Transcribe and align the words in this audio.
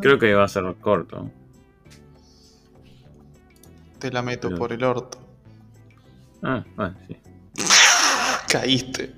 Creo 0.00 0.18
que 0.18 0.34
va 0.34 0.44
a 0.44 0.48
ser 0.48 0.64
corto. 0.80 1.30
Te 3.98 4.10
la 4.10 4.22
meto 4.22 4.48
Pero- 4.48 4.58
por 4.58 4.72
el 4.72 4.84
orto. 4.84 5.18
Ah, 6.42 6.64
bueno, 6.76 6.94
sí. 7.08 7.16
Caíste. 8.48 9.14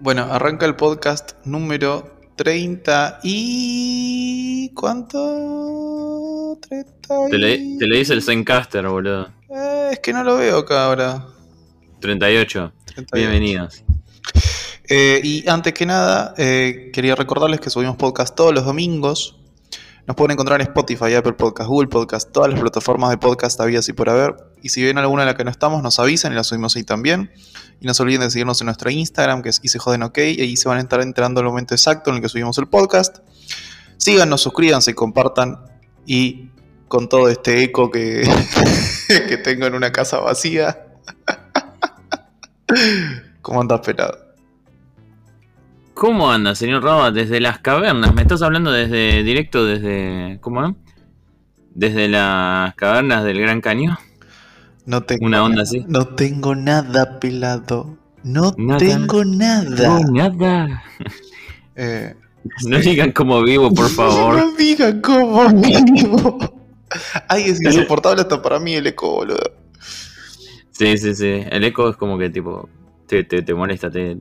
Bueno, 0.00 0.22
arranca 0.24 0.66
el 0.66 0.76
podcast 0.76 1.32
número 1.44 2.20
30 2.36 3.20
y... 3.24 4.70
¿Cuánto? 4.74 6.56
30 6.60 7.26
y... 7.26 7.30
Te 7.30 7.38
le, 7.38 7.76
te 7.78 7.86
le 7.86 7.98
dice 7.98 8.12
el 8.12 8.22
Zencaster, 8.22 8.86
boludo. 8.86 9.28
Eh, 9.50 9.90
es 9.92 9.98
que 10.00 10.12
no 10.12 10.22
lo 10.22 10.36
veo 10.36 10.58
acá 10.58 10.84
ahora. 10.86 11.26
38. 12.00 12.72
38. 12.94 13.16
Bienvenidos. 13.16 13.82
Eh, 14.88 15.20
y 15.22 15.48
antes 15.48 15.74
que 15.74 15.84
nada, 15.84 16.34
eh, 16.38 16.90
quería 16.92 17.14
recordarles 17.14 17.60
que 17.60 17.70
subimos 17.70 17.96
podcast 17.96 18.34
todos 18.34 18.54
los 18.54 18.64
domingos. 18.64 19.38
Nos 20.06 20.16
pueden 20.16 20.32
encontrar 20.32 20.62
en 20.62 20.68
Spotify, 20.68 21.14
Apple 21.14 21.34
Podcast, 21.34 21.68
Google 21.68 21.88
Podcast, 21.88 22.32
todas 22.32 22.50
las 22.50 22.58
plataformas 22.58 23.10
de 23.10 23.18
podcast 23.18 23.60
habidas 23.60 23.86
y 23.90 23.92
por 23.92 24.08
haber. 24.08 24.36
Y 24.62 24.70
si 24.70 24.82
ven 24.82 24.96
alguna 24.96 25.24
en 25.24 25.26
la 25.26 25.36
que 25.36 25.44
no 25.44 25.50
estamos, 25.50 25.82
nos 25.82 25.98
avisan 25.98 26.32
y 26.32 26.34
la 26.34 26.44
subimos 26.44 26.74
ahí 26.76 26.82
también. 26.82 27.30
Y 27.78 27.86
no 27.86 27.92
se 27.92 28.02
olviden 28.02 28.22
de 28.22 28.30
seguirnos 28.30 28.58
en 28.62 28.66
nuestra 28.66 28.90
Instagram, 28.90 29.42
que 29.42 29.50
es 29.50 29.60
ICJodenOK, 29.62 30.16
y 30.16 30.40
ahí 30.40 30.56
se 30.56 30.66
van 30.66 30.78
a 30.78 30.80
estar 30.80 31.02
enterando 31.02 31.40
el 31.40 31.46
momento 31.46 31.74
exacto 31.74 32.08
en 32.08 32.16
el 32.16 32.22
que 32.22 32.30
subimos 32.30 32.56
el 32.56 32.68
podcast. 32.68 33.18
Síganos, 33.98 34.40
suscríbanse, 34.40 34.94
compartan 34.94 35.58
y 36.06 36.52
con 36.88 37.10
todo 37.10 37.28
este 37.28 37.62
eco 37.62 37.90
que, 37.90 38.26
que 39.28 39.36
tengo 39.36 39.66
en 39.66 39.74
una 39.74 39.92
casa 39.92 40.20
vacía. 40.20 40.86
¿Cómo 43.42 43.60
andas, 43.60 43.80
pelado? 43.80 44.27
¿Cómo 45.98 46.30
anda, 46.30 46.54
señor 46.54 46.84
Raba? 46.84 47.10
Desde 47.10 47.40
las 47.40 47.58
cavernas. 47.58 48.14
¿Me 48.14 48.22
estás 48.22 48.40
hablando 48.42 48.70
desde 48.70 49.24
directo 49.24 49.64
desde. 49.66 50.38
¿Cómo 50.40 50.64
es? 50.64 50.74
Desde 51.74 52.06
las 52.06 52.72
cavernas 52.76 53.24
del 53.24 53.40
Gran 53.40 53.60
Cañón. 53.60 53.96
No 54.86 55.02
tengo 55.02 55.26
Una 55.26 55.42
onda 55.42 55.56
nada. 55.56 55.62
así. 55.64 55.84
No 55.88 56.06
tengo 56.06 56.54
nada, 56.54 57.18
pelado. 57.18 57.98
No 58.22 58.54
Nada. 58.56 58.78
tengo 58.78 59.24
nada. 59.24 60.00
No, 60.00 60.12
nada. 60.12 60.82
Eh, 61.80 62.14
No 62.66 62.78
digan 62.78 63.12
cómo 63.12 63.40
vivo, 63.42 63.72
por 63.72 63.88
favor. 63.98 64.36
No 64.36 64.52
digan 64.56 65.00
cómo 65.00 65.48
vivo. 65.50 66.38
Ay, 67.28 67.42
es 67.50 67.60
insoportable 67.62 68.22
hasta 68.22 68.40
para 68.42 68.58
mí 68.60 68.74
el 68.74 68.86
eco, 68.88 69.14
boludo. 69.16 69.52
Sí, 70.72 70.96
sí, 70.98 71.14
sí. 71.14 71.42
El 71.50 71.62
eco 71.64 71.88
es 71.90 71.96
como 71.96 72.18
que 72.18 72.30
tipo. 72.30 72.68
Te, 73.06 73.22
te, 73.24 73.42
te 73.42 73.54
molesta. 73.54 73.90
Te, 73.90 74.18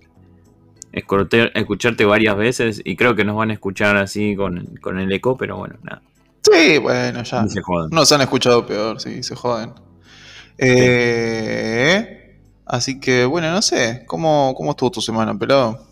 escucharte 0.98 2.06
varias 2.06 2.38
veces. 2.38 2.82
Y 2.84 2.96
creo 2.96 3.16
que 3.16 3.26
nos 3.26 3.36
van 3.36 3.52
a 3.52 3.54
escuchar 3.54 3.98
así 3.98 4.36
con, 4.36 4.78
con 4.82 5.00
el 5.00 5.12
eco, 5.12 5.38
pero 5.38 5.58
bueno, 5.58 5.76
nada. 5.84 6.02
Sí, 6.42 6.78
bueno, 6.78 7.24
ya. 7.24 7.44
Ni 7.44 7.50
se 7.50 7.62
jodan. 7.62 7.90
Nos 7.92 8.12
han 8.12 8.22
escuchado 8.22 8.66
peor, 8.66 9.00
sí, 9.02 9.24
se 9.24 9.36
joden. 9.36 9.74
Eh, 10.58 12.40
así 12.66 13.00
que, 13.00 13.26
bueno, 13.26 13.52
no 13.52 13.62
sé. 13.62 14.04
¿Cómo, 14.08 14.54
cómo 14.56 14.72
estuvo 14.72 14.92
tu 14.92 15.02
semana, 15.02 15.38
pelado? 15.38 15.88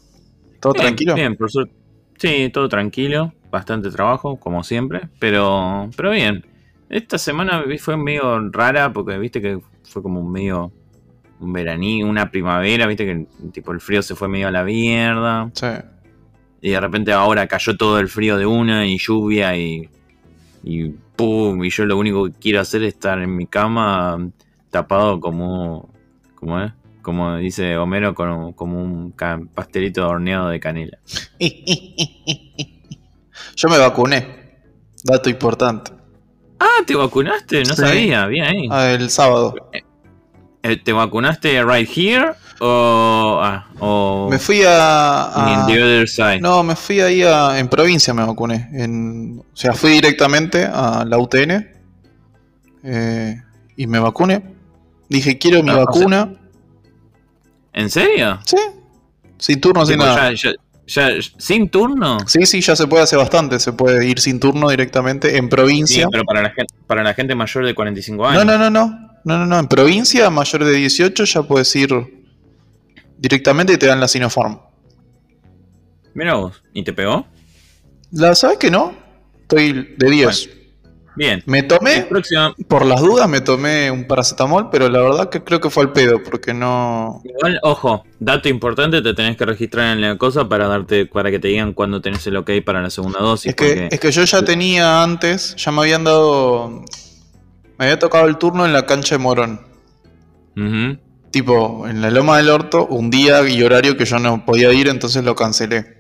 ¿Todo 0.60 0.74
Bien, 0.74 0.86
tranquilo? 0.86 1.16
Bien, 1.16 1.36
por 1.36 1.52
suerte. 1.52 1.74
Sí, 2.18 2.50
todo 2.54 2.70
tranquilo. 2.70 3.34
Bastante 3.52 3.90
trabajo, 3.92 4.38
como 4.40 4.64
siempre. 4.64 5.10
Pero, 5.20 5.90
pero 5.96 6.12
bien. 6.12 6.46
Esta 6.90 7.18
semana 7.18 7.64
fue 7.80 7.98
medio 7.98 8.50
rara 8.52 8.94
porque 8.94 9.18
viste 9.18 9.42
que 9.42 9.60
fue 9.84 10.02
como 10.02 10.22
un 10.22 10.32
medio. 10.32 10.72
Un 11.40 11.52
veraní, 11.54 12.02
una 12.04 12.32
primavera, 12.32 12.88
viste 12.88 13.06
que 13.06 13.26
tipo 13.52 13.72
el 13.74 13.82
frío 13.82 14.02
se 14.02 14.16
fue 14.16 14.28
medio 14.28 14.48
a 14.48 14.52
la 14.52 14.64
mierda. 14.64 15.50
Sí. 15.54 15.68
Y 16.62 16.70
de 16.72 16.80
repente 16.80 17.12
ahora 17.14 17.46
cayó 17.48 17.76
todo 17.78 18.00
el 18.00 18.08
frío 18.08 18.38
de 18.38 18.46
una 18.46 18.86
y 18.86 18.98
lluvia 18.98 19.56
y. 19.58 19.90
Y 20.64 20.90
pum. 21.16 21.64
Y 21.64 21.70
yo 21.70 21.86
lo 21.86 21.98
único 21.98 22.26
que 22.26 22.32
quiero 22.40 22.60
hacer 22.62 22.84
es 22.84 22.94
estar 22.96 23.20
en 23.22 23.36
mi 23.36 23.46
cama 23.48 24.30
tapado 24.72 25.20
como. 25.20 25.90
¿Cómo 26.36 26.62
es? 26.62 26.72
Como 27.02 27.36
dice 27.38 27.78
Homero, 27.78 28.16
con- 28.16 28.54
como 28.54 28.82
un 28.82 29.14
pastelito 29.54 30.08
horneado 30.08 30.50
de 30.50 30.60
canela. 30.60 30.98
Yo 33.56 33.70
me 33.70 33.78
vacuné. 33.78 34.28
Dato 35.04 35.30
importante. 35.30 35.92
Ah, 36.60 36.82
¿te 36.86 36.96
vacunaste? 36.96 37.60
No 37.60 37.76
Sí. 37.76 37.82
sabía, 37.82 38.26
bien 38.28 38.46
ahí. 38.46 38.68
Ah, 38.72 38.90
el 38.92 39.10
sábado. 39.10 39.54
Eh, 40.68 40.78
¿Te 40.78 40.94
vacunaste 40.94 41.64
right 41.64 41.88
here 41.96 42.32
o, 42.60 43.40
ah, 43.44 43.68
o 43.80 44.28
Me 44.32 44.40
fui 44.40 44.62
a. 44.66 45.64
the 45.68 45.84
other 45.84 46.08
side? 46.10 46.40
no, 46.42 46.64
me 46.64 46.76
fui 46.76 47.02
ahí 47.02 47.22
a- 47.22 47.60
en 47.60 47.68
provincia, 47.68 48.14
me 48.16 48.26
vacuné. 48.26 48.70
En, 48.74 49.40
o 49.40 49.56
sea, 49.56 49.74
fui 49.74 49.92
directamente 49.92 50.66
a 50.66 51.06
la 51.06 51.18
UTN 51.20 51.68
eh, 52.84 53.42
y 53.76 53.88
me 53.88 54.00
vacuné. 54.00 54.44
Dije, 55.10 55.38
quiero 55.38 55.62
mi 55.62 55.70
Ah, 55.70 55.74
o 55.74 55.76
sea- 55.78 55.86
vacuna. 55.86 56.34
¿En 57.74 57.90
serio? 57.90 58.40
Sí. 58.46 58.58
Sin 59.38 59.62
turno, 59.62 59.86
sin 59.86 59.98
nada. 60.00 60.32
ya- 60.34 60.52
ya- 60.88 61.10
ya- 61.12 61.22
¿Sin 61.38 61.70
turno? 61.70 62.18
Sí, 62.26 62.46
sí, 62.46 62.62
ya 62.62 62.76
se 62.76 62.88
puede 62.88 63.04
hacer 63.04 63.20
bastante. 63.20 63.60
Se 63.60 63.74
puede 63.74 64.08
ir 64.08 64.20
sin 64.20 64.40
turno 64.40 64.70
directamente 64.70 65.38
en 65.38 65.44
Sí, 65.44 65.50
provincia. 65.50 66.08
pero 66.12 66.24
para 66.24 66.42
la, 66.42 66.50
gente, 66.52 66.74
para 66.88 67.04
la 67.04 67.14
gente 67.14 67.36
mayor 67.36 67.66
de 67.66 67.76
45 67.76 68.26
años. 68.26 68.46
no, 68.46 68.58
no, 68.58 68.70
no, 68.70 68.70
no. 68.72 69.15
No, 69.26 69.38
no, 69.40 69.46
no. 69.46 69.60
En 69.60 69.68
provincia, 69.68 70.30
mayor 70.30 70.64
de 70.64 70.72
18, 70.74 71.26
ya 71.26 71.44
puedes 71.44 71.76
ir 71.76 71.92
directamente 73.18 73.74
y 73.74 73.78
te 73.78 73.88
dan 73.88 74.00
la 74.00 74.08
Sinopharm. 74.08 74.60
Mira 76.14 76.36
vos, 76.36 76.64
¿y 76.74 76.84
te 76.84 76.94
pegó? 76.94 77.26
¿La 78.12 78.34
sabes 78.36 78.58
que 78.58 78.72
no? 78.72 78.94
Estoy 79.42 79.96
de 79.98 80.10
10. 80.10 80.50
Bien. 81.18 81.42
Me 81.46 81.64
tomé, 81.64 82.08
por 82.68 82.86
las 82.86 83.00
dudas, 83.02 83.30
me 83.30 83.40
tomé 83.40 83.90
un 83.90 84.06
paracetamol, 84.06 84.70
pero 84.70 84.90
la 84.90 85.00
verdad 85.00 85.30
que 85.30 85.44
creo 85.44 85.62
que 85.62 85.70
fue 85.70 85.84
al 85.84 85.94
pedo, 85.94 86.22
porque 86.22 86.54
no. 86.54 87.22
igual, 87.24 87.58
ojo, 87.64 88.04
dato 88.20 88.50
importante, 88.50 89.02
te 89.02 89.14
tenés 89.14 89.38
que 89.38 89.46
registrar 89.46 89.94
en 89.94 90.02
la 90.02 90.18
cosa 90.18 90.48
para 90.50 90.68
darte 90.68 91.06
para 91.06 91.32
que 91.32 91.40
te 91.40 91.48
digan 91.48 91.72
cuándo 91.74 92.02
tenés 92.02 92.28
el 92.28 92.36
ok 92.36 92.52
para 92.66 92.82
la 92.82 92.90
segunda 92.90 93.20
dosis. 93.20 93.50
Es 93.50 93.56
que, 93.56 93.66
porque- 93.66 93.88
es 93.92 94.00
que 94.00 94.12
yo 94.12 94.24
ya 94.26 94.42
tenía 94.44 95.04
antes, 95.04 95.56
ya 95.56 95.72
me 95.72 95.82
habían 95.82 96.04
dado. 96.04 96.84
Me 97.78 97.86
había 97.86 98.00
tocado 98.00 98.28
el 98.28 98.38
turno 98.38 98.66
en 98.66 98.74
la 98.74 98.86
cancha 98.86 99.16
de 99.16 99.20
Morón. 99.20 99.60
Tipo, 101.32 101.88
en 101.88 102.02
la 102.02 102.10
Loma 102.10 102.38
del 102.38 102.50
Orto, 102.50 102.86
un 102.88 103.10
día 103.10 103.48
y 103.48 103.62
horario 103.62 103.98
que 103.98 104.06
yo 104.06 104.20
no 104.20 104.46
podía 104.46 104.72
ir, 104.72 104.88
entonces 104.88 105.24
lo 105.24 105.36
cancelé. 105.36 105.98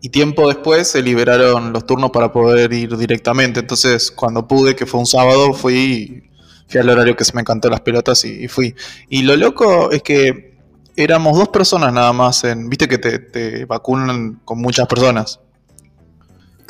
Y 0.00 0.10
tiempo 0.10 0.48
después 0.48 0.88
se 0.88 1.02
liberaron 1.02 1.72
los 1.72 1.84
turnos 1.84 2.10
para 2.10 2.32
poder 2.32 2.72
ir 2.72 2.96
directamente. 2.96 3.60
Entonces, 3.60 4.10
cuando 4.10 4.46
pude, 4.46 4.76
que 4.76 4.86
fue 4.86 5.00
un 5.00 5.06
sábado, 5.06 5.52
fui, 5.52 6.30
fui 6.68 6.80
al 6.80 6.88
horario 6.88 7.16
que 7.16 7.24
se 7.24 7.34
me 7.34 7.40
encantó 7.40 7.68
las 7.68 7.80
pelotas 7.80 8.24
y, 8.24 8.44
y 8.44 8.48
fui. 8.48 8.74
Y 9.08 9.22
lo 9.22 9.36
loco 9.36 9.90
es 9.90 10.02
que 10.02 10.56
éramos 10.96 11.36
dos 11.36 11.48
personas 11.48 11.92
nada 11.92 12.12
más. 12.12 12.44
En, 12.44 12.68
Viste 12.68 12.88
que 12.88 12.98
te, 12.98 13.18
te 13.18 13.64
vacunan 13.64 14.40
con 14.44 14.60
muchas 14.60 14.86
personas. 14.86 15.40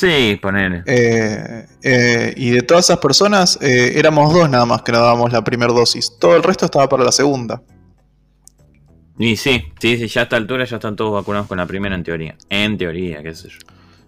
Sí, 0.01 0.39
ponele. 0.41 0.83
Eh, 0.87 1.67
eh, 1.83 2.35
y 2.35 2.53
de 2.53 2.63
todas 2.63 2.87
esas 2.87 2.97
personas, 3.01 3.59
eh, 3.61 3.93
éramos 3.97 4.33
dos 4.33 4.49
nada 4.49 4.65
más 4.65 4.81
que 4.81 4.93
nos 4.93 5.03
dábamos 5.03 5.31
la 5.31 5.45
primera 5.45 5.75
dosis. 5.75 6.17
Todo 6.19 6.37
el 6.37 6.43
resto 6.43 6.65
estaba 6.65 6.89
para 6.89 7.05
la 7.05 7.13
segunda. 7.13 7.61
Y 9.19 9.37
sí, 9.37 9.63
sí, 9.79 9.99
sí, 9.99 10.07
ya 10.07 10.23
a 10.23 10.25
esta 10.25 10.37
altura 10.37 10.65
ya 10.65 10.77
están 10.77 10.97
todos 10.97 11.13
vacunados 11.13 11.49
con 11.49 11.59
la 11.59 11.67
primera 11.67 11.95
en 11.95 12.03
teoría. 12.03 12.35
En 12.49 12.79
teoría, 12.79 13.23
qué 13.23 13.35
sé 13.35 13.51
yo. 13.51 13.59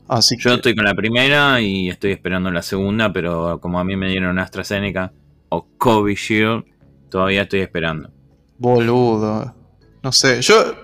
Así 0.08 0.36
Yo 0.38 0.48
que, 0.48 0.56
estoy 0.56 0.74
con 0.74 0.86
la 0.86 0.94
primera 0.94 1.60
y 1.60 1.90
estoy 1.90 2.12
esperando 2.12 2.50
la 2.50 2.62
segunda, 2.62 3.12
pero 3.12 3.60
como 3.60 3.78
a 3.78 3.84
mí 3.84 3.94
me 3.94 4.08
dieron 4.08 4.38
AstraZeneca 4.38 5.12
o 5.50 5.68
Covishield, 5.76 6.64
todavía 7.10 7.42
estoy 7.42 7.60
esperando. 7.60 8.10
boludo. 8.56 9.54
No 10.02 10.10
sé, 10.10 10.40
yo 10.40 10.74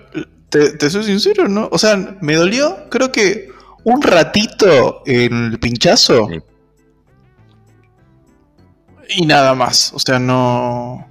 te, 0.49 0.77
te 0.77 0.89
soy 0.91 1.03
sincero, 1.03 1.49
¿no? 1.49 1.67
O 1.71 1.79
sea, 1.79 2.15
me 2.21 2.35
dolió, 2.35 2.87
creo 2.91 3.11
que 3.11 3.48
un 3.83 4.01
ratito 4.01 5.01
en 5.05 5.51
el 5.51 5.59
pinchazo. 5.59 6.27
Sí. 6.29 6.39
Y 9.17 9.25
nada 9.25 9.53
más. 9.55 9.91
O 9.93 9.99
sea, 9.99 10.19
no. 10.19 11.05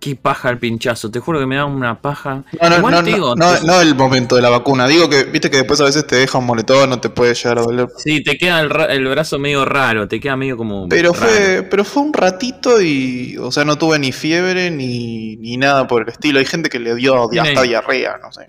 Qué 0.00 0.14
paja 0.14 0.48
el 0.50 0.58
pinchazo, 0.58 1.10
te 1.10 1.18
juro 1.18 1.40
que 1.40 1.46
me 1.46 1.56
da 1.56 1.64
una 1.64 2.00
paja. 2.00 2.44
No, 2.62 2.70
no, 2.70 3.02
no, 3.34 3.56
no, 3.64 3.80
el 3.80 3.96
momento 3.96 4.36
de 4.36 4.42
la 4.42 4.48
vacuna. 4.48 4.86
Digo 4.86 5.08
que, 5.10 5.24
viste 5.24 5.50
que 5.50 5.56
después 5.56 5.80
a 5.80 5.84
veces 5.84 6.06
te 6.06 6.14
deja 6.14 6.38
un 6.38 6.46
moletón, 6.46 6.88
no 6.88 7.00
te 7.00 7.10
puede 7.10 7.34
llegar 7.34 7.58
a 7.58 7.62
doler. 7.62 7.88
Sí, 7.96 8.22
te 8.22 8.38
queda 8.38 8.60
el, 8.60 8.70
ra- 8.70 8.86
el 8.86 9.04
brazo 9.08 9.40
medio 9.40 9.64
raro, 9.64 10.06
te 10.06 10.20
queda 10.20 10.36
medio 10.36 10.56
como. 10.56 10.88
Pero 10.88 11.12
raro. 11.12 11.26
fue, 11.26 11.66
pero 11.68 11.84
fue 11.84 12.04
un 12.04 12.12
ratito 12.12 12.80
y, 12.80 13.36
o 13.38 13.50
sea, 13.50 13.64
no 13.64 13.76
tuve 13.76 13.98
ni 13.98 14.12
fiebre 14.12 14.70
ni, 14.70 15.34
ni 15.36 15.56
nada 15.56 15.88
por 15.88 16.02
el 16.02 16.08
estilo. 16.10 16.38
Hay 16.38 16.44
gente 16.46 16.68
que 16.70 16.78
le 16.78 16.94
dio 16.94 17.26
di- 17.28 17.40
hasta 17.40 17.62
diarrea, 17.62 18.18
no 18.22 18.30
sé. 18.32 18.48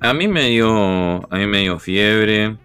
A 0.00 0.14
mí 0.14 0.28
me 0.28 0.48
dio. 0.48 1.30
A 1.30 1.36
mí 1.36 1.46
me 1.46 1.60
dio 1.60 1.78
fiebre. 1.78 2.56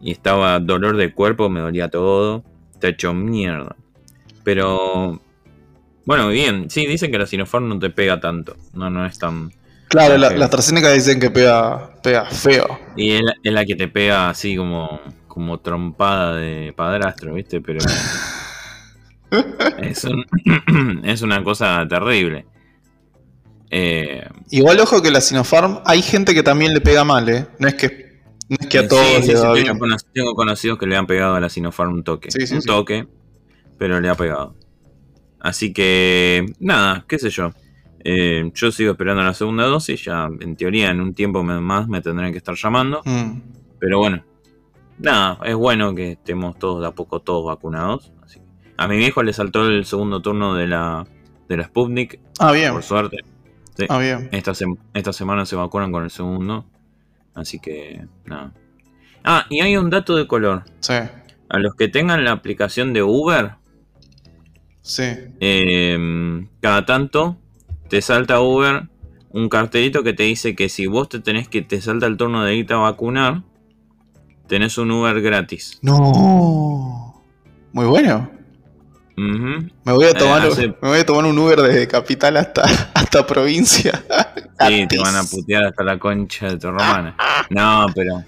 Y 0.00 0.12
estaba 0.12 0.58
dolor 0.60 0.96
de 0.96 1.12
cuerpo, 1.12 1.48
me 1.48 1.60
dolía 1.60 1.88
todo. 1.88 2.44
Está 2.72 2.88
hecho 2.88 3.12
mierda. 3.14 3.74
Pero. 4.44 5.20
Bueno, 6.04 6.28
bien. 6.28 6.70
Sí, 6.70 6.86
dicen 6.86 7.10
que 7.10 7.18
la 7.18 7.26
Sinopharm 7.26 7.68
no 7.68 7.78
te 7.78 7.90
pega 7.90 8.20
tanto. 8.20 8.56
No, 8.74 8.90
no 8.90 9.04
es 9.06 9.18
tan. 9.18 9.52
Claro, 9.88 10.12
tan 10.12 10.20
la, 10.20 10.30
la 10.30 10.44
AstraZeneca 10.46 10.90
dicen 10.92 11.18
que 11.20 11.30
pega, 11.30 11.92
pega 12.02 12.24
feo. 12.26 12.78
Y 12.96 13.12
es 13.12 13.22
la, 13.22 13.34
es 13.42 13.52
la 13.52 13.64
que 13.64 13.74
te 13.76 13.88
pega 13.88 14.28
así 14.30 14.56
como. 14.56 15.00
como 15.26 15.58
trompada 15.60 16.34
de 16.36 16.72
padrastro, 16.76 17.34
¿viste? 17.34 17.60
Pero 17.60 17.80
es, 19.80 20.04
un- 20.04 20.24
es 21.04 21.22
una 21.22 21.42
cosa 21.42 21.84
terrible. 21.88 22.46
Eh, 23.70 24.24
Igual 24.50 24.78
ojo 24.80 25.02
que 25.02 25.10
la 25.10 25.20
Sinopharm, 25.20 25.80
hay 25.84 26.00
gente 26.02 26.34
que 26.34 26.42
también 26.42 26.72
le 26.72 26.80
pega 26.80 27.04
mal, 27.04 27.28
¿eh? 27.28 27.46
No 27.58 27.66
es 27.68 27.74
que, 27.74 28.05
no 28.48 28.56
es 28.60 28.66
que 28.68 28.78
a 28.78 28.82
sí, 28.82 28.88
todos 28.88 29.06
sí, 29.06 29.22
sí, 29.22 29.64
tengo, 30.12 30.34
conocidos 30.34 30.78
que 30.78 30.86
le 30.86 30.96
han 30.96 31.06
pegado 31.06 31.34
a 31.34 31.40
la 31.40 31.48
Sinopharm 31.48 31.92
un 31.92 32.04
toque. 32.04 32.30
Sí, 32.30 32.46
sí, 32.46 32.54
un 32.56 32.62
toque, 32.62 33.06
pero 33.78 34.00
le 34.00 34.08
ha 34.08 34.14
pegado. 34.14 34.54
Así 35.40 35.72
que, 35.72 36.46
nada, 36.60 37.04
qué 37.08 37.18
sé 37.18 37.30
yo. 37.30 37.50
Eh, 38.04 38.50
yo 38.54 38.70
sigo 38.70 38.92
esperando 38.92 39.22
la 39.22 39.34
segunda 39.34 39.64
dosis. 39.66 40.04
Ya, 40.04 40.28
en 40.40 40.56
teoría, 40.56 40.90
en 40.90 41.00
un 41.00 41.14
tiempo 41.14 41.42
más 41.42 41.88
me 41.88 42.00
tendrán 42.00 42.32
que 42.32 42.38
estar 42.38 42.54
llamando. 42.54 43.02
Mm. 43.04 43.40
Pero 43.78 43.98
bueno, 43.98 44.24
nada, 44.98 45.38
es 45.44 45.54
bueno 45.54 45.94
que 45.94 46.12
estemos 46.12 46.58
todos 46.58 46.80
de 46.80 46.86
a 46.86 46.92
poco 46.92 47.20
todos 47.20 47.44
vacunados. 47.46 48.12
Así 48.22 48.40
a 48.76 48.88
mi 48.88 48.96
viejo 48.96 49.22
le 49.22 49.32
saltó 49.32 49.66
el 49.66 49.84
segundo 49.86 50.20
turno 50.22 50.54
de 50.54 50.66
la, 50.66 51.06
de 51.48 51.56
la 51.56 51.64
Sputnik, 51.64 52.20
Ah, 52.38 52.52
bien. 52.52 52.72
por 52.72 52.82
suerte. 52.82 53.18
Ah, 53.88 53.98
bien. 53.98 54.28
Esta, 54.32 54.52
sem- 54.52 54.78
esta 54.94 55.12
semana 55.12 55.44
se 55.46 55.56
vacunan 55.56 55.92
con 55.92 56.04
el 56.04 56.10
segundo. 56.10 56.64
Así 57.36 57.60
que, 57.60 58.04
nada. 58.24 58.52
Ah, 59.22 59.46
y 59.48 59.60
hay 59.60 59.76
un 59.76 59.90
dato 59.90 60.16
de 60.16 60.26
color. 60.26 60.64
Sí, 60.80 60.94
A 61.48 61.58
los 61.58 61.74
que 61.76 61.86
tengan 61.86 62.24
la 62.24 62.32
aplicación 62.32 62.92
de 62.92 63.02
Uber, 63.04 63.52
sí. 64.82 65.04
eh, 65.40 66.46
cada 66.60 66.84
tanto 66.86 67.36
te 67.88 68.02
salta 68.02 68.40
Uber 68.40 68.88
un 69.30 69.48
cartelito 69.48 70.02
que 70.02 70.14
te 70.14 70.22
dice 70.22 70.56
que 70.56 70.68
si 70.68 70.86
vos 70.86 71.08
te 71.10 71.20
tenés 71.20 71.46
que 71.48 71.60
te 71.62 71.80
salta 71.80 72.06
el 72.06 72.16
turno 72.16 72.42
de 72.42 72.56
irte 72.56 72.72
a 72.72 72.78
vacunar, 72.78 73.42
tenés 74.48 74.78
un 74.78 74.90
Uber 74.90 75.20
gratis. 75.20 75.78
No. 75.82 77.22
Muy 77.72 77.86
bueno. 77.86 78.30
Me 79.16 79.92
voy 79.92 80.04
a 80.06 80.14
tomar, 80.14 80.44
Eh, 80.44 80.48
hace- 80.48 80.68
me 80.68 80.88
voy 80.88 80.98
a 80.98 81.06
tomar 81.06 81.24
un 81.24 81.38
Uber 81.38 81.60
desde 81.62 81.88
capital 81.88 82.36
hasta, 82.36 82.62
hasta 82.94 83.26
provincia. 83.26 84.02
Sí, 84.66 84.86
te 84.86 84.98
van 84.98 85.16
a 85.16 85.22
putear 85.24 85.64
hasta 85.64 85.82
la 85.84 85.98
concha 85.98 86.48
de 86.50 86.58
tu 86.58 86.68
hermana. 86.68 87.16
No, 87.50 87.86
pero. 87.94 88.22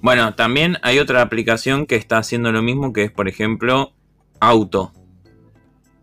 Bueno, 0.00 0.34
también 0.34 0.78
hay 0.82 0.98
otra 0.98 1.20
aplicación 1.22 1.86
que 1.86 1.96
está 1.96 2.18
haciendo 2.18 2.52
lo 2.52 2.62
mismo, 2.62 2.92
que 2.92 3.04
es, 3.04 3.10
por 3.10 3.28
ejemplo, 3.28 3.92
Auto. 4.40 4.92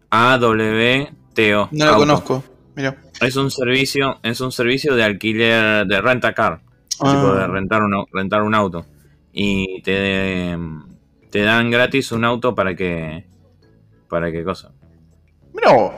A-W-T-O. 0.09 1.69
No 1.71 1.85
lo 1.85 1.95
conozco. 1.97 2.43
Mira. 2.75 2.97
Es 3.21 3.35
un 3.35 3.51
servicio, 3.51 4.19
es 4.23 4.41
un 4.41 4.51
servicio 4.51 4.95
de 4.95 5.03
alquiler, 5.03 5.85
de 5.85 6.01
renta 6.01 6.33
car. 6.33 6.61
Tipo 6.89 7.33
de 7.35 7.43
Ah, 7.43 7.47
rentar 7.47 7.81
un, 7.81 8.05
rentar 8.11 8.41
un 8.43 8.53
auto. 8.55 8.85
Y 9.31 9.81
te, 9.81 10.55
te 11.31 11.41
dan 11.41 11.71
gratis 11.71 12.11
un 12.11 12.25
auto 12.25 12.53
para 12.55 12.75
que. 12.75 13.25
¿Para 14.13 14.31
qué 14.31 14.43
cosa? 14.43 14.69
vos. 15.51 15.91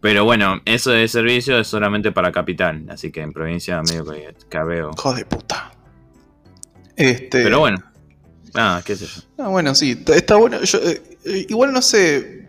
Pero 0.00 0.24
bueno, 0.24 0.62
eso 0.64 0.90
de 0.90 1.06
servicio 1.06 1.58
es 1.58 1.66
solamente 1.66 2.10
para 2.10 2.32
capital. 2.32 2.86
Así 2.88 3.12
que 3.12 3.20
en 3.20 3.34
provincia 3.34 3.82
medio 3.82 4.06
que 4.06 4.34
cabeo. 4.48 4.92
Hijo 4.96 5.12
de 5.12 5.26
puta. 5.26 5.70
Este. 6.96 7.42
Pero 7.42 7.58
bueno, 7.58 7.76
nada, 8.54 8.80
qué 8.80 8.96
sé 8.96 9.04
yo. 9.04 9.20
Ah, 9.36 9.48
bueno, 9.48 9.74
sí, 9.74 10.02
está 10.14 10.36
bueno. 10.36 10.62
Yo, 10.62 10.78
eh, 10.78 11.18
eh, 11.26 11.46
igual 11.50 11.74
no 11.74 11.82
sé. 11.82 12.48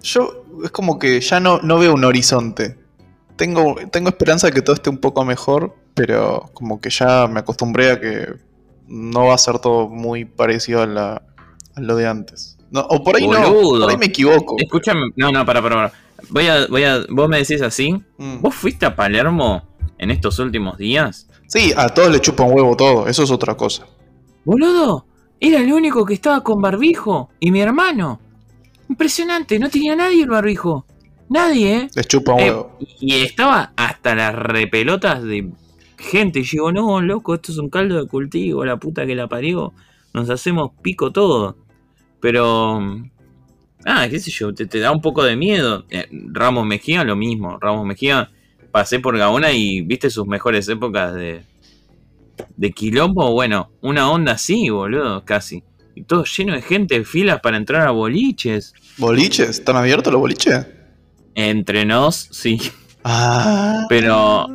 Yo 0.00 0.44
es 0.62 0.70
como 0.70 1.00
que 1.00 1.20
ya 1.20 1.40
no, 1.40 1.58
no 1.58 1.80
veo 1.80 1.92
un 1.92 2.04
horizonte. 2.04 2.78
Tengo, 3.34 3.74
tengo 3.90 4.10
esperanza 4.10 4.46
de 4.46 4.52
que 4.52 4.62
todo 4.62 4.76
esté 4.76 4.90
un 4.90 4.98
poco 4.98 5.24
mejor, 5.24 5.74
pero 5.94 6.52
como 6.54 6.80
que 6.80 6.90
ya 6.90 7.26
me 7.26 7.40
acostumbré 7.40 7.90
a 7.90 7.98
que 8.00 8.32
no 8.86 9.24
va 9.26 9.34
a 9.34 9.38
ser 9.38 9.58
todo 9.58 9.88
muy 9.88 10.24
parecido 10.24 10.82
a, 10.82 10.86
la, 10.86 11.22
a 11.74 11.80
lo 11.80 11.96
de 11.96 12.06
antes. 12.06 12.59
No, 12.70 12.80
o 12.82 13.02
por 13.02 13.16
ahí 13.16 13.26
no, 13.26 13.52
por 13.52 13.90
ahí 13.90 13.96
me 13.96 14.06
equivoco. 14.06 14.56
Escúchame, 14.58 15.10
no, 15.16 15.30
no, 15.32 15.44
para, 15.44 15.60
para, 15.62 15.74
para. 15.74 15.92
Voy 16.28 16.46
a, 16.46 16.66
voy 16.66 16.84
a, 16.84 17.04
vos 17.08 17.28
me 17.28 17.38
decís 17.38 17.62
así. 17.62 17.92
Mm. 18.18 18.40
¿Vos 18.40 18.54
fuiste 18.54 18.86
a 18.86 18.94
Palermo 18.94 19.62
en 19.98 20.10
estos 20.10 20.38
últimos 20.38 20.78
días? 20.78 21.26
Sí, 21.48 21.72
a 21.76 21.88
todos 21.88 22.10
le 22.10 22.20
chupan 22.20 22.50
huevo 22.52 22.76
todo, 22.76 23.08
eso 23.08 23.24
es 23.24 23.30
otra 23.30 23.56
cosa. 23.56 23.86
Boludo, 24.44 25.04
era 25.40 25.58
el 25.60 25.72
único 25.72 26.04
que 26.04 26.14
estaba 26.14 26.42
con 26.44 26.60
barbijo. 26.60 27.30
Y 27.40 27.50
mi 27.50 27.60
hermano. 27.60 28.20
Impresionante, 28.88 29.58
no 29.58 29.68
tenía 29.70 29.96
nadie 29.96 30.22
el 30.22 30.28
barbijo. 30.30 30.84
Nadie, 31.28 31.76
¿eh? 31.76 31.90
Les 31.94 32.06
chupan 32.08 32.38
Eh, 32.40 32.44
huevo. 32.44 32.76
y 33.00 33.14
estaba 33.22 33.72
hasta 33.76 34.14
las 34.14 34.34
repelotas 34.34 35.22
de 35.22 35.48
gente. 35.96 36.40
Y 36.40 36.42
digo, 36.42 36.72
no, 36.72 37.00
loco, 37.00 37.34
esto 37.34 37.52
es 37.52 37.58
un 37.58 37.70
caldo 37.70 38.00
de 38.02 38.08
cultivo, 38.08 38.64
la 38.64 38.76
puta 38.78 39.06
que 39.06 39.14
la 39.14 39.28
parió. 39.28 39.72
Nos 40.12 40.28
hacemos 40.30 40.72
pico 40.82 41.12
todo. 41.12 41.56
Pero. 42.20 42.80
Ah, 43.86 44.06
qué 44.10 44.18
sé 44.20 44.30
yo, 44.30 44.52
te, 44.54 44.66
te 44.66 44.78
da 44.78 44.92
un 44.92 45.00
poco 45.00 45.24
de 45.24 45.36
miedo. 45.36 45.86
Eh, 45.90 46.06
Ramos 46.32 46.66
Mejía, 46.66 47.02
lo 47.04 47.16
mismo. 47.16 47.58
Ramos 47.58 47.86
Mejía, 47.86 48.30
pasé 48.70 49.00
por 49.00 49.16
Gaona 49.16 49.52
y 49.52 49.80
viste 49.82 50.10
sus 50.10 50.26
mejores 50.26 50.68
épocas 50.68 51.14
de. 51.14 51.42
De 52.56 52.72
quilombo, 52.72 53.32
bueno, 53.32 53.70
una 53.82 54.10
onda 54.10 54.32
así, 54.32 54.70
boludo, 54.70 55.24
casi. 55.24 55.62
Y 55.94 56.02
todo 56.04 56.24
lleno 56.24 56.54
de 56.54 56.62
gente, 56.62 57.04
filas 57.04 57.40
para 57.40 57.56
entrar 57.58 57.86
a 57.86 57.90
boliches. 57.90 58.72
¿Boliches? 58.96 59.48
¿Están 59.50 59.76
abiertos 59.76 60.10
los 60.12 60.20
boliches? 60.20 60.66
Entre 61.34 61.84
nos, 61.84 62.16
sí. 62.32 62.58
Ah. 63.04 63.86
Pero- 63.88 64.46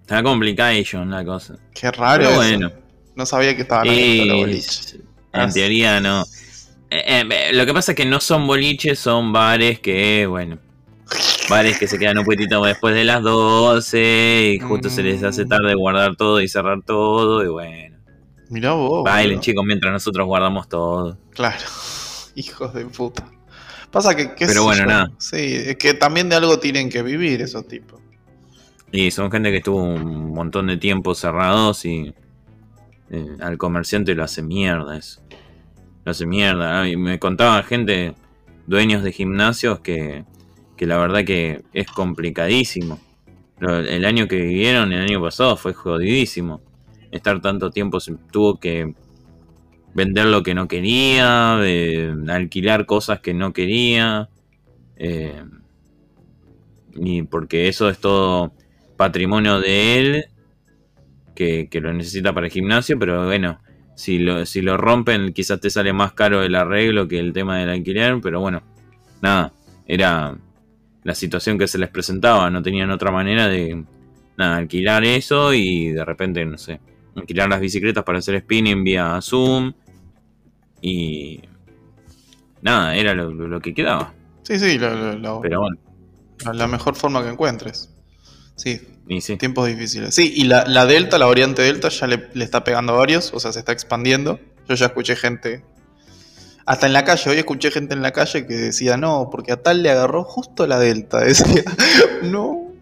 Está 0.00 0.22
complicadation 0.22 1.10
la 1.10 1.24
cosa. 1.24 1.56
Qué 1.74 1.90
raro. 1.90 2.24
Pero 2.28 2.42
eso. 2.42 2.72
No 3.18 3.26
sabía 3.26 3.56
que 3.56 3.62
estaban 3.62 3.88
abiertos 3.88 4.26
los 4.28 4.36
boliches. 4.38 4.94
en 4.94 5.40
Ah, 5.40 5.48
teoría 5.52 6.00
no. 6.00 6.22
Eh, 6.90 7.24
eh, 7.28 7.50
lo 7.52 7.66
que 7.66 7.74
pasa 7.74 7.92
es 7.92 7.96
que 7.96 8.06
no 8.06 8.20
son 8.20 8.46
boliches, 8.46 8.98
son 8.98 9.32
bares 9.32 9.80
que, 9.80 10.26
bueno. 10.26 10.58
Bares 11.50 11.78
que 11.78 11.88
se 11.88 11.98
quedan 11.98 12.18
un 12.18 12.24
poquitito 12.24 12.62
después 12.62 12.94
de 12.94 13.04
las 13.04 13.22
12 13.22 14.52
y 14.54 14.58
justo 14.60 14.88
se 14.88 15.02
les 15.02 15.22
hace 15.24 15.44
Mm. 15.44 15.48
tarde 15.48 15.74
guardar 15.74 16.14
todo 16.16 16.40
y 16.40 16.48
cerrar 16.48 16.82
todo 16.86 17.44
y 17.44 17.48
bueno. 17.48 17.96
Mirá 18.50 18.72
vos. 18.72 19.02
Bailen 19.04 19.40
chicos 19.40 19.64
mientras 19.66 19.92
nosotros 19.92 20.24
guardamos 20.26 20.68
todo. 20.68 21.18
Claro. 21.34 21.58
Hijos 22.36 22.72
de 22.72 22.84
puta. 22.86 23.28
Pasa 23.90 24.14
que. 24.14 24.34
qué 24.34 24.46
Pero 24.46 24.62
bueno, 24.62 24.82
yo. 24.82 24.86
nada. 24.88 25.10
Sí, 25.18 25.36
es 25.66 25.76
que 25.76 25.94
también 25.94 26.28
de 26.28 26.36
algo 26.36 26.58
tienen 26.60 26.88
que 26.88 27.02
vivir 27.02 27.42
esos 27.42 27.66
tipos. 27.66 28.00
Y 28.92 29.10
son 29.10 29.30
gente 29.30 29.50
que 29.50 29.56
estuvo 29.58 29.82
un 29.82 30.32
montón 30.32 30.68
de 30.68 30.76
tiempo 30.76 31.14
cerrados 31.14 31.84
y 31.84 32.14
eh, 33.10 33.36
al 33.40 33.58
comerciante 33.58 34.14
lo 34.14 34.24
hace 34.24 34.42
mierda 34.42 34.96
eso. 34.96 35.22
Lo 36.04 36.10
hace 36.10 36.26
mierda. 36.26 36.88
Y 36.88 36.96
me 36.96 37.18
contaba 37.18 37.62
gente, 37.62 38.14
dueños 38.66 39.02
de 39.02 39.12
gimnasios, 39.12 39.80
que, 39.80 40.24
que 40.76 40.86
la 40.86 40.98
verdad 40.98 41.24
que 41.24 41.62
es 41.72 41.86
complicadísimo. 41.88 43.00
El 43.60 44.04
año 44.04 44.28
que 44.28 44.36
vivieron, 44.36 44.92
el 44.92 45.02
año 45.02 45.20
pasado, 45.20 45.56
fue 45.56 45.74
jodidísimo. 45.74 46.60
Estar 47.10 47.40
tanto 47.40 47.70
tiempo 47.70 47.98
tuvo 48.30 48.60
que 48.60 48.94
vender 49.94 50.26
lo 50.26 50.42
que 50.42 50.54
no 50.54 50.68
quería, 50.68 51.58
alquilar 52.28 52.86
cosas 52.86 53.20
que 53.20 53.34
no 53.34 53.52
quería. 53.52 54.28
eh, 54.96 55.42
y 57.00 57.22
porque 57.22 57.68
eso 57.68 57.88
es 57.88 57.98
todo 57.98 58.52
patrimonio 58.96 59.60
de 59.60 59.98
él 59.98 60.24
que, 61.38 61.68
que 61.70 61.80
lo 61.80 61.92
necesita 61.92 62.32
para 62.32 62.46
el 62.46 62.52
gimnasio, 62.52 62.98
pero 62.98 63.24
bueno, 63.24 63.60
si 63.94 64.18
lo, 64.18 64.44
si 64.44 64.60
lo 64.60 64.76
rompen 64.76 65.32
quizás 65.32 65.60
te 65.60 65.70
sale 65.70 65.92
más 65.92 66.12
caro 66.14 66.42
el 66.42 66.56
arreglo 66.56 67.06
que 67.06 67.20
el 67.20 67.32
tema 67.32 67.58
del 67.58 67.70
alquiler, 67.70 68.18
pero 68.20 68.40
bueno, 68.40 68.60
nada, 69.22 69.52
era 69.86 70.36
la 71.04 71.14
situación 71.14 71.56
que 71.56 71.68
se 71.68 71.78
les 71.78 71.90
presentaba, 71.90 72.50
no 72.50 72.60
tenían 72.60 72.90
otra 72.90 73.12
manera 73.12 73.46
de 73.46 73.84
nada, 74.36 74.56
alquilar 74.56 75.04
eso 75.04 75.54
y 75.54 75.90
de 75.92 76.04
repente, 76.04 76.44
no 76.44 76.58
sé, 76.58 76.80
alquilar 77.14 77.48
las 77.48 77.60
bicicletas 77.60 78.02
para 78.02 78.18
hacer 78.18 78.40
spinning 78.40 78.82
vía 78.82 79.20
Zoom 79.22 79.72
y 80.80 81.40
nada, 82.62 82.96
era 82.96 83.14
lo, 83.14 83.30
lo 83.30 83.60
que 83.60 83.72
quedaba, 83.74 84.12
Sí, 84.42 84.58
sí, 84.58 84.76
lo- 84.78 84.94
lo- 84.94 85.18
lo- 85.18 85.40
pero 85.40 85.60
bueno, 85.60 85.76
la, 86.44 86.52
la 86.54 86.66
mejor 86.66 86.94
forma 86.96 87.22
que 87.22 87.28
encuentres. 87.30 87.94
Sí, 88.58 88.80
y 89.06 89.20
sí. 89.20 89.36
tiempos 89.36 89.66
difíciles. 89.66 90.14
Sí, 90.14 90.32
y 90.36 90.44
la, 90.44 90.66
la 90.66 90.84
Delta, 90.84 91.16
la 91.16 91.26
variante 91.26 91.62
Delta, 91.62 91.88
ya 91.88 92.06
le, 92.06 92.28
le 92.34 92.44
está 92.44 92.64
pegando 92.64 92.92
a 92.92 92.96
varios, 92.96 93.32
o 93.32 93.40
sea, 93.40 93.52
se 93.52 93.60
está 93.60 93.72
expandiendo. 93.72 94.38
Yo 94.68 94.74
ya 94.74 94.86
escuché 94.86 95.16
gente. 95.16 95.64
Hasta 96.66 96.86
en 96.86 96.92
la 96.92 97.04
calle, 97.04 97.30
hoy 97.30 97.38
escuché 97.38 97.70
gente 97.70 97.94
en 97.94 98.02
la 98.02 98.10
calle 98.10 98.46
que 98.46 98.54
decía, 98.54 98.98
no, 98.98 99.30
porque 99.30 99.52
a 99.52 99.62
tal 99.62 99.82
le 99.82 99.90
agarró 99.90 100.24
justo 100.24 100.66
la 100.66 100.78
Delta. 100.78 101.20
Decía, 101.24 101.62
no. 102.24 102.74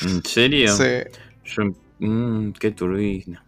¿En 0.00 0.24
serio? 0.24 0.74
Sí. 0.76 0.84
Yo, 1.44 1.62
mm, 2.00 2.52
qué 2.52 2.72
turbina. 2.72 3.44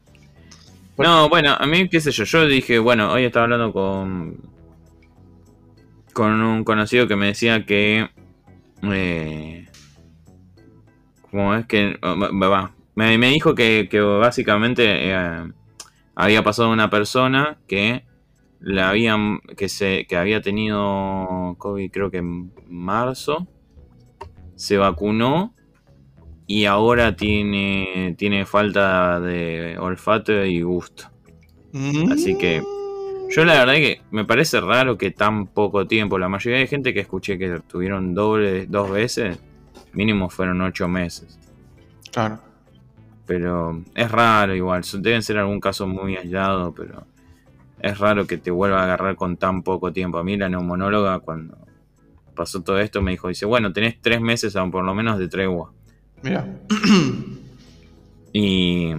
No, 0.98 1.28
bueno, 1.28 1.56
a 1.58 1.66
mí, 1.66 1.88
qué 1.88 2.00
sé 2.00 2.12
yo, 2.12 2.24
yo 2.24 2.46
dije, 2.46 2.78
bueno, 2.78 3.12
hoy 3.12 3.24
estaba 3.24 3.44
hablando 3.44 3.72
con 3.72 4.58
con 6.18 6.42
un 6.42 6.64
conocido 6.64 7.06
que 7.06 7.14
me 7.14 7.26
decía 7.26 7.64
que 7.64 8.10
eh, 8.82 9.68
como 11.30 11.54
es 11.54 11.66
que 11.66 11.96
oh, 12.02 12.16
va, 12.18 12.74
Me, 12.94 13.16
dijo 13.30 13.54
que, 13.54 13.88
básicamente 14.20 15.10
eh, 15.10 15.52
había 16.14 16.42
pasado 16.42 16.70
una 16.70 16.90
persona 16.90 17.58
que 17.66 18.04
la 18.60 18.88
habían 18.88 19.38
que 19.56 19.68
se 19.68 20.04
que 20.08 20.16
había 20.16 20.40
tenido 20.42 21.54
COVID 21.58 21.92
creo 21.92 22.10
que 22.10 22.18
en 22.18 22.52
marzo 22.66 23.46
se 24.56 24.76
vacunó 24.76 25.54
y 26.48 26.64
ahora 26.64 27.14
tiene 27.14 28.16
tiene 28.18 28.46
falta 28.46 29.20
de 29.20 29.76
olfato 29.78 30.44
y 30.44 30.62
gusto. 30.62 31.10
Así 32.10 32.36
que 32.36 32.62
yo 33.30 33.44
la 33.44 33.58
verdad 33.58 33.74
que 33.74 34.00
me 34.10 34.24
parece 34.24 34.60
raro 34.60 34.96
que 34.96 35.10
tan 35.10 35.46
poco 35.46 35.86
tiempo. 35.86 36.18
La 36.18 36.28
mayoría 36.28 36.60
de 36.60 36.66
gente 36.66 36.94
que 36.94 37.00
escuché 37.00 37.38
que 37.38 37.60
tuvieron 37.68 38.14
doble 38.14 38.66
dos 38.66 38.90
veces 38.90 39.38
mínimo 39.92 40.28
fueron 40.30 40.60
ocho 40.60 40.88
meses 40.88 41.38
Claro. 42.12 42.40
pero 43.26 43.82
es 43.94 44.10
raro 44.10 44.54
igual 44.54 44.82
deben 45.00 45.22
ser 45.22 45.38
algún 45.38 45.60
caso 45.60 45.86
muy 45.86 46.16
aislado 46.16 46.72
pero 46.74 47.06
es 47.80 47.98
raro 47.98 48.26
que 48.26 48.38
te 48.38 48.50
vuelva 48.50 48.80
a 48.80 48.84
agarrar 48.84 49.14
con 49.14 49.36
tan 49.36 49.62
poco 49.62 49.92
tiempo. 49.92 50.18
A 50.18 50.24
mí 50.24 50.36
la 50.36 50.48
neumonóloga 50.48 51.20
cuando 51.20 51.56
pasó 52.34 52.60
todo 52.60 52.80
esto 52.80 53.00
me 53.02 53.12
dijo, 53.12 53.28
dice, 53.28 53.46
bueno, 53.46 53.72
tenés 53.72 54.00
tres 54.00 54.20
meses 54.20 54.56
aún 54.56 54.72
por 54.72 54.82
lo 54.84 54.94
menos 54.96 55.16
de 55.16 55.28
tregua. 55.28 55.72
Mira. 56.22 56.44
Y, 58.32 58.92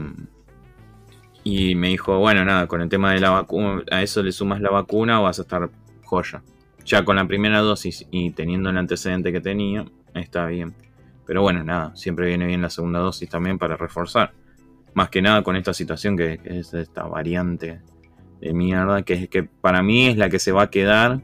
y 1.43 1.75
me 1.75 1.89
dijo, 1.89 2.17
bueno, 2.19 2.43
nada, 2.45 2.67
con 2.67 2.81
el 2.81 2.89
tema 2.89 3.13
de 3.13 3.19
la 3.19 3.29
vacuna, 3.31 3.83
a 3.91 4.01
eso 4.01 4.23
le 4.23 4.31
sumas 4.31 4.59
la 4.61 4.69
vacuna 4.69 5.19
vas 5.19 5.39
a 5.39 5.43
estar 5.43 5.69
joya. 6.03 6.41
Ya 6.85 7.05
con 7.05 7.15
la 7.17 7.27
primera 7.27 7.59
dosis 7.59 8.07
y 8.11 8.31
teniendo 8.31 8.69
el 8.69 8.77
antecedente 8.77 9.31
que 9.31 9.41
tenía, 9.41 9.85
está 10.13 10.45
bien. 10.45 10.73
Pero 11.25 11.41
bueno, 11.41 11.63
nada, 11.63 11.95
siempre 11.95 12.27
viene 12.27 12.45
bien 12.45 12.61
la 12.61 12.69
segunda 12.69 12.99
dosis 12.99 13.29
también 13.29 13.57
para 13.57 13.77
reforzar. 13.77 14.33
Más 14.93 15.09
que 15.09 15.21
nada 15.21 15.43
con 15.43 15.55
esta 15.55 15.73
situación 15.73 16.17
que, 16.17 16.39
que 16.39 16.59
es 16.59 16.73
esta 16.73 17.03
variante 17.03 17.81
de 18.41 18.53
mierda, 18.53 19.03
que, 19.03 19.27
que 19.27 19.43
para 19.43 19.83
mí 19.83 20.07
es 20.07 20.17
la 20.17 20.29
que 20.29 20.39
se 20.39 20.51
va 20.51 20.63
a 20.63 20.69
quedar 20.69 21.21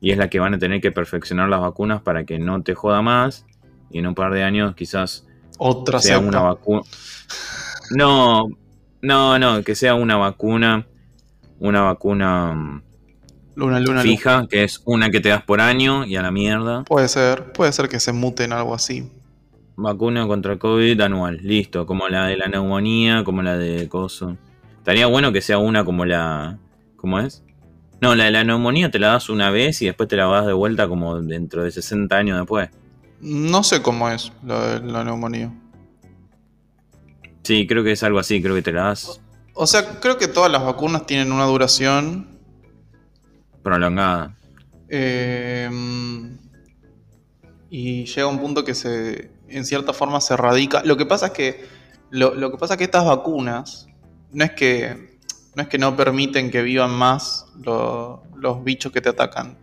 y 0.00 0.10
es 0.10 0.18
la 0.18 0.28
que 0.28 0.40
van 0.40 0.54
a 0.54 0.58
tener 0.58 0.80
que 0.80 0.92
perfeccionar 0.92 1.48
las 1.48 1.60
vacunas 1.60 2.02
para 2.02 2.24
que 2.24 2.38
no 2.38 2.62
te 2.62 2.74
joda 2.74 3.00
más 3.00 3.46
y 3.90 3.98
en 3.98 4.06
un 4.06 4.14
par 4.14 4.32
de 4.32 4.42
años 4.42 4.74
quizás 4.74 5.26
Otra 5.58 6.00
sea 6.00 6.18
una 6.18 6.40
vacuna. 6.40 6.82
No, 7.90 8.48
no, 9.02 9.38
no, 9.38 9.62
que 9.62 9.74
sea 9.74 9.94
una 9.94 10.16
vacuna, 10.16 10.86
una 11.58 11.82
vacuna 11.82 12.82
Luna, 13.56 13.78
luna, 13.78 14.02
luna. 14.02 14.02
fija, 14.02 14.46
que 14.48 14.64
es 14.64 14.82
una 14.84 15.10
que 15.10 15.20
te 15.20 15.28
das 15.28 15.42
por 15.42 15.60
año 15.60 16.04
y 16.04 16.16
a 16.16 16.22
la 16.22 16.30
mierda. 16.30 16.84
Puede 16.84 17.08
ser, 17.08 17.52
puede 17.52 17.72
ser 17.72 17.88
que 17.88 18.00
se 18.00 18.12
mute 18.12 18.44
en 18.44 18.52
algo 18.52 18.74
así. 18.74 19.10
Vacuna 19.76 20.26
contra 20.26 20.58
COVID 20.58 21.00
anual, 21.00 21.38
listo, 21.42 21.86
como 21.86 22.08
la 22.08 22.26
de 22.26 22.36
la 22.36 22.48
neumonía, 22.48 23.24
como 23.24 23.42
la 23.42 23.56
de 23.56 23.88
coso. 23.88 24.36
Estaría 24.78 25.06
bueno 25.06 25.32
que 25.32 25.40
sea 25.40 25.58
una 25.58 25.84
como 25.84 26.04
la. 26.04 26.58
¿Cómo 26.96 27.20
es? 27.20 27.44
No, 28.00 28.14
la 28.14 28.24
de 28.24 28.30
la 28.32 28.44
neumonía 28.44 28.90
te 28.90 28.98
la 28.98 29.08
das 29.08 29.28
una 29.28 29.50
vez 29.50 29.80
y 29.82 29.86
después 29.86 30.08
te 30.08 30.16
la 30.16 30.26
das 30.26 30.46
de 30.46 30.52
vuelta 30.52 30.88
como 30.88 31.20
dentro 31.20 31.62
de 31.62 31.70
60 31.70 32.16
años 32.16 32.38
después. 32.38 32.70
No 33.20 33.62
sé 33.62 33.82
cómo 33.82 34.10
es 34.10 34.32
la, 34.44 34.78
la 34.80 35.04
neumonía. 35.04 35.52
Sí, 37.44 37.66
creo 37.66 37.84
que 37.84 37.92
es 37.92 38.02
algo 38.02 38.18
así, 38.18 38.42
creo 38.42 38.54
que 38.54 38.62
te 38.62 38.72
la 38.72 38.84
das 38.84 39.20
O 39.52 39.66
sea, 39.66 40.00
creo 40.00 40.18
que 40.18 40.28
todas 40.28 40.50
las 40.50 40.64
vacunas 40.64 41.06
tienen 41.06 41.30
una 41.30 41.44
duración. 41.44 42.33
Prolongada. 43.64 44.36
eh, 44.88 45.68
y 47.70 48.04
llega 48.04 48.26
un 48.28 48.38
punto 48.38 48.64
que 48.64 48.74
se. 48.74 49.30
En 49.48 49.64
cierta 49.64 49.92
forma 49.92 50.20
se 50.20 50.36
radica. 50.36 50.82
Lo 50.84 50.96
que 50.96 51.06
pasa 51.06 51.26
es 51.26 51.32
que. 51.32 51.64
Lo, 52.10 52.34
lo 52.34 52.52
que 52.52 52.58
pasa 52.58 52.74
es 52.74 52.78
que 52.78 52.84
estas 52.84 53.04
vacunas. 53.04 53.88
No 54.32 54.44
es 54.44 54.52
que. 54.52 55.18
No 55.56 55.62
es 55.62 55.68
que 55.68 55.78
no 55.78 55.96
permiten 55.96 56.50
que 56.50 56.62
vivan 56.62 56.90
más 56.92 57.46
lo- 57.64 58.22
los 58.36 58.62
bichos 58.64 58.92
que 58.92 59.00
te 59.00 59.08
atacan. 59.08 59.56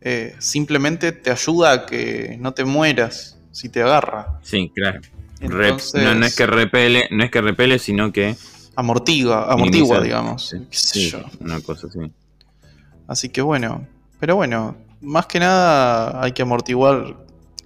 Eh, 0.00 0.34
simplemente 0.38 1.12
te 1.12 1.30
ayuda 1.30 1.72
a 1.72 1.86
que 1.86 2.36
no 2.40 2.52
te 2.52 2.64
mueras 2.64 3.38
si 3.50 3.68
te 3.70 3.82
agarra. 3.82 4.38
Sí, 4.42 4.70
claro. 4.74 5.00
Entonces, 5.40 6.02
no, 6.02 6.14
no 6.14 6.24
es 6.26 6.36
que 6.36 6.46
repele, 6.46 7.08
no 7.10 7.24
es 7.24 7.30
que 7.30 7.40
repele, 7.40 7.78
sino 7.78 8.12
que. 8.12 8.36
amortigua, 8.76 9.50
amortigua, 9.52 9.98
minimiza- 9.98 10.02
digamos. 10.02 10.48
Sí, 10.48 10.66
sí, 10.70 11.10
yo. 11.10 11.20
una 11.40 11.60
cosa 11.60 11.86
así. 11.88 11.98
Así 13.06 13.28
que 13.28 13.42
bueno, 13.42 13.86
pero 14.20 14.36
bueno, 14.36 14.76
más 15.00 15.26
que 15.26 15.38
nada 15.38 16.22
hay 16.22 16.32
que 16.32 16.42
amortiguar 16.42 17.16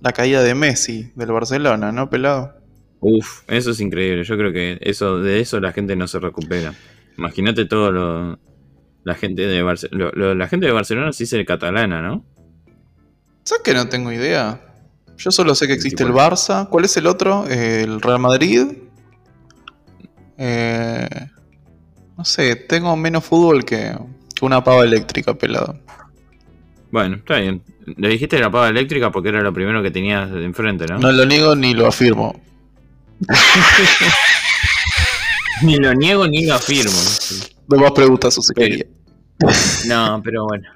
la 0.01 0.13
caída 0.13 0.43
de 0.43 0.55
Messi 0.55 1.13
del 1.15 1.33
Barcelona, 1.33 1.93
¿no, 1.93 2.11
pelado? 2.11 2.55
Uf, 3.01 3.43
eso 3.49 3.71
es 3.71 3.81
increíble. 3.81 4.25
Yo 4.25 4.37
creo 4.37 4.53
que 4.53 4.79
eso 4.81 5.21
de 5.21 5.41
eso 5.41 5.61
la 5.61 5.73
gente 5.73 5.95
no 5.97 6.09
se 6.09 6.19
recupera. 6.19 6.75
Imagínate 7.17 7.65
todo 7.65 7.93
lo. 7.93 8.39
La 9.05 9.15
gente 9.15 9.43
de 9.43 9.63
Barcelona. 9.63 10.35
La 10.35 10.49
gente 10.49 10.67
de 10.67 10.73
Barcelona 10.73 11.13
sí 11.13 11.25
es 11.25 11.47
catalana, 11.47 12.03
¿no? 12.03 12.25
¿Sabes 13.45 13.63
que 13.63 13.75
no 13.75 13.89
tengo 13.89 14.13
idea? 14.13 14.61
Yo 15.17 15.31
solo 15.31 15.55
sé 15.55 15.67
que 15.67 15.75
existe 15.75 16.03
el. 16.03 16.13
Barça. 16.13 16.69
¿Cuál 16.69 16.85
es 16.85 16.97
el 16.97 17.07
otro? 17.07 17.47
El 17.47 18.01
Real 18.01 18.19
Madrid. 18.19 18.67
Eh, 20.37 21.09
no 22.17 22.25
sé, 22.25 22.57
tengo 22.57 22.95
menos 22.97 23.25
fútbol 23.25 23.65
que 23.65 23.97
una 24.41 24.63
pava 24.65 24.85
eléctrica, 24.85 25.35
pelado. 25.35 25.79
Bueno, 26.91 27.17
está 27.17 27.37
bien. 27.39 27.63
Le 27.97 28.09
dijiste 28.09 28.39
la 28.39 28.51
pava 28.51 28.69
eléctrica 28.69 29.11
porque 29.11 29.29
era 29.31 29.41
lo 29.43 29.53
primero 29.53 29.83
que 29.83 29.91
tenías 29.91 30.31
de 30.31 30.45
enfrente, 30.45 30.87
¿no? 30.87 30.99
No 30.99 31.13
lo 31.13 31.25
niego 31.27 31.55
ni 31.55 31.75
lo 31.75 31.87
afirmo. 31.87 32.41
Ni 35.63 35.77
lo 35.77 35.93
niego 35.95 36.27
ni 36.29 36.47
lo 36.47 36.55
afirmo. 36.55 36.97
No 37.69 37.79
más 37.79 37.91
preguntas, 37.93 38.35
su 38.35 38.43
señoría. 38.43 38.85
No, 39.89 40.21
pero 40.23 40.45
bueno. 40.47 40.69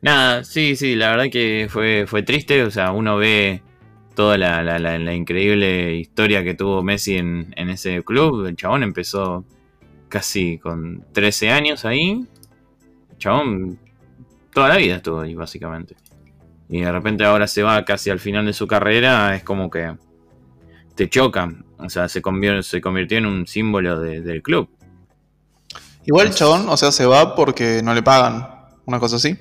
Nada, 0.00 0.42
sí, 0.44 0.74
sí, 0.74 0.94
la 0.96 1.10
verdad 1.10 1.26
que 1.30 1.66
fue, 1.70 2.06
fue 2.06 2.22
triste. 2.22 2.62
O 2.62 2.70
sea, 2.70 2.92
uno 2.92 3.16
ve 3.18 3.62
toda 4.14 4.38
la, 4.38 4.62
la- 4.62 4.78
la- 4.78 4.98
la 4.98 5.14
increíble 5.14 5.96
historia 5.96 6.42
que 6.42 6.54
tuvo 6.54 6.82
Messi 6.82 7.16
en, 7.16 7.52
en 7.56 7.68
ese 7.70 8.02
club. 8.02 8.46
El 8.46 8.56
chabón 8.56 8.82
empezó 8.82 9.44
casi 10.08 10.58
con 10.58 11.04
13 11.12 11.50
años 11.50 11.84
ahí. 11.84 12.24
Chabón 13.22 13.78
toda 14.52 14.68
la 14.68 14.76
vida 14.76 14.96
estuvo 14.96 15.20
ahí, 15.20 15.34
básicamente. 15.34 15.94
Y 16.68 16.80
de 16.80 16.90
repente 16.90 17.24
ahora 17.24 17.46
se 17.46 17.62
va 17.62 17.84
casi 17.84 18.10
al 18.10 18.18
final 18.18 18.44
de 18.46 18.52
su 18.52 18.66
carrera. 18.66 19.34
Es 19.36 19.44
como 19.44 19.70
que 19.70 19.94
te 20.96 21.08
choca. 21.08 21.52
O 21.78 21.88
sea, 21.88 22.08
se 22.08 22.20
convirtió, 22.20 22.62
se 22.62 22.80
convirtió 22.80 23.18
en 23.18 23.26
un 23.26 23.46
símbolo 23.46 24.00
de- 24.00 24.22
del 24.22 24.42
club. 24.42 24.68
Igual 26.04 26.26
el 26.28 26.34
chabón, 26.34 26.68
o 26.68 26.76
sea, 26.76 26.90
se 26.90 27.06
va 27.06 27.34
porque 27.36 27.80
no 27.84 27.94
le 27.94 28.02
pagan. 28.02 28.44
Una 28.86 28.98
cosa 28.98 29.16
así. 29.16 29.36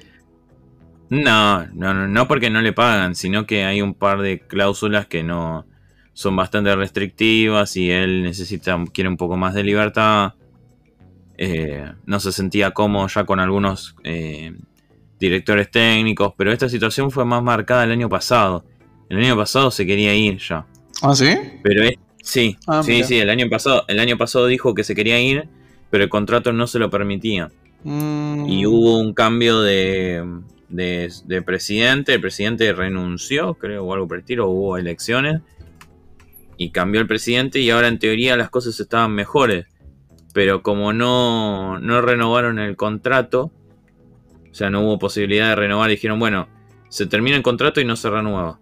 No, 1.09 1.65
no, 1.73 1.93
no, 1.93 2.07
no 2.07 2.27
porque 2.27 2.49
no 2.49 2.61
le 2.61 2.71
pagan, 2.73 3.15
sino 3.15 3.45
que 3.45 3.65
hay 3.65 3.81
un 3.81 3.93
par 3.95 4.21
de 4.21 4.39
cláusulas 4.47 5.07
que 5.07 5.23
no 5.23 5.65
son 6.13 6.35
bastante 6.35 6.75
restrictivas 6.75 7.75
y 7.77 7.89
él 7.91 8.23
necesita, 8.23 8.77
quiere 8.93 9.09
un 9.09 9.17
poco 9.17 9.37
más 9.37 9.53
de 9.53 9.63
libertad. 9.63 10.33
Eh, 11.43 11.91
no 12.05 12.19
se 12.19 12.31
sentía 12.31 12.69
cómodo 12.69 13.07
ya 13.07 13.23
con 13.23 13.39
algunos 13.39 13.95
eh, 14.03 14.53
directores 15.19 15.71
técnicos, 15.71 16.33
pero 16.37 16.51
esta 16.51 16.69
situación 16.69 17.09
fue 17.09 17.25
más 17.25 17.41
marcada 17.41 17.83
el 17.83 17.91
año 17.91 18.09
pasado. 18.09 18.63
El 19.09 19.17
año 19.17 19.35
pasado 19.35 19.71
se 19.71 19.85
quería 19.87 20.13
ir 20.13 20.37
ya. 20.37 20.67
¿Ah, 21.01 21.15
sí? 21.15 21.35
Pero 21.63 21.83
es, 21.83 21.95
sí, 22.21 22.57
Ah, 22.67 22.83
sí, 22.83 22.91
mira. 22.91 23.07
sí, 23.07 23.17
el 23.17 23.29
año 23.31 23.49
pasado, 23.49 23.85
el 23.87 23.99
año 23.99 24.17
pasado 24.19 24.45
dijo 24.45 24.75
que 24.75 24.83
se 24.83 24.93
quería 24.93 25.19
ir, 25.19 25.47
pero 25.89 26.03
el 26.03 26.11
contrato 26.11 26.53
no 26.53 26.67
se 26.67 26.77
lo 26.77 26.91
permitía. 26.91 27.49
Mm, 27.83 28.45
Y 28.47 28.67
hubo 28.67 28.99
un 28.99 29.13
cambio 29.15 29.61
de, 29.61 30.23
de, 30.69 31.11
de 31.25 31.41
presidente. 31.41 32.13
El 32.13 32.21
presidente 32.21 32.71
renunció, 32.71 33.55
creo, 33.55 33.83
o 33.85 33.93
algo 33.95 34.07
por 34.07 34.17
el 34.17 34.21
estilo. 34.21 34.47
Hubo 34.47 34.77
elecciones. 34.77 35.41
Y 36.57 36.69
cambió 36.69 37.01
el 37.01 37.07
presidente. 37.07 37.59
Y 37.59 37.71
ahora 37.71 37.87
en 37.87 37.97
teoría 37.97 38.37
las 38.37 38.51
cosas 38.51 38.79
estaban 38.79 39.11
mejores. 39.13 39.65
Pero 40.33 40.63
como 40.63 40.93
no, 40.93 41.79
no 41.79 42.01
renovaron 42.01 42.59
el 42.59 42.75
contrato. 42.77 43.51
O 44.49 44.53
sea, 44.53 44.69
no 44.69 44.81
hubo 44.81 44.99
posibilidad 44.99 45.49
de 45.49 45.55
renovar. 45.55 45.89
Dijeron, 45.89 46.19
bueno, 46.19 46.47
se 46.89 47.05
termina 47.05 47.35
el 47.37 47.43
contrato 47.43 47.81
y 47.81 47.85
no 47.85 47.95
se 47.95 48.09
renueva. 48.09 48.59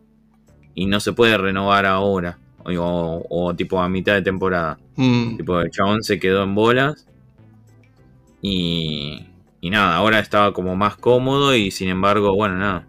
Y 0.75 0.85
no 0.85 0.99
se 0.99 1.13
puede 1.13 1.37
renovar 1.37 1.85
ahora. 1.85 2.39
O, 2.63 2.71
o- 2.71 3.25
o 3.47 3.55
tipo 3.55 3.81
a 3.81 3.89
mitad 3.89 4.13
de 4.13 4.21
temporada. 4.21 4.77
mm, 4.95 5.37
Tipo, 5.37 5.59
el 5.61 5.71
chabón 5.71 6.03
se 6.03 6.19
quedó 6.19 6.43
en 6.43 6.55
bolas. 6.55 7.05
Y, 8.41 9.25
y 9.61 9.69
nada, 9.69 9.95
ahora 9.95 10.19
estaba 10.19 10.53
como 10.53 10.75
más 10.75 10.95
cómodo 10.95 11.55
y 11.55 11.71
sin 11.71 11.89
embargo, 11.89 12.33
bueno, 12.35 12.55
nada. 12.55 12.85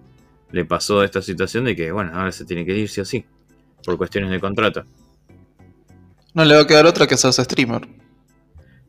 Le 0.53 0.65
pasó 0.65 1.03
esta 1.05 1.23
situación 1.23 1.65
de 1.65 1.77
que, 1.77 1.93
bueno, 1.93 2.13
ahora 2.15 2.33
se 2.33 2.45
tiene 2.45 2.65
que 2.65 2.77
ir 2.77 2.89
sí 2.89 3.01
o 3.01 3.05
sí. 3.05 3.25
Por 3.85 3.97
cuestiones 3.97 4.31
de 4.31 4.41
contrato. 4.41 4.85
no 6.35 6.45
le 6.45 6.55
va 6.55 6.63
a 6.63 6.67
quedar 6.67 6.87
otra 6.87 7.07
que 7.07 7.15
hacerse 7.15 7.43
streamer. 7.45 7.89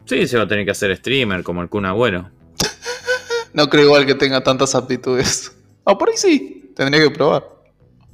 Sí, 0.05 0.27
se 0.27 0.37
va 0.37 0.43
a 0.43 0.47
tener 0.47 0.65
que 0.65 0.71
hacer 0.71 0.95
streamer 0.97 1.43
como 1.43 1.61
el 1.61 1.69
Kun 1.69 1.85
Agüero. 1.85 2.29
No 3.53 3.69
creo 3.69 3.83
igual 3.85 4.05
que 4.05 4.15
tenga 4.15 4.41
tantas 4.43 4.75
aptitudes. 4.75 5.53
Ah, 5.85 5.97
por 5.97 6.07
ahí 6.09 6.15
sí. 6.15 6.71
Tendría 6.75 7.03
que 7.03 7.09
probar. 7.11 7.43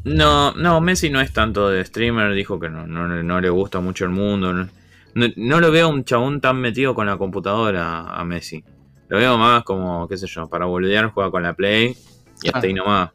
No, 0.03 0.51
no, 0.53 0.81
Messi 0.81 1.09
no 1.11 1.21
es 1.21 1.31
tanto 1.31 1.69
de 1.69 1.83
streamer, 1.85 2.33
dijo 2.33 2.59
que 2.59 2.69
no, 2.69 2.87
no, 2.87 3.07
no 3.07 3.41
le 3.41 3.49
gusta 3.49 3.79
mucho 3.79 4.05
el 4.05 4.09
mundo. 4.11 4.51
no- 4.53 4.67
No, 5.13 5.27
no 5.35 5.59
lo 5.59 5.71
veo 5.71 5.89
un 5.89 6.03
chabón 6.05 6.41
tan 6.41 6.59
metido 6.59 6.95
con 6.95 7.05
la 7.07 7.17
computadora 7.17 8.01
a 8.01 8.23
Messi. 8.23 8.63
Lo 9.09 9.17
veo 9.17 9.37
más 9.37 9.63
como, 9.63 10.07
qué 10.07 10.17
sé 10.17 10.25
yo, 10.27 10.47
para 10.47 10.65
boludear, 10.65 11.11
juega 11.11 11.29
con 11.29 11.43
la 11.43 11.53
Play 11.53 11.95
y 12.41 12.47
hasta 12.47 12.59
Ah. 12.59 12.61
ahí 12.63 12.73
nomás. 12.73 13.11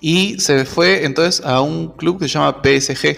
Y 0.00 0.38
se 0.38 0.64
fue 0.66 1.04
entonces 1.04 1.44
a 1.44 1.60
un 1.62 1.88
club 1.96 2.18
que 2.20 2.28
se 2.28 2.34
llama 2.38 2.60
PSG. 2.62 3.16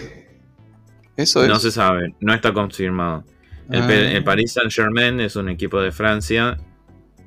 Eso 1.17 1.43
es. 1.43 1.49
No 1.49 1.59
se 1.59 1.71
sabe, 1.71 2.15
no 2.19 2.33
está 2.33 2.51
confirmado. 2.53 3.23
El, 3.69 3.81
Ah. 3.81 3.93
El 3.93 4.23
Paris 4.23 4.53
Saint 4.53 4.71
Germain 4.71 5.19
es 5.19 5.35
un 5.35 5.49
equipo 5.49 5.79
de 5.79 5.91
Francia 5.91 6.57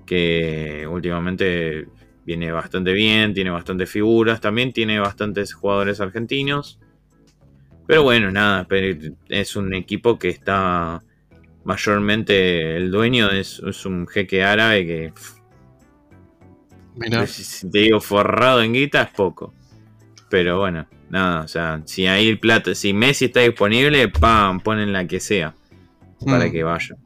que 0.07 0.87
últimamente 0.91 1.87
viene 2.25 2.51
bastante 2.53 2.93
bien, 2.93 3.33
tiene 3.33 3.51
bastantes 3.51 3.91
figuras, 3.91 4.41
también 4.41 4.73
tiene 4.73 4.99
bastantes 4.99 5.55
jugadores 5.55 6.01
argentinos. 6.01 6.79
Pero 7.87 8.03
bueno, 8.03 8.31
nada, 8.31 8.67
es 9.29 9.57
un 9.57 9.75
equipo 9.75 10.19
que 10.19 10.29
está 10.29 11.03
mayormente, 11.65 12.77
el 12.77 12.91
dueño 12.91 13.31
es, 13.31 13.61
es 13.67 13.87
un 13.87 14.07
jeque 14.07 14.43
árabe 14.43 14.87
que, 14.87 15.13
Mirá. 16.97 17.27
si 17.27 17.71
te 17.71 17.81
digo 17.81 18.01
forrado 18.01 18.63
en 18.63 18.73
guita, 18.73 19.03
es 19.03 19.11
poco. 19.11 19.55
Pero 20.29 20.59
bueno, 20.59 20.87
nada, 21.11 21.43
o 21.43 21.49
sea, 21.49 21.83
si 21.85 22.07
el 22.07 22.39
plata, 22.39 22.75
si 22.75 22.93
Messi 22.93 23.27
está 23.27 23.41
disponible, 23.41 24.09
pam, 24.09 24.61
ponen 24.61 24.93
la 24.93 25.07
que 25.07 25.21
sea 25.21 25.55
para 26.25 26.47
Mm. 26.47 26.51
que 26.53 26.63
vaya. 26.63 26.97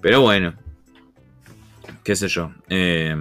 Pero 0.00 0.20
bueno, 0.22 0.54
qué 2.04 2.14
sé 2.16 2.28
yo. 2.28 2.52
eh, 2.68 3.14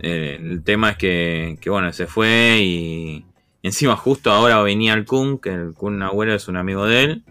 eh, 0.00 0.38
el 0.40 0.62
tema 0.62 0.90
es 0.90 0.96
que, 0.96 1.58
que, 1.60 1.70
bueno, 1.70 1.92
se 1.92 2.06
fue 2.06 2.58
y 2.62 3.24
encima 3.62 3.96
justo 3.96 4.30
ahora 4.30 4.62
venía 4.62 4.94
el 4.94 5.04
Kun, 5.04 5.38
que 5.38 5.50
el 5.52 5.74
Kun 5.74 6.02
Agüero 6.02 6.34
es 6.34 6.48
un 6.48 6.56
amigo 6.56 6.86
de 6.86 7.02
él. 7.04 7.22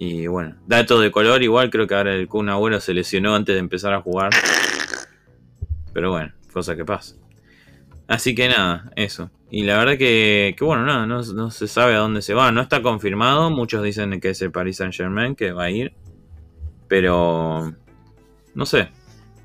Y 0.00 0.26
bueno, 0.28 0.56
dato 0.66 1.00
de 1.00 1.10
color, 1.10 1.42
igual 1.42 1.70
creo 1.70 1.86
que 1.86 1.94
ahora 1.94 2.14
el 2.14 2.28
Kun 2.28 2.48
Agüero 2.48 2.80
se 2.80 2.94
lesionó 2.94 3.34
antes 3.34 3.54
de 3.54 3.60
empezar 3.60 3.92
a 3.94 4.00
jugar. 4.00 4.30
Pero 5.92 6.10
bueno, 6.12 6.32
cosa 6.52 6.76
que 6.76 6.84
pasa. 6.84 7.16
Así 8.08 8.34
que 8.34 8.48
nada, 8.48 8.90
eso. 8.96 9.30
Y 9.50 9.62
la 9.62 9.78
verdad 9.78 9.96
que, 9.98 10.54
que 10.58 10.64
bueno, 10.64 10.84
nada, 10.84 11.06
no, 11.06 11.22
no 11.22 11.50
se 11.50 11.68
sabe 11.68 11.94
a 11.94 11.98
dónde 11.98 12.22
se 12.22 12.34
va. 12.34 12.50
No 12.52 12.60
está 12.62 12.82
confirmado. 12.82 13.50
Muchos 13.50 13.82
dicen 13.82 14.18
que 14.20 14.30
es 14.30 14.42
el 14.42 14.50
Paris 14.50 14.78
Saint 14.78 14.94
Germain 14.94 15.34
que 15.36 15.52
va 15.52 15.64
a 15.64 15.70
ir. 15.70 15.92
Pero 16.88 17.74
no 18.54 18.66
sé. 18.66 18.88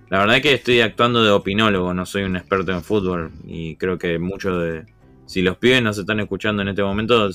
La 0.10 0.20
verdad 0.20 0.42
que 0.42 0.54
estoy 0.54 0.82
actuando 0.82 1.24
de 1.24 1.32
opinólogo, 1.32 1.94
no 1.94 2.06
soy 2.06 2.24
un 2.24 2.36
experto 2.36 2.72
en 2.72 2.84
fútbol. 2.84 3.32
Y 3.46 3.76
creo 3.76 3.98
que 3.98 4.18
muchos 4.20 4.62
de. 4.62 4.86
Si 5.26 5.42
los 5.42 5.58
pibes 5.58 5.82
nos 5.82 5.98
están 5.98 6.20
escuchando 6.20 6.62
en 6.62 6.68
este 6.70 6.84
momento, 6.84 7.30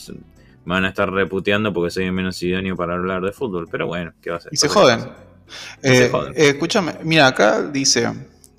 van 0.64 0.84
a 0.84 0.88
estar 0.88 1.10
reputeando 1.10 1.72
porque 1.72 1.90
soy 1.90 2.10
menos 2.10 2.42
idóneo 2.42 2.76
para 2.76 2.94
hablar 2.94 3.22
de 3.22 3.32
fútbol. 3.32 3.66
Pero 3.70 3.86
bueno, 3.86 4.12
¿qué 4.22 4.30
va 4.30 4.36
a 4.36 4.38
hacer? 4.38 4.52
Y 4.52 4.56
se 4.56 4.68
joden. 4.68 5.00
Se 5.82 6.06
Eh, 6.06 6.08
joden. 6.10 6.32
eh, 6.36 6.48
escúchame, 6.50 6.92
mira, 7.02 7.26
acá 7.26 7.62
dice, 7.62 8.12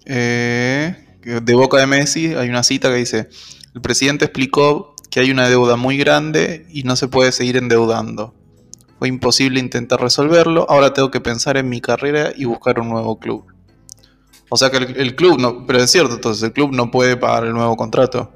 eh, 0.05 0.95
de 1.41 1.53
boca 1.53 1.77
de 1.77 1.87
Messi 1.87 2.33
hay 2.33 2.49
una 2.49 2.63
cita 2.63 2.89
que 2.89 2.95
dice, 2.95 3.29
el 3.73 3.81
presidente 3.81 4.25
explicó 4.25 4.95
que 5.09 5.19
hay 5.19 5.31
una 5.31 5.47
deuda 5.49 5.75
muy 5.75 5.97
grande 5.97 6.65
y 6.69 6.83
no 6.83 6.95
se 6.95 7.07
puede 7.07 7.31
seguir 7.31 7.57
endeudando. 7.57 8.33
Fue 8.99 9.07
imposible 9.07 9.59
intentar 9.59 10.01
resolverlo, 10.01 10.65
ahora 10.69 10.93
tengo 10.93 11.09
que 11.09 11.21
pensar 11.21 11.57
en 11.57 11.69
mi 11.69 11.81
carrera 11.81 12.31
y 12.35 12.45
buscar 12.45 12.79
un 12.79 12.89
nuevo 12.89 13.17
club. 13.19 13.45
O 14.49 14.57
sea 14.57 14.69
que 14.69 14.77
el, 14.77 14.97
el 14.97 15.15
club, 15.15 15.39
no, 15.39 15.65
pero 15.65 15.79
es 15.79 15.91
cierto, 15.91 16.15
entonces 16.15 16.43
el 16.43 16.53
club 16.53 16.73
no 16.73 16.91
puede 16.91 17.15
pagar 17.15 17.45
el 17.45 17.53
nuevo 17.53 17.77
contrato. 17.77 18.33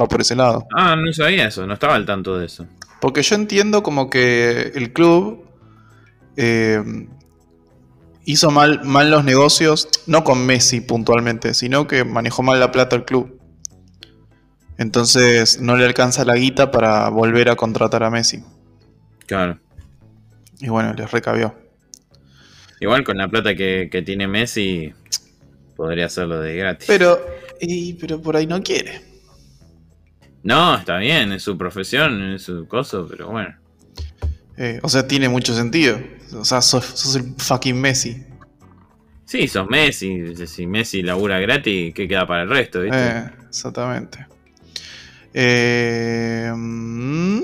Va 0.00 0.06
por 0.06 0.20
ese 0.20 0.34
lado. 0.34 0.66
Ah, 0.74 0.96
no 0.96 1.12
sabía 1.12 1.46
eso, 1.46 1.66
no 1.66 1.74
estaba 1.74 1.94
al 1.94 2.06
tanto 2.06 2.38
de 2.38 2.46
eso. 2.46 2.66
Porque 3.00 3.22
yo 3.22 3.34
entiendo 3.34 3.82
como 3.82 4.10
que 4.10 4.72
el 4.74 4.92
club 4.92 5.44
eh, 6.36 6.82
hizo 8.24 8.50
mal, 8.50 8.82
mal 8.84 9.10
los 9.10 9.24
negocios, 9.24 9.88
no 10.06 10.24
con 10.24 10.44
Messi 10.46 10.80
puntualmente, 10.80 11.54
sino 11.54 11.86
que 11.86 12.04
manejó 12.04 12.42
mal 12.42 12.60
la 12.60 12.70
plata 12.72 12.96
el 12.96 13.04
club. 13.04 13.38
Entonces 14.78 15.60
no 15.60 15.76
le 15.76 15.84
alcanza 15.84 16.24
la 16.24 16.34
guita 16.36 16.70
para 16.70 17.08
volver 17.10 17.48
a 17.50 17.56
contratar 17.56 18.02
a 18.02 18.10
Messi. 18.10 18.42
Claro. 19.26 19.58
Y 20.60 20.68
bueno, 20.68 20.92
les 20.94 21.10
recabió. 21.10 21.54
Igual 22.80 23.04
con 23.04 23.16
la 23.18 23.28
plata 23.28 23.54
que, 23.54 23.88
que 23.90 24.02
tiene 24.02 24.26
Messi, 24.26 24.92
podría 25.76 26.06
hacerlo 26.06 26.40
de 26.40 26.56
gratis. 26.56 26.86
Pero, 26.88 27.20
y- 27.60 27.92
pero 27.94 28.20
por 28.20 28.36
ahí 28.36 28.46
no 28.46 28.62
quiere. 28.62 29.00
No, 30.42 30.74
está 30.76 30.96
bien, 30.96 31.30
es 31.32 31.44
su 31.44 31.56
profesión, 31.56 32.32
es 32.32 32.42
su 32.42 32.66
cosa, 32.66 32.98
pero 33.08 33.28
bueno. 33.30 33.54
Eh, 34.56 34.80
o 34.82 34.88
sea, 34.88 35.06
tiene 35.06 35.28
mucho 35.28 35.54
sentido. 35.54 35.98
O 36.34 36.44
sea, 36.44 36.60
sos, 36.62 36.84
sos 36.84 37.16
el 37.16 37.34
fucking 37.38 37.80
Messi. 37.80 38.24
Sí, 39.24 39.48
sos 39.48 39.68
Messi, 39.68 40.46
si 40.46 40.66
Messi 40.66 41.02
labura 41.02 41.38
gratis, 41.40 41.94
¿qué 41.94 42.06
queda 42.06 42.26
para 42.26 42.42
el 42.42 42.50
resto? 42.50 42.82
¿viste? 42.82 42.98
Eh, 42.98 43.30
exactamente. 43.48 44.26
Eh, 45.34 46.52
mm, 46.54 47.40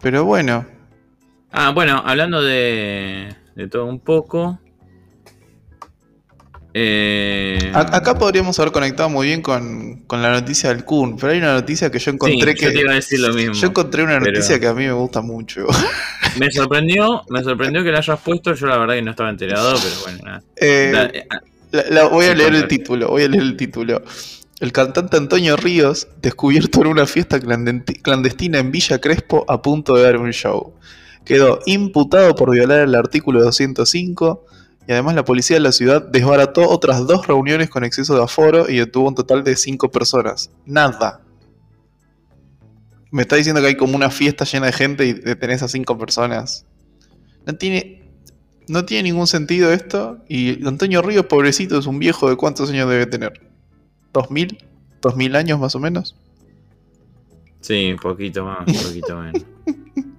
pero 0.00 0.24
bueno, 0.24 0.64
Ah, 1.54 1.70
bueno, 1.74 2.02
hablando 2.04 2.42
de, 2.42 3.36
de 3.54 3.68
todo 3.68 3.84
un 3.84 4.00
poco. 4.00 4.58
Eh, 6.74 7.70
acá 7.74 8.14
podríamos 8.18 8.58
haber 8.58 8.72
conectado 8.72 9.08
muy 9.10 9.26
bien 9.26 9.42
con, 9.42 10.02
con 10.06 10.22
la 10.22 10.30
noticia 10.32 10.70
del 10.70 10.84
Kun, 10.84 11.16
pero 11.16 11.32
hay 11.32 11.38
una 11.38 11.52
noticia 11.54 11.90
que 11.90 11.98
yo 11.98 12.10
encontré 12.12 12.52
sí, 12.52 12.58
que. 12.58 12.64
yo 12.66 12.72
te 12.72 12.80
iba 12.80 12.92
a 12.92 12.94
decir 12.94 13.20
lo 13.20 13.34
mismo. 13.34 13.54
yo 13.54 13.66
encontré 13.68 14.02
una 14.02 14.18
noticia 14.18 14.58
que 14.58 14.66
a 14.66 14.74
mí 14.74 14.84
me 14.86 14.92
gusta 14.92 15.20
mucho. 15.20 15.66
Me 16.38 16.50
sorprendió, 16.50 17.24
me 17.28 17.42
sorprendió 17.42 17.84
que 17.84 17.90
la 17.92 17.98
hayas 17.98 18.18
puesto, 18.20 18.54
yo 18.54 18.66
la 18.66 18.78
verdad 18.78 18.94
que 18.94 19.02
no 19.02 19.10
estaba 19.10 19.28
enterado, 19.28 19.74
pero 19.82 19.94
bueno, 20.02 20.18
nada. 20.24 20.42
Eh, 20.56 21.10
eh, 21.12 21.26
la- 21.72 21.84
la- 21.90 22.04
voy 22.08 22.24
a 22.24 22.34
leer 22.34 22.54
el 22.54 22.66
título, 22.68 23.08
voy 23.08 23.24
a 23.24 23.28
leer 23.28 23.42
el 23.42 23.54
título. 23.56 24.02
El 24.58 24.72
cantante 24.72 25.18
Antonio 25.18 25.56
Ríos, 25.58 26.08
descubierto 26.22 26.80
en 26.80 26.86
una 26.86 27.04
fiesta 27.04 27.38
clandestina 27.38 28.60
en 28.60 28.70
Villa 28.72 28.98
Crespo 28.98 29.44
a 29.46 29.60
punto 29.60 29.94
de 29.96 30.04
dar 30.04 30.16
un 30.16 30.30
show. 30.32 30.72
Quedó 31.26 31.58
imputado 31.66 32.34
por 32.34 32.50
violar 32.52 32.80
el 32.80 32.94
artículo 32.94 33.42
205 33.42 34.46
y 34.86 34.92
además 34.92 35.14
la 35.14 35.24
policía 35.24 35.56
de 35.56 35.60
la 35.60 35.72
ciudad 35.72 36.02
desbarató 36.02 36.68
otras 36.68 37.06
dos 37.06 37.26
reuniones 37.26 37.70
con 37.70 37.84
exceso 37.84 38.16
de 38.16 38.22
aforo 38.22 38.68
y 38.68 38.78
detuvo 38.78 39.08
un 39.08 39.14
total 39.14 39.44
de 39.44 39.56
cinco 39.56 39.90
personas. 39.90 40.50
Nada. 40.66 41.20
Me 43.10 43.22
está 43.22 43.36
diciendo 43.36 43.60
que 43.60 43.68
hay 43.68 43.76
como 43.76 43.94
una 43.94 44.10
fiesta 44.10 44.44
llena 44.44 44.66
de 44.66 44.72
gente 44.72 45.06
y 45.06 45.14
tenés 45.36 45.62
a 45.62 45.68
cinco 45.68 45.96
personas. 45.98 46.66
No 47.46 47.54
tiene, 47.54 48.10
no 48.68 48.84
tiene 48.84 49.04
ningún 49.10 49.26
sentido 49.26 49.72
esto. 49.72 50.18
Y 50.28 50.66
Antonio 50.66 51.02
Ríos, 51.02 51.26
pobrecito, 51.26 51.78
es 51.78 51.86
un 51.86 51.98
viejo 51.98 52.28
de 52.28 52.36
cuántos 52.36 52.70
años 52.70 52.88
debe 52.88 53.06
tener. 53.06 53.32
¿2000? 54.12 54.58
¿2000 55.00 55.36
años 55.36 55.60
más 55.60 55.74
o 55.74 55.78
menos? 55.78 56.16
sí, 57.60 57.92
un 57.92 57.98
poquito 57.98 58.44
más, 58.44 58.66
un 58.66 58.74
poquito 58.74 59.16
menos. 59.16 59.44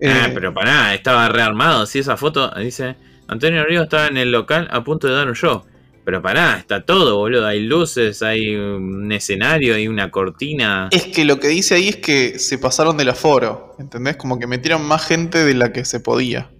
Eh, 0.00 0.10
Ah, 0.12 0.30
pero 0.34 0.52
pará, 0.52 0.94
estaba 0.94 1.28
rearmado. 1.28 1.86
Si 1.86 2.00
esa 2.00 2.16
foto 2.16 2.50
dice 2.58 2.96
Antonio 3.28 3.64
Ríos 3.64 3.84
estaba 3.84 4.06
en 4.08 4.16
el 4.16 4.32
local 4.32 4.68
a 4.70 4.82
punto 4.84 5.08
de 5.08 5.14
dar 5.14 5.28
un 5.28 5.34
show. 5.34 5.64
Pero 6.04 6.20
pará, 6.20 6.58
está 6.58 6.84
todo, 6.84 7.16
boludo. 7.16 7.46
Hay 7.46 7.60
luces, 7.60 8.22
hay 8.22 8.54
un 8.54 9.10
escenario, 9.10 9.74
hay 9.74 9.88
una 9.88 10.10
cortina. 10.10 10.88
Es 10.90 11.04
que 11.04 11.24
lo 11.24 11.40
que 11.40 11.48
dice 11.48 11.76
ahí 11.76 11.88
es 11.88 11.96
que 11.96 12.38
se 12.38 12.58
pasaron 12.58 12.98
del 12.98 13.08
aforo. 13.08 13.74
¿Entendés? 13.78 14.16
Como 14.16 14.38
que 14.38 14.46
metieron 14.46 14.84
más 14.84 15.06
gente 15.06 15.42
de 15.42 15.54
la 15.54 15.72
que 15.72 15.86
se 15.86 16.00
podía. 16.00 16.50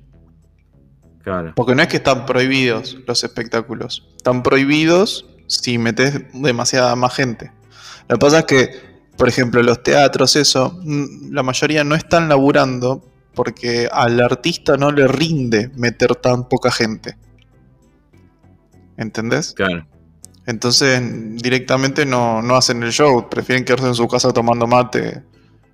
Claro. 1.23 1.53
Porque 1.55 1.75
no 1.75 1.83
es 1.83 1.89
que 1.89 1.99
están 1.99 2.25
prohibidos 2.25 2.99
los 3.07 3.23
espectáculos. 3.23 4.09
Están 4.17 4.43
prohibidos 4.43 5.27
si 5.47 5.77
metes 5.77 6.23
demasiada 6.33 6.97
más 6.97 7.15
gente. 7.15 7.53
Lo 8.09 8.17
que 8.17 8.21
pasa 8.21 8.39
es 8.41 8.45
que, 8.47 8.71
por 9.19 9.29
ejemplo, 9.29 9.63
los 9.63 9.83
teatros, 9.83 10.37
eso, 10.37 10.79
mm, 10.83 11.33
la 11.33 11.43
mayoría 11.43 11.85
no 11.85 11.95
están 11.95 12.31
laburando 12.31 13.11
porque 13.35 13.89
al 13.91 14.21
artista 14.21 14.77
no 14.77 14.91
le 14.91 15.07
rinde 15.09 15.71
meter 15.77 16.15
tan 16.17 16.49
poca 16.49 16.71
gente. 16.71 17.17
¿Entendés? 18.97 19.53
Claro. 19.55 19.87
Entonces 20.47 21.03
directamente 21.37 22.05
no, 22.07 22.43
no 22.43 22.57
hacen 22.57 22.83
el 22.83 22.93
show, 22.93 23.29
prefieren 23.29 23.65
quedarse 23.65 23.87
en 23.87 23.95
su 23.95 24.07
casa 24.09 24.33
tomando 24.33 24.67
mate 24.67 25.23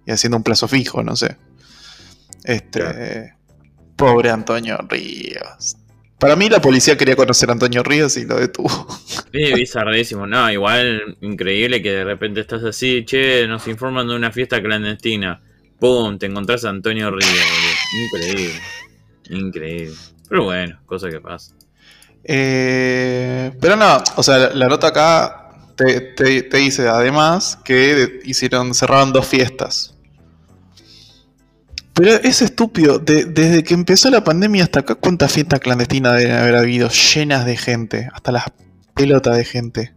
y 0.07 0.13
haciendo 0.13 0.37
un 0.37 0.43
plazo 0.43 0.69
fijo, 0.69 1.03
no 1.03 1.17
sé. 1.17 1.37
Este. 2.45 2.81
Claro. 2.81 3.37
Pobre 3.97 4.31
Antonio 4.31 4.79
Ríos. 4.89 5.77
Para 6.19 6.37
mí 6.37 6.49
la 6.49 6.61
policía 6.61 6.97
quería 6.99 7.17
conocer 7.17 7.49
a 7.49 7.53
Antonio 7.53 7.83
Ríos 7.83 8.17
y 8.17 8.27
lo 8.27 8.37
detuvo. 8.39 8.69
Sí, 9.33 9.55
bizarrísimo. 9.55 10.27
No, 10.27 10.51
igual 10.51 11.17
increíble 11.21 11.81
que 11.83 11.93
de 11.93 12.05
repente 12.05 12.41
estás 12.41 12.65
así, 12.65 13.05
che, 13.05 13.47
nos 13.47 13.67
informan 13.69 14.09
de 14.09 14.17
una 14.17 14.33
fiesta 14.33 14.61
clandestina. 14.61 15.41
Pum, 15.81 16.19
te 16.19 16.27
encontrás 16.27 16.65
a 16.65 16.69
Antonio 16.71 17.11
boludo. 17.11 17.27
Increíble. 18.05 18.61
Increíble. 19.31 19.97
Pero 20.29 20.45
bueno, 20.45 20.79
cosa 20.87 21.09
que 21.09 21.21
pasa. 21.21 21.55
Eh, 22.23 23.53
pero 23.61 23.77
no, 23.77 23.99
o 24.17 24.23
sea, 24.23 24.39
la, 24.39 24.51
la 24.55 24.69
nota 24.69 24.89
acá 24.89 25.53
te, 25.77 26.01
te- 26.01 26.43
te 26.43 26.57
dice 26.59 26.87
además 26.89 27.59
que 27.65 28.21
hicieron, 28.25 28.75
cerraron 28.75 29.13
dos 29.13 29.27
fiestas. 29.27 29.95
Pero 31.95 32.13
es 32.13 32.43
estúpido. 32.43 32.99
De- 32.99 33.25
desde 33.25 33.65
que 33.65 33.75
empezó 33.75 34.11
la 34.11 34.23
pandemia 34.23 34.65
hasta 34.65 34.81
acá, 34.81 34.95
¿cuántas 34.97 35.33
fiestas 35.33 35.61
clandestinas 35.61 36.17
deben 36.19 36.37
haber 36.37 36.57
habido? 36.57 36.89
Llenas 36.89 37.45
de 37.47 37.57
gente. 37.57 38.09
Hasta 38.13 38.33
las 38.33 38.45
pelotas 38.95 39.37
de 39.37 39.45
gente. 39.45 39.95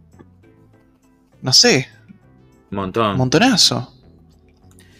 No 1.42 1.52
sé. 1.52 1.88
Montón. 2.70 3.16
Montonazo. 3.16 3.93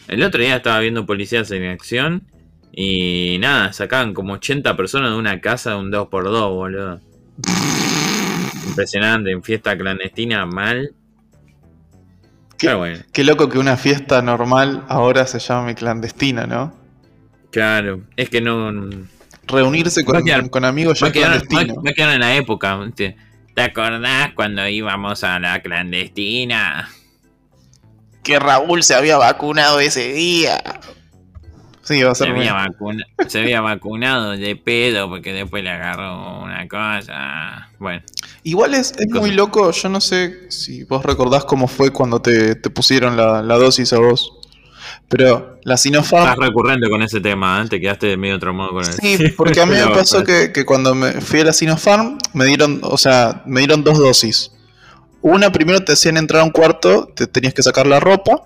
El 0.09 0.23
otro 0.23 0.41
día 0.41 0.57
estaba 0.57 0.79
viendo 0.81 1.07
policías 1.07 1.51
en 1.51 1.65
acción 1.71 2.25
y 2.73 3.39
nada, 3.41 3.73
sacaban 3.73 4.15
como 4.15 4.35
80 4.35 4.77
personas 4.77 5.11
de 5.13 5.17
una 5.17 5.41
casa 5.41 5.71
de 5.71 5.77
un 5.77 5.91
2x2, 5.93 6.51
boludo. 6.51 7.01
Impresionante, 8.67 9.31
en 9.31 9.43
fiesta 9.43 9.77
clandestina, 9.77 10.45
mal. 10.47 10.91
¿Qué? 12.59 12.67
Pero 12.69 12.79
bueno, 12.79 12.99
Qué 13.13 13.25
loco 13.25 13.49
que 13.49 13.59
una 13.59 13.77
fiesta 13.77 14.23
normal 14.23 14.85
ahora 14.89 15.27
se 15.27 15.39
llame 15.39 15.75
clandestina, 15.75 16.47
¿no? 16.47 16.75
claro, 17.51 18.03
es 18.17 18.29
que 18.31 18.41
no. 18.41 18.73
Reunirse 19.47 20.05
con, 20.05 20.17
a 20.17 20.21
quedar- 20.23 20.51
con 20.51 20.65
amigos 20.65 20.99
ya 21.01 21.07
Va 21.07 21.13
quedar, 21.13 21.29
clandestino. 21.43 21.75
va- 21.77 21.83
va 21.83 21.91
a 21.91 21.95
quedar 21.95 22.15
en 22.15 22.21
la 22.21 22.35
época. 22.37 22.81
¿Te 22.97 23.63
acordás 23.63 24.33
cuando 24.35 24.67
íbamos 24.67 25.23
a 25.23 25.39
la 25.39 25.61
clandestina? 25.61 26.89
Que 28.25 28.39
Raúl 28.41 28.83
se 28.83 28.95
había 28.95 29.17
vacunado 29.19 29.79
ese 29.81 30.13
día. 30.13 30.61
Sí, 31.83 32.03
va 32.03 32.13
a 32.13 32.15
Se 32.15 32.25
ser 32.25 32.33
había, 32.35 32.55
muy- 32.55 32.63
vacuna- 32.69 33.05
se 33.29 33.39
había 33.41 33.61
vacunado 33.61 34.31
de 34.33 34.57
pedo 34.57 35.09
porque 35.11 35.35
después 35.35 35.63
le 35.63 35.71
agarró 35.71 36.41
una 36.43 36.67
cosa. 36.67 37.69
Bueno, 37.79 38.03
Igual 38.43 38.75
es, 38.75 38.93
es 38.99 39.07
muy 39.11 39.31
loco, 39.33 39.71
yo 39.71 39.89
no 39.91 40.01
sé 40.01 40.51
si 40.51 40.85
vos 40.85 41.05
recordás 41.05 41.45
cómo 41.45 41.69
fue 41.69 41.91
cuando 41.91 42.21
te, 42.21 42.55
te 42.57 42.71
pusieron 42.71 43.17
la, 43.17 43.43
la 43.43 43.57
dosis 43.57 43.93
a 43.93 43.99
vos. 43.99 44.33
Pero 45.09 45.61
la 45.65 45.77
Sinopharm... 45.77 46.25
estás 46.31 46.39
recurrente 46.47 46.89
con 46.89 47.03
ese 47.03 47.21
tema, 47.21 47.63
¿eh? 47.63 47.69
te 47.69 47.81
quedaste 47.81 48.17
medio 48.17 48.39
traumado 48.39 48.71
con 48.73 48.83
eso. 48.83 48.93
Sí, 49.01 49.19
porque 49.37 49.61
a 49.61 49.67
mí 49.67 49.75
me 49.77 49.95
pasó 49.95 50.25
que, 50.25 50.53
que 50.53 50.65
cuando 50.65 50.95
me 50.95 51.13
fui 51.21 51.41
a 51.41 51.45
la 51.45 51.53
Sinopharm 51.53 52.19
me 52.33 52.47
dieron, 52.47 52.81
o 52.83 52.97
sea, 52.97 53.43
me 53.47 53.61
dieron 53.61 53.85
dos 53.85 53.99
dosis. 53.99 54.51
Una 55.27 55.51
primero 55.51 55.83
te 55.83 55.93
hacían 55.95 56.19
entrar 56.19 56.43
a 56.43 56.45
un 56.45 56.51
cuarto, 56.51 57.07
te 57.07 57.27
tenías 57.27 57.55
que 57.55 57.63
sacar 57.63 57.87
la 57.87 57.99
ropa 57.99 58.43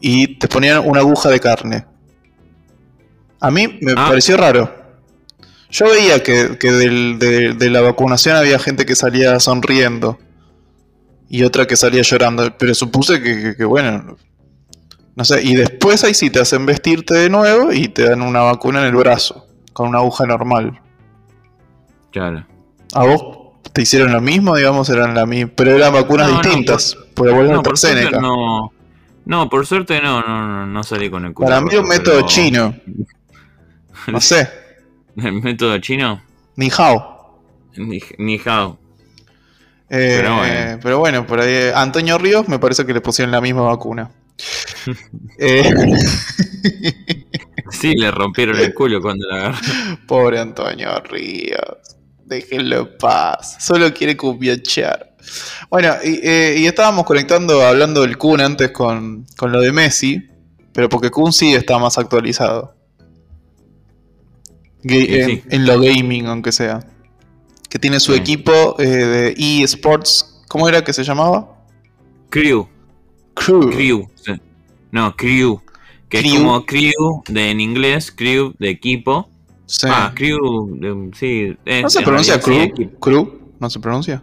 y 0.00 0.38
te 0.38 0.48
ponían 0.48 0.82
una 0.88 1.00
aguja 1.00 1.28
de 1.28 1.38
carne. 1.38 1.84
A 3.40 3.50
mí 3.50 3.78
me 3.82 3.92
Ah. 3.92 4.06
pareció 4.08 4.38
raro. 4.38 4.74
Yo 5.70 5.84
veía 5.90 6.22
que, 6.22 6.56
que 6.58 6.72
del- 6.72 7.18
de, 7.18 7.52
de 7.52 7.68
la 7.70 7.82
vacunación 7.82 8.36
había 8.36 8.58
gente 8.58 8.86
que 8.86 8.96
salía 8.96 9.38
sonriendo 9.38 10.18
y 11.28 11.42
otra 11.42 11.66
que 11.66 11.76
salía 11.76 12.00
llorando, 12.00 12.56
pero 12.56 12.74
supuse 12.74 13.22
que, 13.22 13.42
que- 13.42 13.56
que, 13.56 13.64
bueno, 13.66 14.16
no 15.14 15.24
sé, 15.26 15.42
y 15.42 15.54
después 15.56 16.02
ahí 16.04 16.14
sí 16.14 16.30
te 16.30 16.40
hacen 16.40 16.64
vestirte 16.64 17.12
de 17.12 17.28
nuevo 17.28 17.70
y 17.70 17.88
te 17.88 18.08
dan 18.08 18.22
una 18.22 18.40
vacuna 18.40 18.80
en 18.80 18.86
el 18.86 18.94
brazo, 18.96 19.46
con 19.74 19.88
una 19.88 19.98
aguja 19.98 20.24
normal. 20.24 20.80
Claro. 22.12 22.46
¿A 22.94 23.04
vos 23.04 23.39
te 23.72 23.82
hicieron 23.82 24.12
lo 24.12 24.20
mismo? 24.20 24.56
Digamos, 24.56 24.88
eran 24.90 25.14
la 25.14 25.26
misma, 25.26 25.50
pero 25.54 25.72
eran 25.76 25.92
vacunas 25.92 26.28
No, 26.28 26.34
no, 26.36 26.42
distintas, 26.42 26.96
porque 27.14 27.32
vos 27.32 27.44
No, 27.46 27.52
no, 27.54 27.62
por 27.62 27.78
suerte 27.78 28.10
no. 28.20 28.72
No, 29.26 29.48
por 29.48 29.66
suerte 29.66 30.00
no, 30.00 30.66
no, 30.66 30.82
salí 30.82 31.08
con 31.10 31.24
el 31.26 31.34
culo. 31.34 31.48
Para 31.48 31.60
mí 31.60 31.74
un 31.76 31.86
método 31.86 32.16
pero- 32.16 32.26
chino, 32.26 32.74
no 34.08 34.20
sé, 34.20 34.48
¿El 35.16 35.42
método 35.42 35.78
chino? 35.78 36.22
ni 36.56 36.70
hao. 36.76 37.40
Ni, 37.76 38.00
ni 38.18 38.40
hao. 38.44 38.78
Eh, 39.92 40.18
Pero 40.20 40.36
bueno. 40.36 40.78
pero 40.82 40.98
bueno, 41.00 41.26
por 41.26 41.40
ahí 41.40 41.48
eh, 41.52 41.72
Antonio 41.74 42.16
Ríos 42.18 42.48
me 42.48 42.58
parece 42.60 42.86
que 42.86 42.92
le 42.94 43.00
pusieron 43.00 43.32
la 43.32 43.40
misma 43.40 43.62
vacuna. 43.62 44.10
Eh, 45.38 45.70
Sí, 47.70 47.94
le 47.94 48.10
rompieron 48.10 48.58
el 48.58 48.74
culo 48.74 49.00
cuando 49.00 49.26
la 49.28 49.36
agarró. 49.36 49.58
pobre 50.06 50.40
Antonio 50.40 50.90
Ríos. 51.02 51.60
Déjenlo 52.30 52.76
en 52.78 52.98
paz. 52.98 53.56
Solo 53.58 53.92
quiere 53.92 54.16
cumbianchear. 54.16 55.14
Bueno, 55.68 55.94
y, 56.04 56.20
eh, 56.22 56.54
y 56.58 56.66
estábamos 56.66 57.04
conectando, 57.04 57.60
hablando 57.62 58.02
del 58.02 58.16
Kun 58.16 58.40
antes 58.40 58.70
con, 58.70 59.26
con 59.36 59.50
lo 59.52 59.60
de 59.60 59.72
Messi. 59.72 60.26
Pero 60.72 60.88
porque 60.88 61.10
Kun 61.10 61.32
sí 61.32 61.52
está 61.54 61.78
más 61.78 61.98
actualizado. 61.98 62.74
Sí, 64.82 65.06
en, 65.10 65.26
sí. 65.28 65.42
en 65.50 65.66
lo 65.66 65.80
gaming, 65.80 66.26
aunque 66.26 66.52
sea. 66.52 66.80
Que 67.68 67.78
tiene 67.78 68.00
su 68.00 68.12
Sí. 68.14 68.18
equipo 68.18 68.76
eh, 68.78 68.86
de 68.86 69.34
eSports. 69.62 70.42
¿Cómo 70.48 70.68
era 70.68 70.82
que 70.84 70.92
se 70.92 71.04
llamaba? 71.04 71.64
Crew. 72.30 72.68
Crew. 73.34 73.70
Crew. 73.70 74.08
No, 74.92 75.14
crew. 75.16 75.60
Que 76.08 76.20
Crew. 76.20 76.32
es 76.32 76.38
como 76.38 76.64
crew 76.66 77.22
de 77.28 77.50
en 77.50 77.60
inglés, 77.60 78.10
crew 78.10 78.52
de 78.58 78.70
equipo. 78.70 79.29
Sí. 79.72 79.86
Ah, 79.88 80.10
crew, 80.14 80.76
de- 80.80 81.10
sí. 81.16 81.56
es- 81.64 81.82
¿No 81.84 81.90
se 81.90 82.02
pronuncia 82.02 82.38
realidad 82.38 82.74
crew? 82.74 82.90
¿Crew? 82.98 83.40
¿No 83.60 83.70
se 83.70 83.78
pronuncia? 83.78 84.20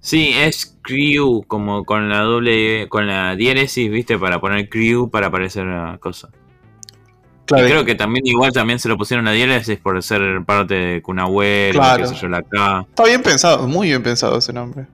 Sí, 0.00 0.30
es 0.36 0.76
crew, 0.82 1.42
como 1.48 1.84
con 1.84 2.08
la 2.08 2.20
doble, 2.20 2.86
con 2.88 3.06
la 3.06 3.34
diéresis, 3.34 3.90
viste, 3.90 4.18
para 4.18 4.40
poner 4.40 4.68
crew 4.68 5.10
para 5.10 5.30
parecer 5.30 5.64
la 5.64 5.98
cosa. 5.98 6.28
Y 6.32 7.46
Claro. 7.46 7.66
creo 7.66 7.84
que 7.84 7.94
también 7.94 8.24
igual 8.26 8.52
también 8.52 8.78
se 8.78 8.88
lo 8.88 8.96
pusieron 8.96 9.26
a 9.26 9.32
diéresis 9.32 9.78
por 9.78 10.00
ser 10.02 10.44
parte 10.44 10.74
de 10.74 11.02
Cunagüero, 11.02 11.78
Claro. 11.80 12.02
qué 12.04 12.08
sé 12.10 12.14
yo, 12.14 12.28
la 12.28 12.42
K. 12.42 12.86
Está 12.88 13.04
bien 13.04 13.22
pensado, 13.22 13.66
muy 13.66 13.88
bien 13.88 14.02
pensado 14.02 14.38
ese 14.38 14.52
nombre. 14.52 14.86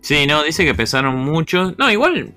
Sí, 0.00 0.26
no, 0.28 0.44
dice 0.44 0.64
que 0.64 0.74
pesaron 0.74 1.16
mucho. 1.16 1.74
No, 1.76 1.90
igual 1.90 2.34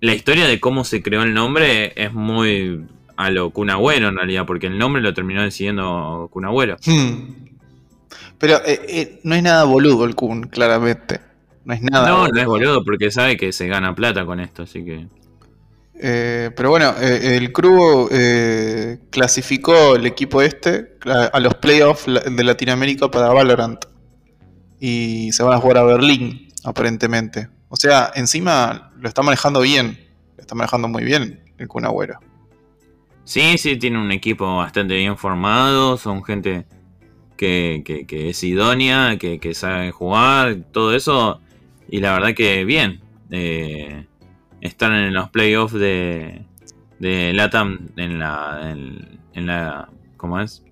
la 0.00 0.14
historia 0.14 0.46
de 0.46 0.60
cómo 0.60 0.84
se 0.84 1.02
creó 1.02 1.22
el 1.22 1.32
nombre 1.32 1.92
es 1.96 2.12
muy 2.12 2.84
a 3.16 3.30
lo 3.30 3.50
Cunagüero 3.50 4.08
en 4.08 4.16
realidad, 4.16 4.44
porque 4.46 4.66
el 4.66 4.78
nombre 4.78 5.02
lo 5.02 5.12
terminó 5.14 5.42
decidiendo 5.42 6.28
Cunagüero. 6.32 6.76
Hmm. 6.86 7.34
Pero 8.38 8.56
eh, 8.64 8.80
eh, 8.88 9.20
no 9.22 9.34
es 9.34 9.42
nada 9.42 9.64
boludo 9.64 10.04
el 10.04 10.14
Kun, 10.14 10.42
claramente. 10.48 11.20
No 11.64 11.74
es 11.74 11.82
nada. 11.82 12.08
No, 12.08 12.16
boludo. 12.20 12.32
no 12.34 12.40
es 12.40 12.46
boludo 12.46 12.84
porque 12.84 13.10
sabe 13.10 13.36
que 13.36 13.52
se 13.52 13.68
gana 13.68 13.94
plata 13.94 14.26
con 14.26 14.40
esto, 14.40 14.62
así 14.64 14.84
que... 14.84 15.06
Eh, 16.04 16.50
pero 16.56 16.70
bueno, 16.70 16.94
el 16.98 17.52
Crew 17.52 18.08
clasificó 19.10 19.94
el 19.94 20.04
equipo 20.06 20.42
este 20.42 20.96
a, 21.06 21.26
a 21.26 21.38
los 21.38 21.54
playoffs 21.54 22.08
la- 22.08 22.20
de 22.22 22.42
Latinoamérica 22.42 23.08
para 23.08 23.28
Valorant. 23.28 23.84
Y 24.80 25.30
se 25.30 25.44
van 25.44 25.54
a 25.54 25.60
jugar 25.60 25.78
a 25.78 25.84
Berlín, 25.84 26.48
aparentemente. 26.64 27.48
O 27.68 27.76
sea, 27.76 28.10
encima 28.16 28.90
lo 28.98 29.06
está 29.08 29.22
manejando 29.22 29.60
bien. 29.60 29.96
Lo 30.36 30.40
está 30.40 30.56
manejando 30.56 30.88
muy 30.88 31.04
bien 31.04 31.44
el 31.58 31.68
Kun 31.68 31.84
Agüero. 31.84 32.18
Sí, 33.24 33.56
sí, 33.58 33.76
tiene 33.76 33.98
un 33.98 34.10
equipo 34.12 34.56
bastante 34.56 34.94
bien 34.96 35.16
formado, 35.16 35.96
son 35.96 36.24
gente 36.24 36.66
que, 37.36 37.82
que- 37.84 38.30
es 38.30 38.42
idónea, 38.44 39.18
que, 39.18 39.38
que 39.40 39.54
sabe 39.54 39.90
jugar, 39.92 40.58
todo 40.72 40.94
eso. 40.94 41.40
Y 41.88 42.00
la 42.00 42.14
verdad 42.14 42.34
que 42.34 42.64
bien. 42.64 43.00
eh, 43.30 44.06
están 44.60 44.94
en 44.94 45.14
los 45.14 45.30
playoffs 45.30 45.74
de, 45.74 46.44
de 47.00 47.32
LATAM 47.34 47.90
en 47.96 48.18
la, 48.20 48.70
en, 48.72 49.20
en 49.34 49.46
la... 49.46 49.88
¿Cómo 50.16 50.40
es? 50.40 50.64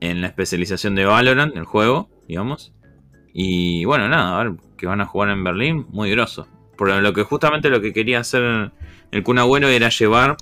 En 0.00 0.20
la 0.20 0.26
especialización 0.28 0.94
de 0.94 1.04
Valorant, 1.04 1.56
el 1.56 1.64
juego, 1.64 2.08
digamos. 2.28 2.72
Y 3.32 3.84
bueno, 3.84 4.08
nada, 4.08 4.38
a 4.40 4.44
ver, 4.44 4.54
que 4.76 4.86
van 4.86 5.00
a 5.00 5.06
jugar 5.06 5.30
en 5.30 5.44
Berlín, 5.44 5.86
muy 5.90 6.10
grosso. 6.10 6.46
Por 6.76 6.88
lo 6.90 7.12
que 7.12 7.22
justamente 7.22 7.70
lo 7.70 7.80
que 7.80 7.92
quería 7.92 8.20
hacer 8.20 8.72
el 9.10 9.22
Kun 9.22 9.38
Agüero 9.38 9.68
era 9.68 9.88
llevar 9.88 10.36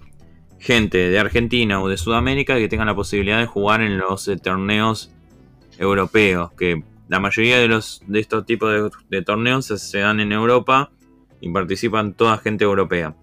gente 0.63 1.11
de 1.11 1.19
Argentina 1.19 1.83
o 1.83 1.89
de 1.89 1.97
Sudamérica 1.97 2.57
que 2.57 2.69
tengan 2.69 2.87
la 2.87 2.95
posibilidad 2.95 3.41
de 3.41 3.47
jugar 3.47 3.83
en 3.83 3.99
los 3.99 4.29
eh, 4.29 4.37
torneos 4.37 5.11
europeos, 5.79 6.53
que 6.53 6.85
la 7.09 7.19
mayoría 7.19 7.59
de 7.59 7.67
los 7.67 8.03
de 8.07 8.21
estos 8.21 8.47
tipos 8.47 8.73
de, 8.73 8.91
de 9.11 9.23
torneos 9.23 9.67
se, 9.67 9.77
se 9.79 9.99
dan 9.99 10.21
en 10.21 10.31
Europa 10.31 10.91
y 11.41 11.51
participan 11.51 12.15
toda 12.15 12.39
gente 12.39 12.65
europea. 12.65 13.17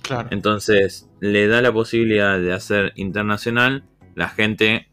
Claro. 0.00 0.28
Entonces 0.32 1.08
le 1.20 1.46
da 1.46 1.60
la 1.60 1.72
posibilidad 1.72 2.38
de 2.40 2.52
hacer 2.52 2.92
internacional 2.96 3.84
la 4.14 4.28
gente 4.28 4.88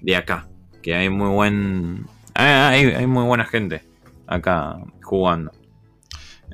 de 0.00 0.16
acá, 0.16 0.48
que 0.82 0.94
hay 0.94 1.10
muy 1.10 1.28
buen 1.28 2.06
hay, 2.34 2.86
hay 2.86 3.06
muy 3.06 3.24
buena 3.24 3.44
gente 3.44 3.82
acá 4.26 4.78
jugando. 5.02 5.50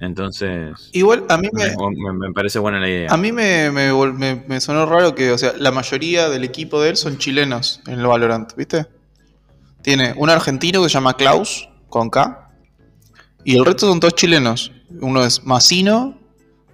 Entonces 0.00 0.90
Igual 0.92 1.26
a 1.28 1.36
mí 1.36 1.48
me, 1.52 1.66
me, 1.68 2.12
me 2.12 2.32
parece 2.32 2.58
buena 2.58 2.80
la 2.80 2.88
idea. 2.88 3.10
A 3.12 3.16
mí 3.18 3.32
me, 3.32 3.70
me 3.70 4.60
sonó 4.60 4.86
raro 4.86 5.14
que, 5.14 5.30
o 5.30 5.38
sea, 5.38 5.52
la 5.58 5.70
mayoría 5.70 6.28
del 6.30 6.42
equipo 6.42 6.80
de 6.80 6.90
él 6.90 6.96
son 6.96 7.18
chilenos 7.18 7.82
en 7.86 8.00
el 8.00 8.06
Valorant, 8.06 8.54
¿viste? 8.56 8.86
Tiene 9.82 10.14
un 10.16 10.30
argentino 10.30 10.82
que 10.82 10.88
se 10.88 10.94
llama 10.94 11.16
Klaus, 11.16 11.68
con 11.88 12.08
K, 12.08 12.50
y 13.44 13.56
el 13.56 13.64
resto 13.64 13.86
son 13.88 14.00
todos 14.00 14.14
chilenos. 14.14 14.72
Uno 15.00 15.24
es 15.24 15.44
Masino, 15.44 16.18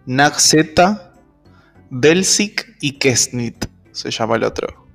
Naxeta, 0.06 1.12
Delsic 1.90 2.76
y 2.80 2.92
Kesnit, 2.92 3.66
se 3.92 4.10
llama 4.10 4.36
el 4.36 4.44
otro. 4.44 4.86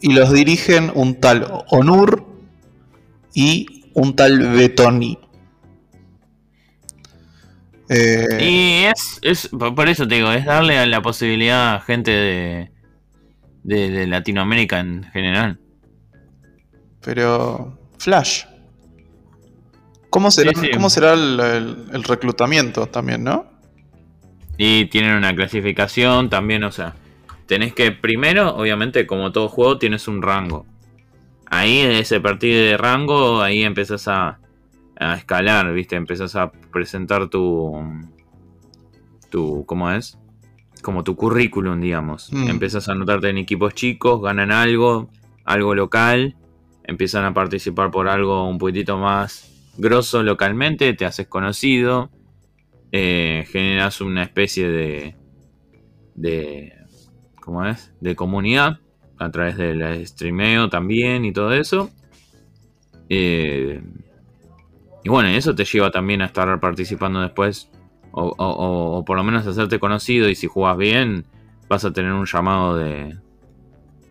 Y 0.00 0.12
los 0.12 0.32
dirigen 0.32 0.92
un 0.94 1.20
tal 1.20 1.46
Onur 1.70 2.26
y 3.32 3.84
un 3.94 4.14
tal 4.14 4.38
Betoni. 4.38 5.18
Eh, 7.88 8.26
Y 8.40 8.84
es, 8.84 9.18
es, 9.22 9.48
por 9.48 9.88
eso 9.88 10.06
te 10.08 10.16
digo, 10.16 10.30
es 10.32 10.44
darle 10.44 10.86
la 10.86 11.02
posibilidad 11.02 11.74
a 11.74 11.80
gente 11.80 12.10
de, 12.10 12.70
de, 13.62 13.90
de 13.90 14.06
Latinoamérica 14.06 14.80
en 14.80 15.04
general. 15.12 15.60
Pero. 17.00 17.78
Flash. 17.98 18.44
¿Cómo 20.10 20.30
será, 20.30 20.52
Sí, 20.54 20.60
sí. 20.66 20.70
¿cómo 20.72 20.90
será 20.90 21.14
el, 21.14 21.40
el- 21.40 21.76
el 21.92 22.04
reclutamiento 22.04 22.86
también, 22.86 23.24
no? 23.24 23.46
Y 24.56 24.86
tienen 24.86 25.16
una 25.16 25.34
clasificación 25.34 26.30
también, 26.30 26.62
o 26.64 26.70
sea, 26.70 26.94
tenés 27.46 27.74
que 27.74 27.90
primero, 27.92 28.54
obviamente, 28.56 29.06
como 29.06 29.32
todo 29.32 29.48
juego, 29.48 29.78
tienes 29.78 30.06
un 30.06 30.22
rango. 30.22 30.66
Ahí, 31.46 31.80
en 31.80 31.92
ese 31.92 32.20
partido 32.20 32.60
de 32.62 32.76
rango, 32.76 33.42
ahí 33.42 33.62
empezás 33.64 34.08
a, 34.08 34.40
a 34.98 35.16
escalar, 35.16 35.72
¿viste? 35.72 35.96
Empezás 35.96 36.36
a 36.36 36.52
presentar 36.74 37.30
tu. 37.30 37.72
tu 39.30 39.64
¿Cómo 39.64 39.90
es? 39.90 40.18
Como 40.82 41.02
tu 41.02 41.16
currículum, 41.16 41.80
digamos. 41.80 42.30
Mm. 42.30 42.48
Empiezas 42.50 42.90
a 42.90 42.92
anotarte 42.92 43.30
en 43.30 43.38
equipos 43.38 43.72
chicos, 43.72 44.20
ganan 44.20 44.52
algo, 44.52 45.08
algo 45.46 45.74
local, 45.74 46.36
empiezan 46.82 47.24
a 47.24 47.32
participar 47.32 47.90
por 47.90 48.08
algo 48.08 48.46
un 48.46 48.58
poquitito 48.58 48.98
más 48.98 49.50
grosso 49.78 50.22
localmente, 50.22 50.92
te 50.92 51.06
haces 51.06 51.26
conocido, 51.26 52.10
eh, 52.92 53.46
generas 53.50 54.02
una 54.02 54.22
especie 54.22 54.68
de, 54.68 55.16
de, 56.14 56.74
¿cómo 57.40 57.64
es? 57.64 57.92
De 58.00 58.14
comunidad 58.14 58.80
a 59.18 59.30
través 59.30 59.56
del 59.56 60.06
streameo 60.06 60.68
también 60.68 61.24
y 61.24 61.32
todo 61.32 61.52
eso. 61.54 61.90
Eh, 63.08 63.82
y 65.04 65.10
bueno, 65.10 65.28
eso 65.28 65.54
te 65.54 65.66
lleva 65.66 65.90
también 65.90 66.22
a 66.22 66.24
estar 66.24 66.58
participando 66.60 67.20
después, 67.20 67.70
o, 68.10 69.04
por 69.06 69.16
lo 69.18 69.22
menos 69.22 69.46
hacerte 69.46 69.78
conocido. 69.78 70.30
Y 70.30 70.34
si 70.34 70.46
jugas 70.46 70.78
bien, 70.78 71.26
vas 71.68 71.84
a 71.84 71.92
tener 71.92 72.12
un 72.12 72.24
llamado 72.24 72.76
de, 72.76 73.14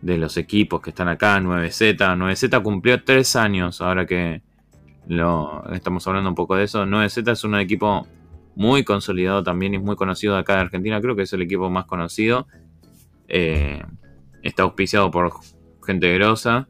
de 0.02 0.18
los 0.18 0.36
equipos 0.36 0.80
que 0.80 0.90
están 0.90 1.08
acá. 1.08 1.40
9Z. 1.40 1.96
9Z 1.96 2.62
cumplió 2.62 3.02
tres 3.02 3.34
años 3.34 3.80
ahora 3.80 4.06
que 4.06 4.42
lo 5.08 5.68
estamos 5.72 6.06
hablando 6.06 6.30
un 6.30 6.36
poco 6.36 6.54
de 6.54 6.62
eso. 6.62 6.86
9Z 6.86 7.32
es 7.32 7.42
un 7.42 7.56
equipo 7.56 8.06
muy 8.54 8.84
consolidado 8.84 9.42
también 9.42 9.74
y 9.74 9.78
muy 9.78 9.96
conocido 9.96 10.36
acá 10.36 10.54
de 10.54 10.60
Argentina. 10.60 11.00
Creo 11.00 11.16
que 11.16 11.22
es 11.22 11.32
el 11.32 11.42
equipo 11.42 11.68
más 11.70 11.86
conocido. 11.86 12.46
Eh, 13.26 13.82
está 14.42 14.62
auspiciado 14.62 15.10
por 15.10 15.32
gente 15.84 16.14
grosa. 16.14 16.68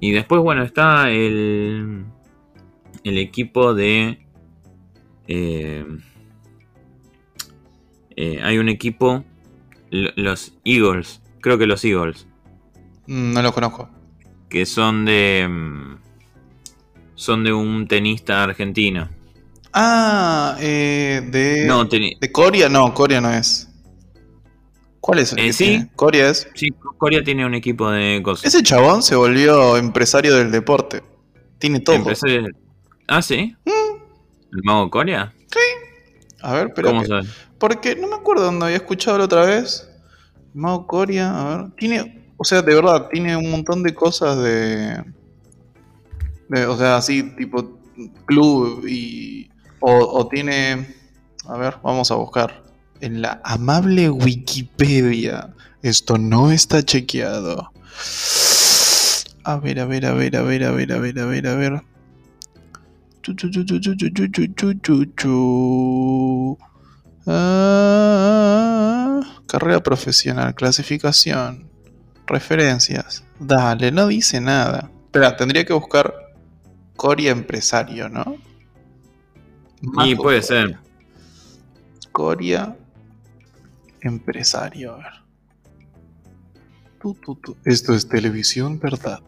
Y 0.00 0.10
después, 0.10 0.42
bueno, 0.42 0.64
está 0.64 1.10
el, 1.10 2.06
el 3.08 3.18
equipo 3.18 3.74
de... 3.74 4.18
eh, 5.28 5.84
eh, 8.16 8.40
hay 8.42 8.58
un 8.58 8.68
equipo, 8.68 9.24
los 9.90 10.54
Eagles, 10.64 11.20
creo 11.40 11.58
que 11.58 11.66
los 11.66 11.84
Eagles, 11.84 12.26
Mm, 13.08 13.34
No 13.34 13.42
lo 13.42 13.52
conozco. 13.52 13.88
que 14.48 14.66
son 14.66 15.04
de... 15.04 15.48
Son 17.14 17.44
de 17.44 17.52
un 17.52 17.86
tenista 17.86 18.42
argentino. 18.42 19.08
Ah, 19.72 20.56
eh, 20.60 21.22
de. 21.30 21.64
No, 21.66 21.84
¿De 21.84 22.32
Coria? 22.32 22.68
No, 22.68 22.92
Coria 22.92 23.20
no 23.22 23.30
es. 23.32 23.68
¿Cuál 25.00 25.20
es 25.20 25.32
el 25.32 25.38
Eh, 25.38 25.46
que 25.46 25.52
sí. 25.52 25.86
Coria 25.96 26.28
es. 26.28 26.48
sí, 26.54 26.70
Corea 26.98 27.22
tiene 27.24 27.46
un 27.46 27.54
equipo 27.54 27.90
de 27.90 28.20
cosas. 28.22 28.46
Ese 28.52 28.62
chabón 28.62 29.02
se 29.02 29.14
volvió 29.16 29.76
empresario 29.78 30.34
del 30.34 30.50
deporte. 30.50 31.02
Tiene 31.58 31.80
todo. 31.80 31.96
Empresario- 31.96 32.48
Ah, 33.08 33.22
sí. 33.22 33.54
¿El 33.64 34.62
mago 34.64 34.90
Corea? 34.90 35.32
A 36.42 36.52
ver, 36.54 36.72
pero. 36.74 36.88
¿Cómo 36.88 37.02
Porque 37.58 37.96
no 37.96 38.08
me 38.08 38.14
acuerdo 38.14 38.44
dónde 38.44 38.66
había 38.66 38.76
escuchado 38.76 39.18
la 39.18 39.24
otra 39.24 39.44
vez. 39.46 39.88
Mago 40.54 40.86
Coria, 40.86 41.34
a 41.34 41.56
ver. 41.56 41.70
Tiene. 41.76 42.32
O 42.36 42.44
sea, 42.44 42.62
de 42.62 42.74
verdad, 42.74 43.08
tiene 43.10 43.36
un 43.36 43.50
montón 43.50 43.82
de 43.82 43.94
cosas 43.94 44.36
de. 44.38 45.02
de- 46.48 46.66
o 46.66 46.76
sea, 46.76 46.96
así, 46.96 47.22
tipo. 47.36 47.78
Club 48.26 48.86
y. 48.86 49.50
O, 49.80 49.90
o 49.92 50.28
tiene. 50.28 50.94
A 51.48 51.56
ver, 51.56 51.76
vamos 51.82 52.10
a 52.10 52.14
buscar. 52.16 52.62
En 53.00 53.22
la 53.22 53.40
amable 53.44 54.10
Wikipedia. 54.10 55.54
Esto 55.82 56.18
no 56.18 56.50
está 56.50 56.82
chequeado. 56.82 57.70
A 59.44 59.56
ver, 59.56 59.80
a 59.80 59.84
ver, 59.84 60.06
a 60.06 60.12
ver, 60.12 60.36
a 60.36 60.42
ver, 60.42 60.64
a 60.64 60.70
ver, 60.72 60.92
a 60.92 60.98
ver, 60.98 61.18
a 61.20 61.26
ver, 61.26 61.46
a 61.46 61.54
ver. 61.54 61.82
Ah, 67.26 69.20
carrera 69.48 69.82
profesional, 69.82 70.54
clasificación, 70.54 71.68
referencias. 72.26 73.24
Dale, 73.40 73.90
no 73.90 74.06
dice 74.06 74.40
nada. 74.40 74.90
Espera, 75.06 75.36
tendría 75.36 75.64
que 75.64 75.72
buscar 75.72 76.14
Coria 76.96 77.30
empresario, 77.30 78.08
¿no? 78.08 78.36
Y 79.82 79.88
Marco 79.88 80.22
puede 80.22 80.42
ser. 80.42 80.78
Coria 82.12 82.76
empresario, 84.00 84.94
a 84.94 84.96
ver. 84.98 85.12
Esto 87.64 87.94
es 87.94 88.08
televisión, 88.08 88.80
¿verdad? 88.80 89.20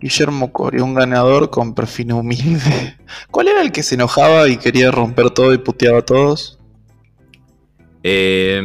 Guillermo 0.00 0.52
Coria, 0.52 0.82
un 0.82 0.94
ganador 0.94 1.50
con 1.50 1.74
perfil 1.74 2.12
humilde. 2.12 2.96
¿Cuál 3.30 3.48
era 3.48 3.62
el 3.62 3.72
que 3.72 3.82
se 3.82 3.94
enojaba 3.96 4.48
y 4.48 4.56
quería 4.56 4.90
romper 4.90 5.30
todo 5.30 5.52
y 5.52 5.58
puteaba 5.58 5.98
a 5.98 6.02
todos? 6.04 6.58
Eh, 8.02 8.60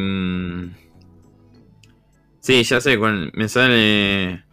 sí, 2.39 2.63
ya 2.63 2.81
sé, 2.81 2.97
me 2.97 3.47
sale... 3.49 4.43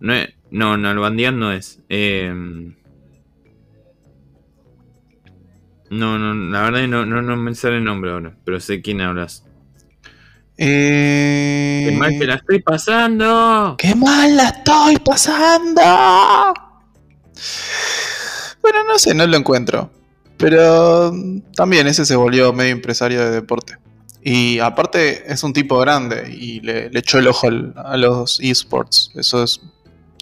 No, 0.00 0.14
es- 0.14 0.34
no, 0.50 0.76
no, 0.76 0.90
el 0.92 0.98
Bandián 0.98 1.38
no 1.40 1.52
es. 1.52 1.80
Eh, 1.88 2.32
no, 5.90 6.18
no, 6.18 6.34
la 6.50 6.62
verdad 6.62 6.86
no, 6.88 7.06
no, 7.06 7.22
no 7.22 7.36
me 7.36 7.54
sale 7.54 7.78
el 7.78 7.84
nombre 7.84 8.10
ahora, 8.10 8.36
pero 8.44 8.60
sé 8.60 8.82
quién 8.82 9.00
hablas. 9.00 9.45
Eh... 10.58 11.86
¡Qué 11.90 11.96
mal 11.96 12.10
que 12.18 12.26
la 12.26 12.34
estoy 12.36 12.62
pasando! 12.62 13.74
¡Qué 13.78 13.94
mal 13.94 14.36
la 14.36 14.48
estoy 14.48 14.96
pasando! 14.98 15.82
Bueno, 18.62 18.78
no 18.88 18.98
sé, 18.98 19.14
no 19.14 19.26
lo 19.26 19.36
encuentro. 19.36 19.90
Pero 20.38 21.12
también 21.54 21.86
ese 21.86 22.04
se 22.04 22.16
volvió 22.16 22.52
medio 22.52 22.72
empresario 22.72 23.20
de 23.20 23.30
deporte. 23.30 23.76
Y 24.22 24.58
aparte 24.58 25.32
es 25.32 25.42
un 25.44 25.52
tipo 25.52 25.78
grande 25.78 26.34
y 26.36 26.60
le, 26.60 26.90
le 26.90 26.98
echó 26.98 27.18
el 27.18 27.28
ojo 27.28 27.48
a 27.76 27.96
los 27.96 28.40
esports. 28.40 29.12
Eso 29.14 29.42
es, 29.44 29.60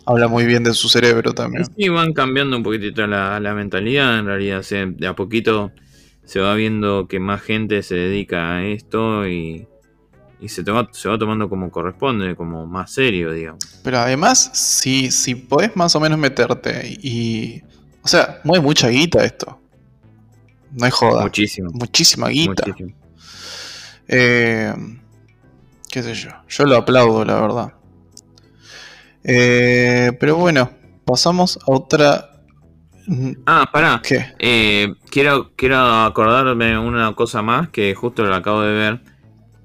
habla 0.05 0.29
muy 0.29 0.45
bien 0.45 0.63
de 0.63 0.75
su 0.75 0.89
cerebro 0.89 1.33
también. 1.33 1.65
Sí, 1.77 1.89
van 1.89 2.13
cambiando 2.13 2.57
un 2.57 2.63
poquitito 2.63 3.07
la, 3.07 3.41
la 3.41 3.55
mentalidad, 3.55 4.19
en 4.19 4.27
realidad, 4.27 4.63
se- 4.63 4.87
de 4.87 5.07
a 5.07 5.15
poquito 5.17 5.73
se 6.25 6.41
va 6.41 6.55
viendo 6.55 7.09
que 7.09 7.19
más 7.19 7.41
gente 7.43 7.83
se 7.83 7.95
dedica 7.95 8.57
a 8.57 8.65
esto 8.65 9.27
y, 9.27 9.67
y 10.45 10.49
se, 10.51 10.63
toma- 10.63 10.89
se 10.93 11.09
va 11.09 11.19
tomando 11.19 11.49
como 11.49 11.71
corresponde, 11.71 12.37
como 12.37 12.67
más 12.67 12.93
serio, 12.93 13.33
digamos. 13.33 13.65
Pero 13.83 13.99
además, 13.99 14.51
si, 14.53 15.11
si 15.11 15.35
podés 15.35 15.75
más 15.75 15.97
o 15.97 16.01
menos 16.01 16.19
meterte 16.19 16.99
y... 17.03 17.63
O 18.03 18.09
sea, 18.09 18.41
mueve 18.45 18.63
mucha 18.63 18.89
guita 18.89 19.25
esto. 19.25 19.59
No 20.73 20.85
hay 20.85 20.91
joda. 20.91 21.23
Muchísimo. 21.23 21.71
Muchísima 21.73 22.29
guita. 22.29 22.65
muchísimo. 22.67 22.95
Eh, 24.07 24.75
qué 25.91 26.03
sé 26.03 26.13
yo. 26.15 26.29
Yo 26.49 26.65
lo 26.67 26.77
aplaudo, 26.77 27.25
la 27.25 27.41
verdad. 27.41 27.73
Eh, 29.23 30.13
pero 30.21 30.37
bueno, 30.37 30.71
pasamos 31.07 31.57
a 31.57 31.63
otra. 31.67 32.31
Ah, 33.47 33.69
pará. 33.73 34.03
¿Qué? 34.07 34.35
Eh, 34.39 34.93
quiero, 35.11 35.53
quiero 35.57 35.79
acordarme 36.05 36.79
una 36.79 37.15
cosa 37.15 37.41
más 37.41 37.71
que 37.71 37.95
justo 37.95 38.23
lo 38.25 38.35
acabo 38.35 38.61
de 38.63 38.73
ver. 38.73 39.01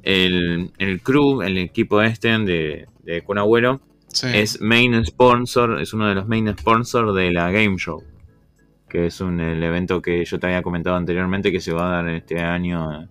El, 0.03 0.71
el 0.77 1.01
crew, 1.01 1.41
el 1.41 1.57
equipo 1.57 2.01
este 2.01 2.29
de, 2.39 2.87
de 3.03 3.21
Kun 3.21 3.37
Sí. 4.11 4.27
es 4.33 4.59
main 4.59 5.05
sponsor, 5.05 5.79
es 5.79 5.93
uno 5.93 6.07
de 6.07 6.15
los 6.15 6.27
main 6.27 6.51
sponsors 6.57 7.13
de 7.13 7.31
la 7.31 7.51
Game 7.51 7.77
Show. 7.77 8.03
Que 8.89 9.05
es 9.05 9.21
un, 9.21 9.39
el 9.39 9.61
evento 9.61 10.01
que 10.01 10.25
yo 10.25 10.39
te 10.39 10.47
había 10.47 10.63
comentado 10.63 10.95
anteriormente 10.95 11.51
que 11.51 11.61
se 11.61 11.71
va 11.73 11.87
a 11.87 12.01
dar 12.01 12.09
este 12.09 12.39
año 12.39 13.07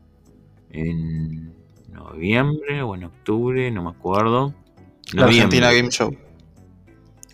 en 0.70 1.52
noviembre 1.92 2.82
o 2.82 2.96
en 2.96 3.04
octubre, 3.04 3.70
no 3.70 3.84
me 3.84 3.90
acuerdo. 3.90 4.54
la. 5.12 5.26
Argentina 5.26 5.72
Game 5.72 5.90
Show. 5.90 6.16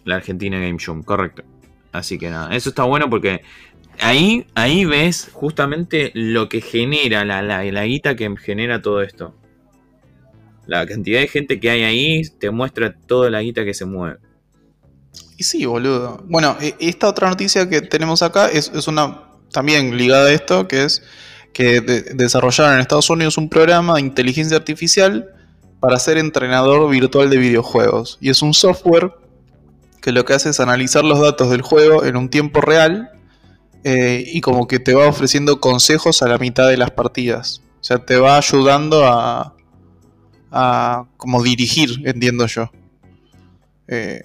La 0.05 0.17
Argentina 0.17 0.59
Game 0.59 0.79
Show, 0.79 1.03
correcto. 1.03 1.43
Así 1.93 2.19
que 2.19 2.29
nada, 2.29 2.55
eso 2.55 2.69
está 2.69 2.83
bueno 2.85 3.09
porque 3.09 3.41
ahí, 4.01 4.47
ahí 4.55 4.85
ves 4.85 5.31
justamente 5.33 6.11
lo 6.15 6.49
que 6.49 6.61
genera, 6.61 7.25
la, 7.25 7.41
la, 7.41 7.65
la 7.65 7.85
guita 7.87 8.15
que 8.15 8.35
genera 8.37 8.83
todo 8.83 9.01
esto. 9.01 9.35
La 10.67 10.87
cantidad 10.87 11.21
de 11.21 11.29
gente 11.29 11.61
que 11.61 11.71
hay 11.71 11.83
ahí 11.83 12.23
te 12.39 12.51
muestra 12.51 12.95
toda 12.95 13.31
la 13.31 13.43
guita 13.43 13.65
que 13.65 13.75
se 13.75 13.85
mueve. 13.85 14.19
Y 15.37 15.45
sí, 15.45 15.67
boludo. 15.67 16.23
Bueno, 16.27 16.57
e- 16.61 16.77
esta 16.81 17.09
otra 17.09 17.29
noticia 17.29 17.69
que 17.69 17.81
tenemos 17.81 18.23
acá 18.23 18.49
es, 18.49 18.71
es 18.75 18.89
una 18.89 19.25
también 19.53 19.97
ligada 19.97 20.27
a 20.27 20.33
esto, 20.33 20.69
que 20.69 20.85
es 20.85 21.03
que 21.53 21.81
desarrollaron 21.81 22.75
en 22.75 22.81
Estados 22.81 23.09
Unidos 23.09 23.39
un 23.39 23.49
programa 23.49 23.95
de 23.95 24.01
inteligencia 24.01 24.57
artificial 24.57 25.31
para 25.81 25.99
ser 25.99 26.19
entrenador 26.19 26.91
virtual 26.91 27.31
de 27.31 27.37
videojuegos. 27.37 28.19
Y 28.21 28.31
es 28.31 28.43
un 28.43 28.55
software 28.55 29.13
que 30.03 30.13
lo 30.13 30.25
que 30.25 30.35
hace 30.35 30.51
es 30.51 30.61
analizar 30.61 31.05
los 31.05 31.21
datos 31.21 31.51
del 31.51 31.63
juego 31.63 32.05
en 32.05 32.17
un 32.17 32.29
tiempo 32.29 32.61
real 32.61 33.11
eh, 33.85 34.25
y 34.27 34.41
como 34.41 34.67
que 34.67 34.81
te 34.81 34.95
va 34.95 35.07
ofreciendo 35.07 35.61
consejos 35.61 36.23
a 36.23 36.29
la 36.29 36.39
mitad 36.39 36.69
de 36.69 36.77
las 36.77 36.91
partidas. 36.91 37.63
O 37.81 37.85
sea, 37.85 37.99
te 37.99 38.17
va 38.17 38.37
ayudando 38.37 39.07
a, 39.07 39.55
a 40.55 41.07
como 41.17 41.43
dirigir, 41.43 42.01
entiendo 42.05 42.47
yo. 42.47 42.71
Eh, 43.89 44.23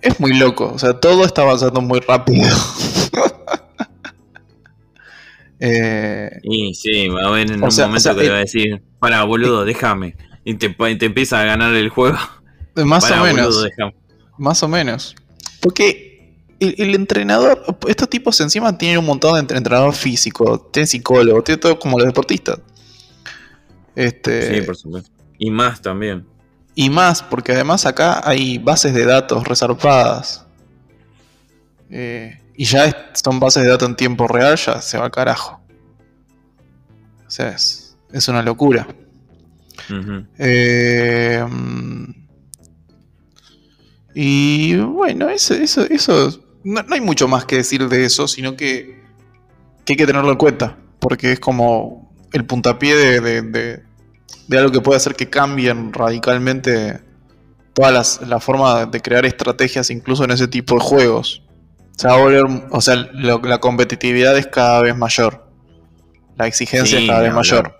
es 0.00 0.20
muy 0.20 0.34
loco, 0.38 0.72
o 0.72 0.78
sea, 0.78 0.94
todo 0.94 1.24
está 1.24 1.42
avanzando 1.42 1.80
muy 1.80 2.00
rápido. 2.00 2.48
Eh, 5.62 6.30
y 6.42 6.72
sí, 6.72 7.08
va 7.08 7.24
a 7.24 7.26
haber 7.26 7.52
en 7.52 7.62
un 7.62 7.68
momento 7.68 8.16
que 8.16 8.22
le 8.22 8.30
va 8.30 8.36
a 8.36 8.38
decir, 8.38 8.82
para 8.98 9.22
boludo, 9.24 9.66
déjame. 9.66 10.16
Y 10.42 10.54
te, 10.54 10.70
te, 10.70 11.04
empieza 11.04 11.38
a 11.38 11.44
ganar 11.44 11.74
el 11.74 11.90
juego. 11.90 12.16
Más 12.76 13.10
o 13.10 13.22
menos. 13.22 13.66
más 14.38 14.62
o 14.62 14.68
menos. 14.68 15.14
Porque 15.60 16.10
el, 16.60 16.94
entrenador, 16.94 17.62
estos 17.86 18.08
tipos 18.08 18.40
encima 18.40 18.78
tienen 18.78 19.00
un 19.00 19.04
montón 19.04 19.34
de 19.34 19.40
entrenador 19.54 19.94
físico, 19.94 20.58
tienen 20.72 20.86
psicólogo, 20.86 21.42
tienen 21.42 21.60
todo 21.60 21.78
como 21.78 21.98
los 21.98 22.06
deportistas. 22.06 22.58
Este, 24.00 24.54
sí, 24.54 24.62
por 24.62 24.76
supuesto. 24.76 25.10
Y 25.38 25.50
más 25.50 25.82
también. 25.82 26.26
Y 26.74 26.88
más, 26.88 27.22
porque 27.22 27.52
además 27.52 27.84
acá 27.84 28.26
hay 28.26 28.56
bases 28.56 28.94
de 28.94 29.04
datos 29.04 29.46
resarpadas. 29.46 30.46
Eh, 31.90 32.40
y 32.56 32.64
ya 32.64 33.12
son 33.14 33.40
bases 33.40 33.64
de 33.64 33.68
datos 33.68 33.88
en 33.88 33.96
tiempo 33.96 34.26
real, 34.26 34.56
ya 34.56 34.80
se 34.80 34.96
va 34.96 35.04
al 35.04 35.10
carajo. 35.10 35.60
O 37.26 37.30
sea, 37.30 37.50
es, 37.50 38.28
una 38.28 38.42
locura. 38.42 38.86
Eh, 40.38 41.44
y 44.14 44.76
bueno, 44.76 45.28
eso, 45.28 45.54
eso, 45.54 45.82
eso 45.82 46.42
no, 46.64 46.82
hay 46.90 47.00
mucho 47.00 47.28
más 47.28 47.44
que 47.44 47.56
decir 47.56 47.88
de 47.88 48.04
eso, 48.04 48.28
sino 48.28 48.56
que, 48.56 49.00
hay 49.86 49.96
que 49.96 50.06
tenerlo 50.06 50.30
en 50.30 50.38
cuenta, 50.38 50.78
porque 51.00 51.32
es 51.32 51.40
como 51.40 52.10
el 52.32 52.46
puntapié 52.46 52.94
de, 52.94 53.42
de, 53.42 53.89
algo 54.52 54.72
que 54.72 54.80
puede 54.80 54.96
hacer 54.96 55.14
que 55.14 55.28
cambien 55.28 55.92
radicalmente 55.92 57.00
toda 57.74 58.02
la 58.26 58.40
forma 58.40 58.86
de 58.86 59.00
crear 59.00 59.24
estrategias, 59.26 59.90
incluso 59.90 60.24
en 60.24 60.32
ese 60.32 60.48
tipo 60.48 60.74
de 60.74 60.80
juegos 60.80 61.42
se 62.00 62.08
va 62.08 62.14
a 62.14 62.16
volver, 62.16 62.46
o 62.70 62.80
sea, 62.80 62.96
la 63.12 63.58
competitividad 63.58 64.38
es 64.38 64.46
cada 64.46 64.80
vez 64.80 64.96
mayor. 64.96 65.44
La 66.38 66.46
exigencia 66.46 66.98
es 66.98 67.06
cada 67.06 67.20
vez 67.20 67.34
mayor. 67.34 67.76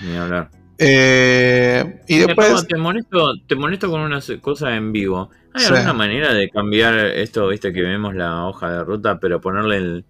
Ni 0.00 0.16
hablar. 0.16 0.50
Eh, 0.78 2.00
y 2.08 2.18
después. 2.20 2.66
te, 2.66 2.78
molesto, 2.78 3.34
te 3.46 3.54
molesto 3.54 3.90
con 3.90 4.00
una 4.00 4.18
cosa 4.40 4.74
en 4.76 4.92
vivo. 4.92 5.28
¿Hay 5.52 5.66
alguna 5.66 5.92
manera 5.92 6.32
de 6.32 6.48
cambiar 6.48 6.94
esto, 6.94 7.48
viste, 7.48 7.70
que 7.70 7.82
vemos 7.82 8.14
la 8.14 8.46
hoja 8.46 8.70
de 8.70 8.82
ruta, 8.82 9.20
pero 9.20 9.42
ponerle 9.42 9.76
el, 9.76 10.04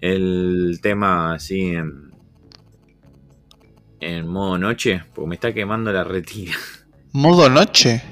el 0.00 0.80
tema 0.82 1.34
así 1.34 1.76
en, 1.76 2.10
en 4.04 4.28
modo 4.28 4.58
noche? 4.58 5.02
Porque 5.14 5.28
me 5.28 5.34
está 5.34 5.52
quemando 5.52 5.92
la 5.92 6.04
retira. 6.04 6.54
¿Modo 7.12 7.48
noche? 7.48 8.02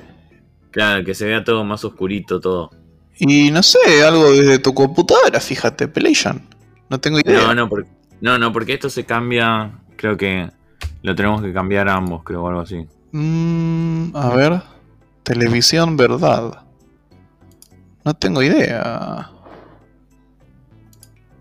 Claro, 0.70 1.04
que 1.04 1.14
se 1.14 1.26
vea 1.26 1.44
todo 1.44 1.64
más 1.64 1.84
oscurito, 1.84 2.40
todo. 2.40 2.70
Y 3.18 3.50
no 3.50 3.62
sé, 3.62 4.02
algo 4.04 4.32
desde 4.32 4.58
tu 4.58 4.72
computadora, 4.72 5.38
fíjate, 5.38 5.86
Pelation. 5.88 6.42
No 6.88 6.98
tengo 6.98 7.18
idea. 7.20 7.42
No, 7.42 7.54
no, 7.54 7.68
porque, 7.68 7.90
no, 8.20 8.38
no, 8.38 8.52
porque 8.52 8.74
esto 8.74 8.88
se 8.88 9.04
cambia. 9.04 9.78
Creo 9.96 10.16
que 10.16 10.50
lo 11.02 11.14
tenemos 11.14 11.42
que 11.42 11.52
cambiar 11.52 11.88
ambos, 11.88 12.22
creo, 12.24 12.42
o 12.42 12.48
algo 12.48 12.60
así. 12.60 12.86
Mm, 13.12 14.16
a 14.16 14.34
ver. 14.34 14.62
Televisión, 15.22 15.96
verdad. 15.96 16.64
No 18.04 18.14
tengo 18.14 18.42
idea. 18.42 19.30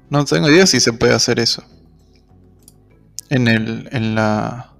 No 0.09 0.25
tengo 0.25 0.49
idea 0.49 0.67
si 0.67 0.79
se 0.79 0.93
puede 0.93 1.13
hacer 1.13 1.39
eso. 1.39 1.63
En 3.31 3.47
el. 3.47 3.87
en 3.91 4.13
la. 4.13 4.73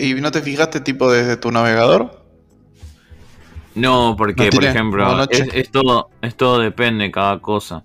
¿Y 0.00 0.14
no 0.14 0.32
te 0.32 0.40
fijaste 0.40 0.80
tipo 0.80 1.12
desde 1.12 1.36
tu 1.36 1.52
navegador? 1.52 2.24
No, 3.74 4.14
porque, 4.16 4.50
por 4.50 4.64
ejemplo, 4.64 5.26
es, 5.30 5.70
todo, 5.70 6.10
es 6.22 6.34
todo 6.34 6.58
depende 6.58 7.10
cada 7.10 7.40
cosa. 7.40 7.82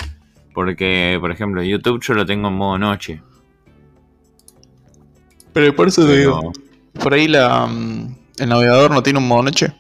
Porque, 0.54 1.18
por 1.20 1.32
ejemplo, 1.32 1.62
YouTube 1.62 2.02
yo 2.02 2.14
lo 2.14 2.26
tengo 2.26 2.48
en 2.48 2.56
modo 2.56 2.78
noche. 2.78 3.22
Pero 5.54 5.76
por 5.76 5.90
eso 5.90 6.06
digo, 6.08 6.54
por 6.94 7.14
ahí 7.14 7.28
la, 7.28 7.68
mm, 7.68 8.16
el 8.38 8.50
navegador 8.50 8.92
no 8.92 9.04
tiene 9.04 9.20
un 9.20 9.28
modo 9.28 9.44
noche. 9.44 9.74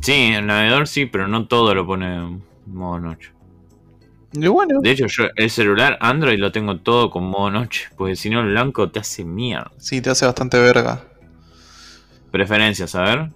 Sí, 0.00 0.32
el 0.34 0.46
navegador 0.46 0.88
sí, 0.88 1.06
pero 1.06 1.28
no 1.28 1.46
todo 1.46 1.72
lo 1.74 1.86
pone 1.86 2.16
en 2.16 2.42
modo 2.66 2.98
noche. 2.98 3.32
Bueno. 4.32 4.80
De 4.80 4.90
hecho, 4.90 5.06
yo 5.06 5.24
el 5.36 5.50
celular 5.50 5.98
Android 6.00 6.38
lo 6.38 6.52
tengo 6.52 6.78
todo 6.78 7.10
con 7.10 7.24
modo 7.24 7.50
noche, 7.50 7.88
porque 7.96 8.16
si 8.16 8.30
no 8.30 8.40
el 8.40 8.48
blanco 8.48 8.90
te 8.90 9.00
hace 9.00 9.24
mierda. 9.24 9.70
Sí, 9.78 10.00
te 10.00 10.10
hace 10.10 10.26
bastante 10.26 10.58
verga. 10.58 11.04
Preferencias, 12.30 12.94
a 12.94 13.02
ver. 13.02 13.30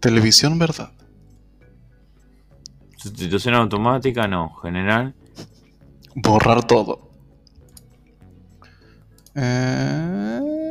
Televisión, 0.00 0.58
¿verdad? 0.58 0.92
Sustitución 2.96 3.54
automática, 3.54 4.26
no. 4.26 4.54
General. 4.62 5.14
Borrar 6.14 6.66
todo. 6.66 7.10
Eh, 9.34 10.61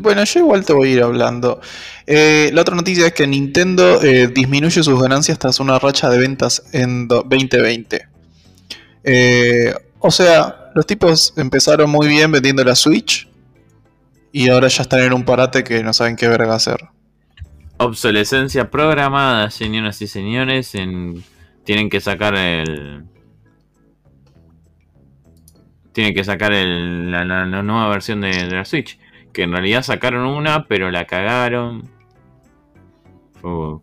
bueno, 0.00 0.24
yo 0.24 0.40
igual 0.40 0.64
te 0.64 0.72
voy 0.72 0.88
a 0.88 0.92
ir 0.92 1.02
hablando. 1.02 1.60
Eh, 2.06 2.50
la 2.52 2.62
otra 2.62 2.74
noticia 2.74 3.06
es 3.06 3.12
que 3.12 3.26
Nintendo 3.26 4.02
eh, 4.02 4.28
disminuye 4.28 4.82
sus 4.82 5.00
ganancias 5.00 5.38
tras 5.38 5.60
una 5.60 5.78
racha 5.78 6.08
de 6.08 6.18
ventas 6.18 6.62
en 6.72 7.08
2020. 7.08 8.08
o 10.00 10.10
sea, 10.10 10.70
los 10.74 10.86
tipos 10.86 11.32
empezaron 11.36 11.90
muy 11.90 12.08
bien 12.08 12.30
vendiendo 12.30 12.62
la 12.64 12.74
Switch 12.74 13.28
y 14.32 14.50
ahora 14.50 14.68
ya 14.68 14.82
están 14.82 15.00
en 15.00 15.14
un 15.14 15.24
parate 15.24 15.64
que 15.64 15.82
no 15.82 15.94
saben 15.94 16.14
qué 16.14 16.28
verga 16.28 16.54
hacer. 16.54 16.76
Obsolescencia 17.78 18.70
programada, 18.70 19.50
señoras 19.50 20.00
y 20.02 20.06
señores. 20.06 20.72
tienen 21.64 21.88
que 21.90 22.00
sacar 22.00 22.34
el. 22.34 23.04
Tienen 25.96 26.12
que 26.12 26.24
sacar 26.24 26.52
la, 26.52 27.24
nueva 27.62 27.88
versión 27.88 28.20
de, 28.20 28.50
la 28.50 28.66
Switch. 28.66 28.98
Que 29.32 29.44
en 29.44 29.52
realidad 29.52 29.82
sacaron 29.82 30.26
una, 30.26 30.66
pero 30.66 30.90
la 30.90 31.06
cagaron. 31.06 31.88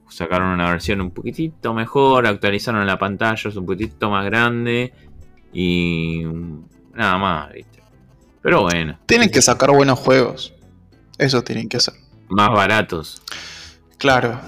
sacaron 0.10 0.50
una 0.50 0.70
versión 0.70 1.02
un 1.02 1.10
poquitito 1.10 1.74
mejor. 1.74 2.28
Actualizaron 2.28 2.86
la 2.86 3.00
pantalla, 3.00 3.50
es 3.50 3.56
un 3.56 3.66
poquitito 3.66 4.12
más 4.12 4.26
grande. 4.26 4.94
Y. 5.54 6.22
Nada 6.94 7.18
más, 7.18 7.52
¿viste? 7.52 7.82
Pero 8.44 8.62
bueno. 8.62 9.00
Tienen 9.08 9.32
que 9.32 9.42
sacar 9.42 9.72
buenos 9.72 9.98
juegos. 9.98 10.54
Eso 11.18 11.44
tienen 11.44 11.68
que 11.68 11.78
hacer. 11.78 11.96
Más 12.30 12.52
baratos. 12.52 13.24
Claro. 13.98 14.40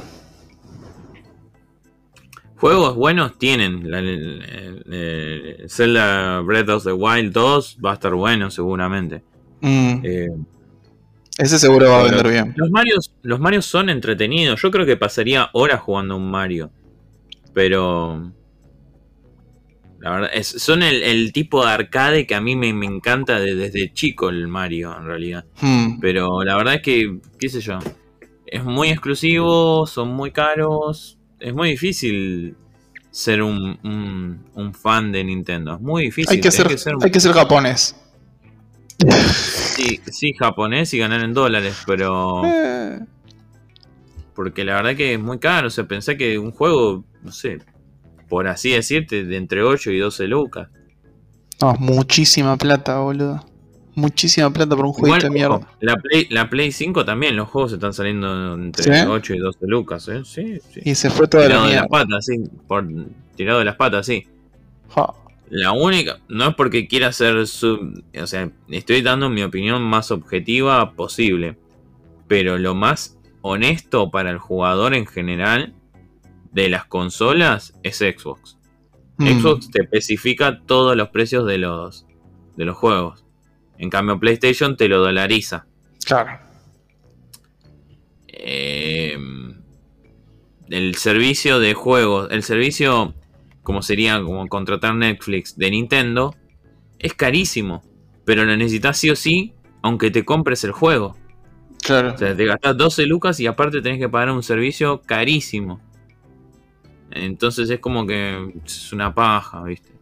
Juegos 2.57 2.95
buenos 2.95 3.37
tienen. 3.37 3.83
Zelda 5.67 6.39
Breath 6.41 6.69
of 6.69 6.83
the 6.83 6.93
Wild 6.93 7.33
2 7.33 7.77
va 7.83 7.91
a 7.91 7.93
estar 7.95 8.13
bueno 8.13 8.49
seguramente. 8.49 9.23
Mm. 9.61 9.99
Eh, 10.03 10.29
Ese 11.37 11.59
seguro 11.59 11.89
va 11.89 12.01
a 12.01 12.03
vender 12.03 12.29
bien. 12.29 12.53
Los 12.55 12.69
Marios, 12.69 13.13
los 13.23 13.39
Marios 13.39 13.65
son 13.65 13.89
entretenidos. 13.89 14.61
Yo 14.61 14.71
creo 14.71 14.85
que 14.85 14.95
pasaría 14.97 15.49
horas 15.53 15.81
jugando 15.81 16.15
un 16.15 16.29
Mario. 16.29 16.71
Pero... 17.53 18.31
La 19.99 20.11
verdad, 20.11 20.29
son 20.43 20.83
el, 20.83 21.33
tipo 21.33 21.65
de 21.65 21.71
arcade 21.71 22.27
que 22.27 22.35
a 22.35 22.41
mí 22.41 22.55
me, 22.55 22.69
encanta 22.85 23.39
desde 23.39 23.91
chico 23.91 24.29
el 24.29 24.47
Mario, 24.47 24.95
en 24.95 25.05
realidad. 25.07 25.45
Hmm. 25.59 25.99
Pero 25.99 26.43
la 26.43 26.55
verdad 26.57 26.75
es 26.75 26.81
que, 26.83 27.17
qué 27.39 27.49
sé 27.49 27.59
yo, 27.59 27.79
es 28.45 28.63
muy 28.63 28.89
exclusivo, 28.89 29.87
son 29.87 30.09
muy 30.09 30.29
caros. 30.29 31.17
Es 31.39 31.53
muy 31.53 31.71
difícil 31.71 32.55
ser 33.11 33.41
un, 33.41 33.77
un, 34.53 34.73
fan 34.73 35.11
de 35.11 35.23
Nintendo. 35.23 35.75
Es 35.75 35.81
muy 35.81 36.05
difícil. 36.05 36.31
Hay 36.31 36.41
que, 36.41 36.51
ser, 36.51 36.67
hay 37.01 37.11
que 37.11 37.19
ser 37.19 37.33
japonés. 37.33 37.95
Sí, 39.75 39.99
sí, 40.11 40.33
japonés 40.33 40.93
y 40.93 40.97
ganar 40.97 41.21
en 41.21 41.33
dólares, 41.33 41.83
pero. 41.85 42.43
Eh. 42.45 42.99
Porque 44.33 44.63
la 44.65 44.75
verdad 44.75 44.95
que 44.95 45.13
es 45.13 45.19
muy 45.19 45.39
caro. 45.39 45.67
O 45.67 45.69
sea, 45.69 45.85
pensé 45.85 46.17
que 46.17 46.37
un 46.37 46.51
juego, 46.51 47.03
no 47.23 47.31
sé, 47.31 47.59
por 48.27 48.47
así 48.47 48.71
decirte, 48.71 49.23
de 49.23 49.37
entre 49.37 49.63
8 49.63 49.91
y 49.91 49.99
12 49.99 50.27
lucas. 50.27 50.69
No, 51.61 51.73
muchísima 51.79 52.57
plata, 52.57 52.99
boludo 52.99 53.54
muchísima 53.95 54.51
plata 54.51 54.75
por 54.75 54.85
un 54.85 54.93
juego 54.93 55.17
de 55.17 55.29
mierda. 55.29 55.67
La 55.79 55.95
Play, 55.95 56.27
la 56.29 56.49
Play 56.49 56.71
5 56.71 57.05
también, 57.05 57.35
los 57.35 57.49
juegos 57.49 57.73
están 57.73 57.93
saliendo 57.93 58.53
entre 58.53 59.05
8 59.05 59.33
y 59.33 59.37
12 59.39 59.59
lucas, 59.67 60.07
¿eh? 60.09 60.21
Sí, 60.23 60.59
sí. 60.71 60.81
Y 60.83 60.95
se 60.95 61.09
fue 61.09 61.27
toda 61.27 61.45
tirado 61.45 61.63
la 61.63 61.69
de 61.69 61.75
las 61.75 61.87
patas, 61.87 62.25
sí. 62.25 62.43
Por, 62.67 62.87
tirado 63.35 63.59
de 63.59 63.65
las 63.65 63.75
patas, 63.75 64.05
sí. 64.05 64.27
Ja. 64.89 65.13
La 65.49 65.71
única, 65.71 66.19
no 66.27 66.49
es 66.49 66.55
porque 66.55 66.87
quiera 66.87 67.11
ser 67.11 67.45
sub, 67.47 68.03
o 68.19 68.27
sea, 68.27 68.49
estoy 68.69 69.01
dando 69.01 69.29
mi 69.29 69.43
opinión 69.43 69.83
más 69.83 70.11
objetiva 70.11 70.93
posible, 70.93 71.57
pero 72.27 72.57
lo 72.57 72.73
más 72.73 73.17
honesto 73.41 74.09
para 74.09 74.31
el 74.31 74.39
jugador 74.39 74.95
en 74.95 75.05
general 75.05 75.73
de 76.51 76.69
las 76.69 76.85
consolas 76.85 77.73
es 77.83 77.97
Xbox. 77.97 78.57
Mm. 79.17 79.39
Xbox 79.39 79.69
te 79.69 79.83
especifica 79.83 80.61
todos 80.65 80.97
los 80.97 81.09
precios 81.09 81.45
de 81.45 81.59
los 81.59 82.05
de 82.55 82.65
los 82.65 82.75
juegos. 82.77 83.24
En 83.77 83.89
cambio 83.89 84.19
PlayStation 84.19 84.77
te 84.77 84.87
lo 84.87 84.99
dolariza. 84.99 85.65
Claro. 86.05 86.39
Eh, 88.27 89.17
el 90.69 90.95
servicio 90.95 91.59
de 91.59 91.73
juegos, 91.73 92.29
el 92.31 92.43
servicio 92.43 93.13
como 93.65 93.81
sería 93.81 94.21
como 94.21 94.47
contratar 94.47 94.95
Netflix 94.95 95.57
de 95.57 95.71
Nintendo, 95.71 96.35
es 96.99 97.13
carísimo, 97.15 97.83
pero 98.23 98.45
lo 98.45 98.55
necesitas 98.55 98.97
sí 98.97 99.09
o 99.09 99.15
sí, 99.15 99.53
aunque 99.81 100.11
te 100.11 100.23
compres 100.23 100.63
el 100.63 100.71
juego. 100.71 101.17
Claro. 101.81 102.13
O 102.13 102.17
sea, 102.17 102.35
te 102.35 102.45
gastas 102.45 102.77
12 102.77 103.05
lucas 103.07 103.39
y 103.39 103.47
aparte 103.47 103.81
tenés 103.81 103.99
que 103.99 104.07
pagar 104.07 104.31
un 104.31 104.43
servicio 104.43 105.01
carísimo. 105.01 105.81
Entonces 107.11 107.69
es 107.69 107.79
como 107.79 108.05
que 108.05 108.53
es 108.63 108.93
una 108.93 109.13
paja, 109.13 109.63
¿viste? 109.63 109.94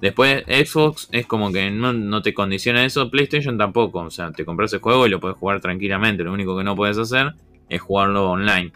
Después 0.00 0.44
Xbox 0.46 1.08
es 1.12 1.26
como 1.26 1.52
que 1.52 1.70
no, 1.70 2.22
te 2.22 2.32
condiciona 2.32 2.84
eso, 2.84 3.10
PlayStation 3.10 3.58
tampoco. 3.58 4.00
O 4.00 4.10
sea, 4.10 4.32
te 4.32 4.44
compras 4.44 4.72
el 4.72 4.80
juego 4.80 5.06
y 5.06 5.10
lo 5.10 5.20
puedes 5.20 5.36
jugar 5.36 5.60
tranquilamente. 5.60 6.24
Lo 6.24 6.32
único 6.32 6.56
que 6.56 6.64
no 6.64 6.74
puedes 6.74 6.96
hacer 6.96 7.34
es 7.68 7.80
jugarlo 7.80 8.30
online. 8.30 8.72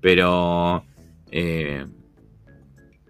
Pero 0.00 0.84
eh, 1.30 1.86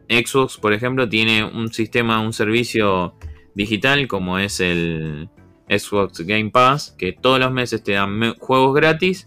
Xbox, 0.09 0.59
por 0.59 0.73
ejemplo, 0.73 1.09
tiene 1.09 1.45
un 1.45 1.73
sistema, 1.73 2.21
un 2.21 2.33
servicio 2.33 3.15
digital 3.55 4.07
como 4.09 4.39
es 4.39 4.61
el 4.61 5.31
Xbox 5.69 6.21
Game 6.21 6.51
Pass, 6.51 6.95
que 6.99 7.13
todos 7.13 7.41
los 7.41 7.53
meses 7.53 7.83
te 7.83 7.93
dan 7.93 8.35
juegos 8.39 8.75
gratis. 8.75 9.27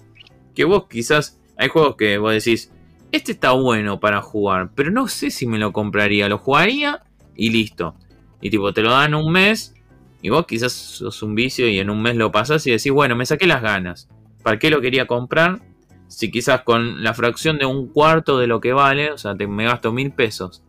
Que 0.53 0.63
vos 0.63 0.85
quizás, 0.87 1.39
hay 1.57 1.69
juegos 1.69 1.95
que 1.95 2.17
vos 2.19 2.33
decís, 2.33 2.71
este 3.11 3.31
está 3.33 3.51
bueno 3.51 3.99
para 3.99 4.21
jugar, 4.21 4.71
pero 4.75 4.91
no 4.91 5.07
sé 5.07 5.31
si 5.31 5.47
me 5.47 5.59
lo 5.59 5.73
compraría, 5.73 6.29
lo 6.29 6.37
jugaría 6.37 7.03
y 7.35 7.49
listo. 7.49 7.95
Y 8.41 8.49
tipo, 8.49 8.73
te 8.73 8.81
lo 8.81 8.91
dan 8.91 9.13
un 9.13 9.31
mes 9.31 9.73
y 10.21 10.29
vos 10.29 10.45
quizás 10.45 10.71
sos 10.71 11.23
un 11.23 11.35
vicio 11.35 11.67
y 11.67 11.79
en 11.79 11.89
un 11.89 12.01
mes 12.01 12.15
lo 12.15 12.31
pasás 12.31 12.65
y 12.67 12.71
decís, 12.71 12.91
bueno, 12.91 13.15
me 13.15 13.25
saqué 13.25 13.47
las 13.47 13.61
ganas. 13.61 14.07
¿Para 14.43 14.59
qué 14.59 14.69
lo 14.69 14.81
quería 14.81 15.07
comprar? 15.07 15.61
Si 16.07 16.29
quizás 16.29 16.61
con 16.61 17.03
la 17.03 17.13
fracción 17.13 17.57
de 17.57 17.65
un 17.65 17.87
cuarto 17.87 18.37
de 18.37 18.47
lo 18.47 18.59
que 18.59 18.73
vale, 18.73 19.11
o 19.11 19.17
sea, 19.17 19.35
te, 19.35 19.47
me 19.47 19.65
gasto 19.65 19.91
mil 19.91 20.11
pesos 20.11 20.63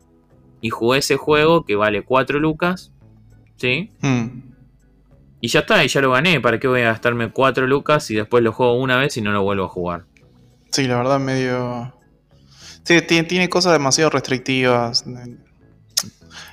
y 0.60 0.70
jugué 0.70 1.00
ese 1.00 1.16
juego 1.16 1.64
que 1.64 1.74
vale 1.74 2.02
4 2.02 2.38
lucas, 2.38 2.92
¿sí? 3.56 3.90
Mm. 4.00 4.52
Y 5.40 5.48
ya 5.48 5.60
está, 5.60 5.84
y 5.84 5.88
ya 5.88 6.00
lo 6.00 6.12
gané. 6.12 6.40
¿Para 6.40 6.60
qué 6.60 6.68
voy 6.68 6.82
a 6.82 6.92
gastarme 6.92 7.32
4 7.32 7.66
lucas 7.66 8.08
y 8.10 8.14
después 8.14 8.44
lo 8.44 8.52
juego 8.52 8.74
una 8.74 8.96
vez 8.96 9.16
y 9.16 9.20
no 9.20 9.32
lo 9.32 9.42
vuelvo 9.42 9.64
a 9.64 9.68
jugar? 9.68 10.04
Sí, 10.70 10.86
la 10.86 10.96
verdad 10.96 11.18
medio... 11.18 11.92
Sí, 12.84 13.00
tiene, 13.02 13.28
tiene 13.28 13.48
cosas 13.48 13.72
demasiado 13.72 14.10
restrictivas. 14.10 15.04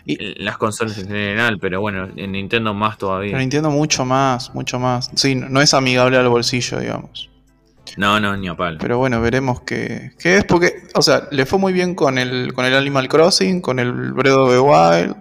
Y- 0.05 0.41
Las 0.43 0.57
consolas 0.57 0.97
en 0.97 1.07
general, 1.07 1.57
pero 1.59 1.81
bueno, 1.81 2.07
en 2.15 2.31
Nintendo 2.31 2.73
más 2.73 2.97
todavía. 2.97 3.31
Pero 3.31 3.39
Nintendo 3.41 3.69
mucho 3.69 4.05
más, 4.05 4.53
mucho 4.53 4.79
más. 4.79 5.11
Sí, 5.15 5.35
no 5.35 5.61
es 5.61 5.73
amigable 5.73 6.17
al 6.17 6.27
bolsillo, 6.29 6.79
digamos. 6.79 7.29
No, 7.97 8.19
no, 8.19 8.37
ni 8.37 8.47
a 8.47 8.55
palo. 8.55 8.77
Pero 8.79 8.97
bueno, 8.99 9.19
veremos 9.19 9.61
qué, 9.61 10.11
qué 10.19 10.37
es. 10.37 10.45
Porque, 10.45 10.73
o 10.93 11.01
sea, 11.01 11.27
le 11.31 11.45
fue 11.45 11.57
muy 11.59 11.73
bien 11.73 11.95
con 11.95 12.17
el, 12.17 12.53
con 12.53 12.65
el 12.65 12.75
Animal 12.75 13.07
Crossing, 13.07 13.61
con 13.61 13.79
el 13.79 13.91
Breath 14.13 14.35
of 14.35 14.51
the 14.51 14.59
Wild. 14.59 15.15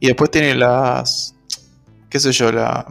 Y 0.00 0.06
después 0.06 0.30
tiene 0.30 0.54
las. 0.54 1.34
qué 2.08 2.18
sé 2.20 2.32
yo, 2.32 2.50
la, 2.52 2.86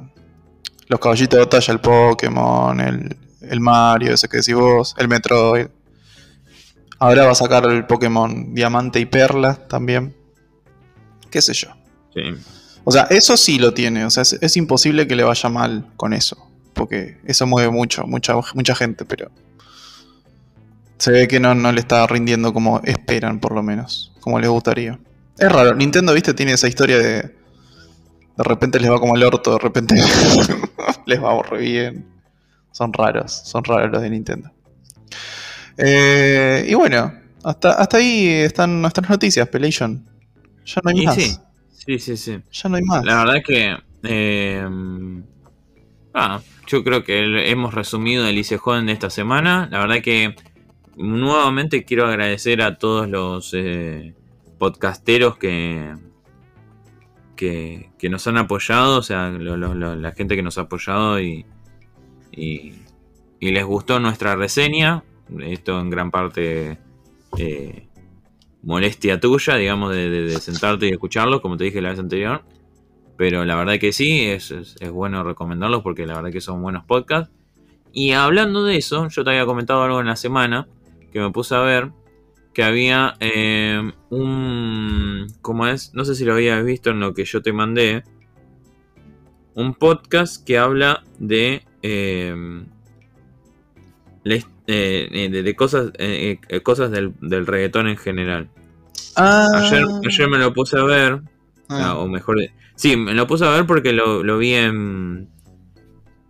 los 0.87 0.99
caballitos 0.99 1.37
de 1.39 1.45
batalla, 1.45 1.73
el 1.73 1.79
Pokémon, 1.79 2.79
el, 2.79 3.17
el 3.41 3.59
Mario, 3.59 4.13
ese 4.13 4.27
que 4.29 4.37
decís 4.37 4.53
vos, 4.55 4.95
el 4.97 5.07
Metroid. 5.07 5.67
Ahora 6.99 7.25
va 7.25 7.31
a 7.31 7.35
sacar 7.35 7.65
el 7.65 7.85
Pokémon 7.85 8.53
Diamante 8.55 8.99
y 8.99 9.05
Perla 9.05 9.55
también. 9.67 10.15
Qué 11.29 11.41
sé 11.41 11.53
yo. 11.53 11.69
Sí. 12.13 12.21
O 12.83 12.91
sea, 12.91 13.03
eso 13.09 13.35
sí 13.35 13.59
lo 13.59 13.73
tiene. 13.73 14.05
O 14.05 14.09
sea, 14.09 14.23
es, 14.23 14.33
es 14.33 14.57
imposible 14.57 15.07
que 15.07 15.15
le 15.15 15.23
vaya 15.23 15.49
mal 15.49 15.87
con 15.97 16.13
eso. 16.13 16.49
Porque 16.73 17.17
eso 17.25 17.45
mueve 17.47 17.69
mucho, 17.69 18.05
mucha, 18.05 18.33
mucha 18.53 18.75
gente, 18.75 19.03
pero. 19.05 19.29
Se 20.97 21.11
ve 21.11 21.27
que 21.27 21.39
no, 21.39 21.53
no 21.53 21.71
le 21.71 21.79
está 21.79 22.07
rindiendo 22.07 22.53
como 22.53 22.81
esperan, 22.83 23.39
por 23.39 23.53
lo 23.53 23.61
menos. 23.61 24.13
Como 24.19 24.39
les 24.39 24.49
gustaría. 24.49 24.99
Es 25.37 25.51
raro. 25.51 25.75
Nintendo, 25.75 26.13
viste, 26.13 26.33
tiene 26.33 26.53
esa 26.53 26.67
historia 26.67 26.97
de. 26.97 27.35
De 28.37 28.43
repente 28.43 28.79
les 28.79 28.91
va 28.91 28.99
como 28.99 29.15
el 29.15 29.23
orto, 29.23 29.53
de 29.53 29.59
repente 29.59 29.95
les 31.05 31.23
va 31.23 31.41
re 31.41 31.57
bien. 31.59 32.05
Son 32.71 32.93
raros, 32.93 33.31
son 33.31 33.63
raros 33.63 33.91
los 33.91 34.01
de 34.01 34.09
Nintendo. 34.11 34.51
Eh, 35.77 36.65
y 36.69 36.73
bueno, 36.75 37.11
hasta, 37.43 37.71
hasta 37.73 37.97
ahí 37.97 38.27
están 38.27 38.81
nuestras 38.81 39.09
noticias, 39.09 39.47
Pelation. 39.47 40.05
Ya 40.67 40.81
no 40.83 40.89
hay 40.91 41.01
Y 41.01 41.05
más. 41.05 41.15
sí, 41.15 41.37
sí, 41.71 41.99
sí, 41.99 42.17
sí. 42.17 42.39
Ya 42.51 42.69
no 42.69 42.75
hay 42.75 42.83
más. 42.83 43.03
La 43.05 43.23
verdad 43.23 43.41
que. 43.45 43.77
eh, 44.03 44.67
ah, 46.13 46.41
yo 46.67 46.83
creo 46.83 47.03
que 47.03 47.49
hemos 47.49 47.73
resumido 47.73 48.27
el 48.27 48.37
ICJ 48.37 48.83
de 48.85 48.91
esta 48.91 49.09
semana. 49.09 49.67
La 49.71 49.79
verdad 49.79 50.01
que 50.01 50.35
nuevamente 50.97 51.85
quiero 51.85 52.05
agradecer 52.07 52.61
a 52.61 52.77
todos 52.77 53.07
los 53.07 53.51
eh, 53.53 54.13
podcasteros 54.57 55.37
que, 55.37 55.93
que, 57.35 57.91
que 57.97 58.09
nos 58.09 58.27
han 58.27 58.37
apoyado, 58.37 58.97
o 58.99 59.03
sea, 59.03 59.29
lo- 59.29 59.57
lo- 59.57 59.75
lo- 59.75 59.95
la 59.95 60.11
gente 60.11 60.35
que 60.35 60.41
nos 60.43 60.57
ha 60.57 60.61
apoyado 60.61 61.19
y, 61.21 61.45
y, 62.31 62.73
y 63.39 63.51
les 63.51 63.63
gustó 63.65 63.99
nuestra 63.99 64.35
reseña. 64.35 65.03
Esto 65.41 65.79
en 65.79 65.89
gran 65.89 66.09
parte 66.11 66.77
eh, 67.37 67.86
molestia 68.63 69.19
tuya, 69.19 69.55
digamos, 69.55 69.93
de, 69.93 70.09
de- 70.09 70.23
de 70.23 70.39
sentarte 70.39 70.87
y 70.87 70.91
escucharlo, 70.91 71.41
como 71.41 71.57
te 71.57 71.65
dije 71.65 71.81
la 71.81 71.89
vez 71.89 71.99
anterior. 71.99 72.43
Pero 73.17 73.45
la 73.45 73.55
verdad 73.55 73.79
que 73.79 73.91
sí, 73.93 74.21
es, 74.25 74.51
es- 74.51 74.75
es 74.79 74.91
bueno 74.91 75.23
recomendarlos 75.23 75.81
porque 75.81 76.05
la 76.05 76.15
verdad 76.15 76.31
que 76.31 76.41
son 76.41 76.61
buenos 76.61 76.83
podcasts. 76.85 77.33
Y 77.93 78.11
hablando 78.11 78.63
de 78.63 78.77
eso, 78.77 79.07
yo 79.07 79.23
te 79.23 79.29
había 79.31 79.45
comentado 79.45 79.81
algo 79.83 79.99
en 80.01 80.07
la 80.07 80.15
semana 80.15 80.67
que 81.11 81.19
me 81.19 81.31
puse 81.31 81.55
a 81.55 81.61
ver 81.61 81.91
que 82.53 82.63
había 82.63 83.15
eh, 83.19 83.91
un... 84.09 85.27
¿Cómo 85.41 85.67
es? 85.67 85.93
No 85.93 86.05
sé 86.05 86.15
si 86.15 86.25
lo 86.25 86.33
habías 86.33 86.63
visto 86.65 86.89
en 86.91 86.99
lo 86.99 87.13
que 87.13 87.23
yo 87.25 87.41
te 87.41 87.53
mandé. 87.53 88.03
Un 89.55 89.73
podcast 89.73 90.43
que 90.45 90.57
habla 90.57 91.03
de... 91.19 91.63
eh, 91.81 92.35
eh, 94.67 95.29
de, 95.31 95.43
de 95.43 95.55
cosas, 95.55 95.91
eh, 95.97 96.39
eh, 96.49 96.59
cosas 96.61 96.91
del, 96.91 97.13
del 97.21 97.47
reggaetón 97.47 97.87
en 97.87 97.97
general. 97.97 98.49
Ah, 99.15 99.47
Ayer, 99.55 99.83
ayer 100.07 100.29
me 100.29 100.37
lo 100.37 100.53
puse 100.53 100.77
a 100.77 100.83
ver. 100.83 101.21
ah. 101.69 101.89
Ah, 101.91 101.97
o 101.97 102.07
mejor. 102.07 102.37
Sí, 102.75 102.95
me 102.95 103.13
lo 103.13 103.25
puse 103.25 103.45
a 103.45 103.49
ver 103.49 103.65
porque 103.65 103.91
lo, 103.93 104.23
lo 104.23 104.37
vi 104.37 104.53
en, 104.53 105.29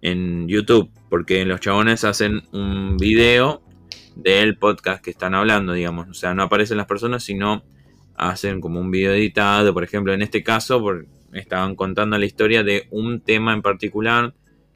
en 0.02 0.48
YouTube. 0.48 0.90
Porque 1.10 1.46
los 1.46 1.60
chabones 1.62 2.04
hacen 2.04 2.44
un 2.52 2.98
video 2.98 3.62
del 4.16 4.58
podcast 4.58 5.04
que 5.04 5.12
están 5.12 5.34
hablando, 5.36 5.74
digamos. 5.74 6.08
O 6.10 6.14
sea, 6.14 6.34
no 6.34 6.44
aparecen 6.44 6.78
las 6.78 6.86
personas, 6.88 7.24
sino 7.24 7.64
hacen 8.16 8.60
como 8.62 8.80
un 8.80 8.92
video 8.92 9.14
editado. 9.14 9.74
Por 9.74 9.84
ejemplo, 9.84 10.14
en 10.14 10.22
este 10.22 10.44
caso, 10.44 10.80
por- 10.82 11.06
estaban 11.34 11.76
contando 11.76 12.18
la 12.18 12.26
historia 12.26 12.64
de 12.64 12.88
un 12.92 13.22
tema 13.22 13.54
en 13.54 13.62
particular 13.62 14.34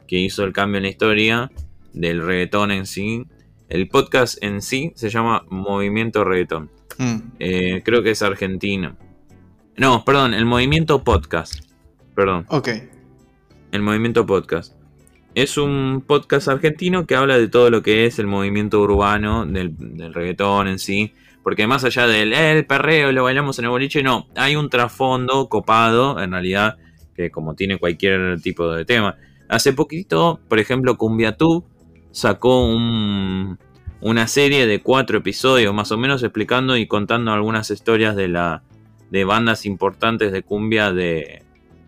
que 0.07 0.17
hizo 0.19 0.43
el 0.43 0.53
cambio 0.53 0.77
en 0.77 0.83
la 0.83 0.89
historia 0.89 1.51
del 1.93 2.21
reggaetón 2.21 2.71
en 2.71 2.85
sí. 2.85 3.25
El 3.71 3.87
podcast 3.87 4.37
en 4.43 4.61
sí 4.61 4.91
se 4.95 5.09
llama 5.09 5.45
Movimiento 5.49 6.25
Reggaetón. 6.25 6.69
Mm. 6.97 7.15
Eh, 7.39 7.81
creo 7.85 8.03
que 8.03 8.11
es 8.11 8.21
argentino. 8.21 8.97
No, 9.77 10.03
perdón, 10.03 10.33
el 10.33 10.43
movimiento 10.43 11.05
podcast. 11.05 11.63
Perdón, 12.13 12.45
Ok. 12.49 12.67
el 13.71 13.81
movimiento 13.81 14.25
podcast. 14.25 14.73
Es 15.35 15.57
un 15.57 16.03
podcast 16.05 16.49
argentino 16.49 17.07
que 17.07 17.15
habla 17.15 17.37
de 17.37 17.47
todo 17.47 17.69
lo 17.69 17.81
que 17.81 18.05
es 18.05 18.19
el 18.19 18.27
movimiento 18.27 18.81
urbano 18.81 19.45
del, 19.45 19.73
del 19.77 20.13
reggaetón 20.13 20.67
en 20.67 20.77
sí. 20.77 21.13
Porque 21.41 21.65
más 21.65 21.85
allá 21.85 22.07
del 22.07 22.33
eh, 22.33 22.51
el 22.51 22.65
perreo, 22.65 23.13
lo 23.13 23.23
bailamos 23.23 23.57
en 23.57 23.63
el 23.65 23.71
boliche, 23.71 24.03
no. 24.03 24.27
Hay 24.35 24.57
un 24.57 24.69
trasfondo 24.69 25.47
copado, 25.47 26.21
en 26.21 26.31
realidad, 26.31 26.77
que 27.15 27.31
como 27.31 27.55
tiene 27.55 27.77
cualquier 27.77 28.41
tipo 28.41 28.69
de 28.69 28.83
tema. 28.83 29.15
Hace 29.47 29.71
poquito, 29.71 30.41
por 30.49 30.59
ejemplo, 30.59 30.97
Cumbiatú 30.97 31.63
sacó 32.11 32.65
un- 32.65 33.57
una 34.01 34.27
serie 34.27 34.65
de 34.67 34.81
cuatro 34.81 35.19
episodios 35.19 35.73
más 35.73 35.91
o 35.91 35.97
menos 35.97 36.23
explicando 36.23 36.75
y 36.77 36.87
contando 36.87 37.31
algunas 37.31 37.69
historias 37.71 38.15
de 38.15 38.27
la 38.27 38.63
de 39.11 39.25
bandas 39.25 39.65
importantes 39.65 40.31
de 40.31 40.41
cumbia 40.41 40.91
de, 40.93 41.43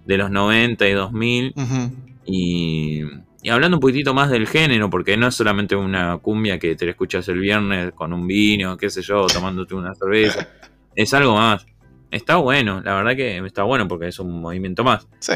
de 0.06 0.18
los 0.18 0.30
90 0.30 0.88
y 0.88 0.92
2000 0.94 1.54
Ujú. 1.56 1.92
y, 2.26 3.02
y 3.42 3.50
hablando 3.50 3.78
un 3.78 3.82
poquitito 3.82 4.14
más 4.14 4.30
del 4.30 4.46
género 4.48 4.90
porque 4.90 5.16
no 5.18 5.28
es 5.28 5.36
solamente 5.36 5.76
una 5.76 6.18
cumbia 6.18 6.60
que 6.60 6.76
te 6.76 6.86
la 6.86 6.92
escuchas 6.92 7.28
el 7.30 7.40
viernes 7.40 7.94
con 7.94 8.12
un 8.14 8.28
vino, 8.28 8.78
qué 8.78 8.90
sé 8.90 9.02
yo, 9.02 9.26
tomándote 9.28 9.74
una 9.74 9.96
cerveza, 9.96 10.48
es 10.96 11.14
algo 11.14 11.36
más. 11.36 11.66
está 12.12 12.36
bueno, 12.36 12.82
la 12.82 12.94
verdad 12.96 13.16
que 13.16 13.38
está 13.38 13.64
bueno 13.64 13.88
porque 13.88 14.08
es 14.10 14.20
un 14.20 14.42
movimiento 14.42 14.84
más. 14.84 15.08
Sí. 15.20 15.34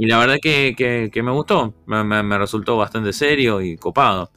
Y 0.00 0.06
la 0.06 0.18
verdad 0.20 0.36
que, 0.40 0.74
que- 0.76 1.10
que 1.12 1.22
me 1.24 1.32
gustó, 1.32 1.74
me, 1.86 2.04
me- 2.04 2.22
me 2.22 2.38
resultó 2.38 2.76
bastante 2.76 3.12
serio 3.12 3.60
y 3.60 3.76
copado. 3.76 4.30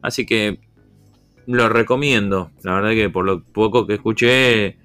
Así 0.00 0.24
que 0.24 0.60
lo 1.46 1.68
recomiendo. 1.68 2.52
La 2.62 2.74
verdad 2.74 2.90
que 2.90 3.10
por 3.10 3.24
lo 3.24 3.42
poco 3.42 3.84
que 3.84 3.94
escuché, 3.94 4.78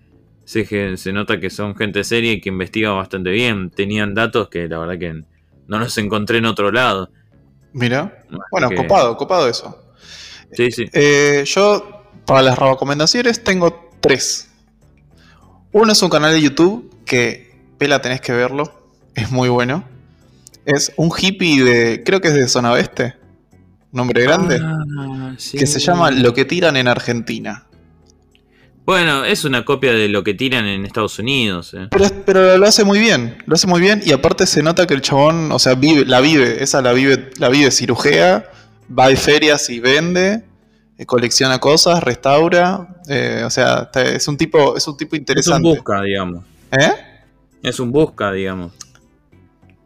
se, 0.43 0.97
se 0.97 1.13
nota 1.13 1.39
que 1.39 1.51
son 1.51 1.75
gente 1.75 2.03
seria 2.03 2.31
y 2.33 2.41
que 2.41 2.49
investiga 2.49 2.89
bastante 2.93 3.29
bien. 3.29 3.69
Tenían 3.69 4.15
datos 4.15 4.49
que 4.49 4.67
la 4.67 4.79
verdad 4.79 4.97
que 4.97 5.23
no 5.67 5.77
los 5.77 5.95
encontré 5.99 6.39
en 6.39 6.45
otro 6.45 6.71
lado. 6.71 7.11
Mira. 7.71 8.23
Así 8.27 8.37
Bueno, 8.49 8.69
que- 8.69 8.75
copado, 8.75 9.15
copado 9.17 9.47
eso. 9.47 9.79
Sí, 10.51 10.71
sí. 10.71 10.85
Eh, 10.93 11.43
yo, 11.45 12.05
para 12.25 12.41
las 12.41 12.57
recomendaciones, 12.57 13.43
tengo 13.43 13.91
tres. 14.01 14.49
Uno 15.71 15.91
es 15.91 16.01
un 16.01 16.09
canal 16.09 16.33
de 16.33 16.41
YouTube 16.41 16.91
que, 17.05 17.55
pela, 17.77 18.01
tenés 18.01 18.19
que 18.21 18.31
verlo. 18.31 18.89
Es 19.13 19.31
muy 19.31 19.49
bueno. 19.49 19.83
Es 20.65 20.93
un 20.95 21.11
hippie 21.15 21.63
de, 21.63 22.03
creo 22.03 22.21
que 22.21 22.29
es 22.29 22.33
de 22.33 22.47
Zona 22.47 22.71
Oeste. 22.71 23.15
Nombre 23.91 24.23
grande. 24.23 24.59
Ah, 24.61 25.33
sí. 25.37 25.57
que 25.57 25.67
se 25.67 25.79
llama 25.79 26.09
Lo 26.09 26.33
que 26.33 26.45
tiran 26.45 26.75
en 26.77 26.87
Argentina. 26.87 27.67
Bueno, 28.85 29.23
es 29.23 29.45
una 29.45 29.63
copia 29.63 29.93
de 29.93 30.09
lo 30.09 30.23
que 30.23 30.33
tiran 30.33 30.65
en 30.65 30.85
Estados 30.85 31.17
Unidos. 31.19 31.73
eh. 31.73 31.87
Pero, 31.89 32.05
pero 32.25 32.57
lo 32.57 32.65
hace 32.65 32.83
muy 32.83 32.99
bien, 32.99 33.37
lo 33.45 33.55
hace 33.55 33.67
muy 33.67 33.79
bien 33.79 34.01
y 34.05 34.11
aparte 34.11 34.45
se 34.45 34.61
nota 34.61 34.85
que 34.87 34.93
el 34.93 35.01
chabón, 35.01 35.51
o 35.53 35.59
sea, 35.59 35.75
vive, 35.75 36.05
la 36.05 36.19
vive, 36.19 36.61
esa 36.61 36.81
la 36.81 36.91
vive, 36.91 37.29
la 37.37 37.47
vive 37.49 37.71
cirujea, 37.71 38.49
va 38.97 39.05
a 39.05 39.15
ferias 39.15 39.69
y 39.69 39.79
vende, 39.79 40.43
eh, 40.97 41.05
colecciona 41.05 41.59
cosas, 41.59 42.03
restaura, 42.03 42.99
eh, 43.07 43.43
o 43.45 43.49
sea, 43.49 43.89
es 43.95 44.27
un 44.27 44.35
tipo, 44.35 44.75
es 44.75 44.85
un 44.85 44.97
tipo 44.97 45.15
Es 45.15 45.19
un 45.19 45.21
interesante. 45.21 45.69
busca, 45.69 46.01
digamos. 46.01 46.43
¿Eh? 46.71 46.91
Es 47.61 47.79
un 47.79 47.91
busca, 47.91 48.33
digamos. 48.33 48.73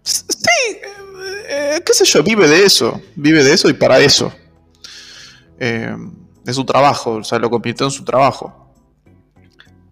Sí, 0.08 0.24
eh, 0.72 0.88
eh, 1.50 1.82
qué 1.86 1.94
sé 1.94 2.06
yo, 2.06 2.24
vive 2.24 2.48
de 2.48 2.64
eso, 2.64 3.02
vive 3.16 3.44
de 3.44 3.54
eso 3.54 3.70
y 3.70 3.74
para 3.74 4.00
eso. 4.00 4.32
Eh, 5.60 5.96
de 6.44 6.54
su 6.54 6.64
trabajo, 6.64 7.16
o 7.16 7.24
sea, 7.26 7.40
lo 7.40 7.50
convirtió 7.50 7.86
en 7.86 7.92
su 7.92 8.06
trabajo. 8.06 8.72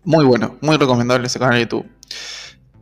Muy 0.05 0.24
bueno, 0.24 0.57
muy 0.61 0.78
recomendable 0.78 1.28
ese 1.28 1.38
canal 1.38 1.55
de 1.55 1.61
YouTube. 1.61 1.86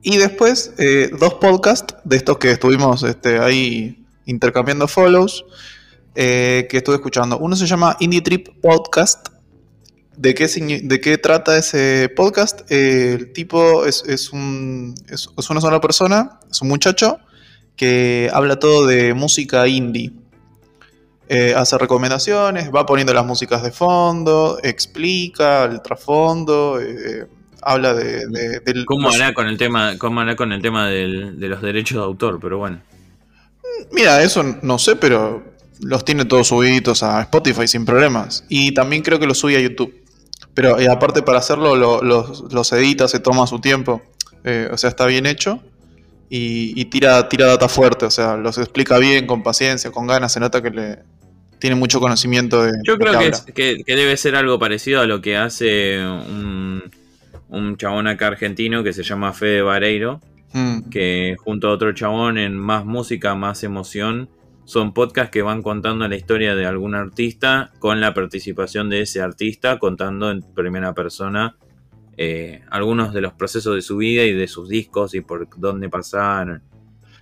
Y 0.04 0.18
después, 0.18 0.74
eh, 0.78 1.10
dos 1.18 1.36
podcasts 1.36 1.96
de 2.04 2.18
estos 2.18 2.38
que 2.38 2.52
estuvimos 2.52 3.02
este, 3.02 3.40
ahí 3.40 4.06
intercambiando 4.26 4.88
follows, 4.88 5.44
que 6.14 6.68
estuve 6.72 6.98
escuchando. 6.98 7.40
Uno 7.40 7.56
se 7.56 7.66
llama 7.66 7.98
Indie 8.00 8.22
Trip 8.22 8.50
Podcast. 8.62 9.33
¿De 10.16 10.36
qué, 10.36 10.48
de 10.48 11.02
qué 11.02 11.18
trata 11.18 11.58
ese 11.58 12.08
podcast? 12.16 12.62
Eh, 12.72 13.16
el 13.20 13.34
tipo 13.34 13.86
es, 13.86 14.04
es 14.08 14.32
un, 14.32 14.94
es, 15.10 15.28
es 15.38 15.50
una 15.50 15.60
sola 15.60 15.82
persona, 15.82 16.40
es 16.52 16.62
un 16.62 16.68
muchacho 16.68 17.18
que 17.76 18.30
habla 18.32 18.60
todo 18.60 18.86
de 18.86 19.14
música 19.16 19.68
indie. 19.68 20.12
Eh, 21.30 21.54
hace 21.58 21.78
recomendaciones, 21.78 22.70
va 22.74 22.86
poniendo 22.86 23.14
las 23.14 23.26
músicas 23.26 23.64
de 23.64 23.72
fondo, 23.72 24.60
explica 24.62 25.64
el 25.64 25.82
trasfondo, 25.82 26.80
eh, 26.80 27.26
habla 27.64 27.94
de, 27.96 28.28
de- 28.28 28.60
del- 28.60 28.86
¿Cómo 28.86 29.10
hará 29.10 29.34
con 29.34 29.48
el 29.48 29.58
tema, 29.58 29.98
cómo 29.98 30.20
hará 30.20 30.36
con 30.36 30.52
el 30.52 30.62
tema 30.62 30.90
del- 30.90 31.40
de 31.40 31.48
los 31.48 31.62
derechos 31.62 31.98
de 31.98 32.04
autor? 32.04 32.40
Pero 32.40 32.60
bueno. 32.60 32.82
Mira, 33.92 34.22
eso 34.22 34.44
no 34.62 34.78
sé, 34.78 34.96
pero 34.96 35.44
los 35.80 36.06
tiene 36.06 36.26
todos 36.26 36.50
subidos 36.50 37.02
a 37.04 37.22
Spotify 37.22 37.68
sin 37.68 37.86
problemas. 37.86 38.44
Y 38.50 38.74
también 38.74 39.02
creo 39.02 39.18
que 39.20 39.26
los 39.26 39.40
sube 39.40 39.58
a 39.58 39.60
YouTube. 39.62 39.94
Pero 40.54 40.80
eh, 40.80 40.88
aparte 40.90 41.22
para 41.24 41.40
hacerlo 41.40 41.76
lo- 41.76 42.04
los, 42.04 42.52
los 42.54 42.72
edita, 42.74 43.08
se 43.08 43.20
toma 43.20 43.48
su 43.48 43.60
tiempo. 43.60 44.02
Eh, 44.44 44.70
o 44.72 44.78
sea, 44.78 44.90
está 44.90 45.06
bien 45.06 45.26
hecho. 45.26 45.62
Y, 46.30 46.74
y 46.80 46.86
tira, 46.86 47.28
tira 47.30 47.46
data 47.48 47.68
fuerte. 47.68 48.06
O 48.06 48.12
sea, 48.12 48.38
los 48.38 48.58
explica 48.58 48.98
bien, 48.98 49.26
con 49.28 49.44
paciencia, 49.44 49.92
con 49.92 50.08
ganas. 50.08 50.32
Se 50.34 50.40
nota 50.40 50.62
que 50.62 50.70
le 50.70 51.00
tiene 51.60 51.76
mucho 51.76 52.00
conocimiento 52.00 52.62
de 52.64 52.72
Yo 52.86 52.98
creo 52.98 53.12
que, 53.14 53.18
habla. 53.18 53.30
es- 53.30 53.42
que, 53.42 53.84
que 53.86 53.96
debe 53.96 54.16
ser 54.18 54.36
algo 54.36 54.60
parecido 54.60 55.02
a 55.02 55.06
lo 55.06 55.22
que 55.22 55.38
hace 55.38 56.00
un, 56.06 56.84
un 57.50 57.78
chabón 57.78 58.08
acá 58.08 58.28
argentino 58.28 58.84
que 58.84 58.94
se 58.94 59.04
llama 59.04 59.34
Fede 59.34 59.62
Vareiro, 59.62 60.20
Mm. 60.56 60.90
que 60.92 61.36
junto 61.44 61.68
a 61.68 61.72
otro 61.72 61.94
chabón 61.94 62.38
en 62.38 62.56
Más 62.56 62.86
Música, 62.86 63.34
Más 63.34 63.64
Emoción, 63.64 64.30
son 64.66 64.94
podcasts 64.94 65.32
que 65.32 65.42
van 65.42 65.62
contando 65.62 66.08
la 66.08 66.16
historia 66.16 66.56
de 66.56 66.66
algún 66.66 66.96
artista 66.96 67.72
con 67.80 68.00
la 68.00 68.14
participación 68.14 68.90
de 68.90 69.02
ese 69.02 69.22
artista, 69.22 69.78
contando 69.78 70.32
en 70.32 70.42
primera 70.42 70.94
persona 70.94 71.58
eh, 72.16 72.62
algunos 72.70 73.14
de 73.14 73.22
los 73.22 73.34
procesos 73.34 73.76
de 73.76 73.82
su 73.82 73.98
vida 73.98 74.24
y 74.24 74.34
de 74.34 74.48
sus 74.48 74.70
discos 74.70 75.16
y 75.16 75.22
por 75.22 75.48
dónde 75.58 75.90
pasaron. 75.90 76.62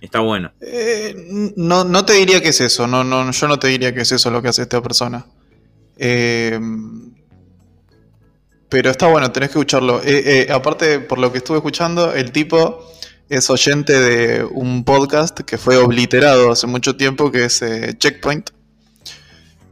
Está 0.00 0.20
bueno. 0.20 0.52
Eh, 0.60 1.52
no, 1.56 1.84
no 1.84 2.04
te 2.04 2.14
diría 2.14 2.40
que 2.40 2.48
es 2.48 2.60
eso, 2.60 2.86
no, 2.86 3.02
no, 3.02 3.30
yo 3.30 3.48
no 3.48 3.58
te 3.58 3.68
diría 3.68 3.94
que 3.94 4.02
es 4.02 4.12
eso 4.12 4.30
lo 4.30 4.42
que 4.42 4.48
hace 4.48 4.62
esta 4.62 4.82
persona. 4.82 5.24
Eh, 5.96 6.58
pero 8.68 8.90
está 8.90 9.06
bueno, 9.08 9.30
tenés 9.30 9.50
que 9.50 9.58
escucharlo. 9.58 10.00
Aparte, 10.52 11.00
por 11.00 11.18
lo 11.18 11.30
que 11.30 11.38
estuve 11.38 11.58
escuchando, 11.58 12.12
el 12.14 12.32
tipo 12.32 12.86
es 13.28 13.48
oyente 13.50 13.98
de 13.98 14.44
un 14.44 14.84
podcast 14.84 15.40
que 15.40 15.58
fue 15.58 15.76
obliterado 15.76 16.52
hace 16.52 16.66
mucho 16.66 16.96
tiempo, 16.96 17.30
que 17.30 17.46
es 17.46 17.62
eh, 17.62 17.94
Checkpoint. 17.96 18.50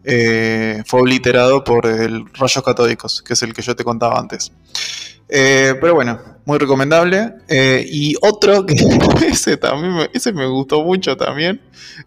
Eh, 0.05 0.83
fue 0.87 1.01
obliterado 1.01 1.63
por 1.63 1.87
el 1.87 2.25
Rayos 2.33 2.65
Catódicos, 2.65 3.23
que 3.23 3.35
es 3.35 3.43
el 3.43 3.53
que 3.53 3.63
yo 3.63 3.77
te 3.77 3.85
contaba 3.85 4.19
antes. 4.19 4.51
Eh, 5.29 5.75
pero 5.81 5.95
bueno, 5.95 6.19
muy 6.47 6.59
recomendable. 6.59 7.35
Y 7.49 8.15
otro 8.23 8.65
que 8.65 8.75
ese 9.27 9.57
también 9.57 9.95
me, 9.95 10.11
ese 10.15 10.33
me 10.33 10.47
gustó 10.47 10.83
mucho 10.83 11.17
también, 11.17 11.61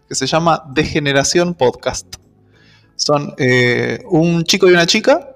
que 0.08 0.14
se 0.14 0.26
llama 0.26 0.64
Degeneración 0.74 1.54
Podcast. 1.54 2.16
Son 2.96 3.34
un 4.10 4.44
chico 4.44 4.68
y 4.68 4.72
una 4.72 4.86
chica 4.86 5.34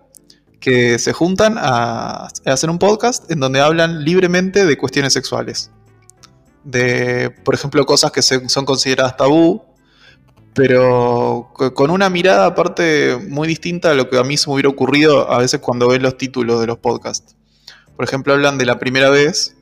que 0.61 0.99
se 0.99 1.13
juntan 1.13 1.57
a 1.59 2.29
hacer 2.45 2.71
un 2.71 2.79
podcast 2.79 3.31
en 3.31 3.41
donde 3.41 3.61
hablan 3.61 4.05
libremente 4.05 4.67
de 4.67 4.77
cuestiones 4.77 5.13
sexuales. 5.13 5.71
De, 6.65 7.31
por 7.45 7.55
ejemplo, 7.55 7.85
cosas 7.87 8.11
que 8.13 8.23
se- 8.23 8.49
son 8.49 8.65
consideradas 8.65 9.17
tabú, 9.17 9.63
pero 10.55 11.51
co- 11.55 11.73
con 11.75 11.91
una 11.91 12.11
mirada 12.11 12.47
aparte 12.47 13.17
muy 13.29 13.49
distinta 13.49 13.91
a 13.93 13.95
lo 13.95 14.09
que 14.11 14.19
a 14.19 14.25
mí 14.25 14.37
se 14.37 14.49
me 14.49 14.55
hubiera 14.55 14.69
ocurrido 14.69 15.31
a 15.31 15.39
veces 15.39 15.61
cuando 15.61 15.89
ves 15.89 16.03
los 16.03 16.17
títulos 16.19 16.61
de 16.61 16.67
los 16.67 16.79
podcasts. 16.79 17.37
Por 17.97 18.05
ejemplo, 18.05 18.33
hablan 18.33 18.59
de 18.59 18.67
la 18.67 18.79
primera 18.79 19.11
vez 19.11 19.57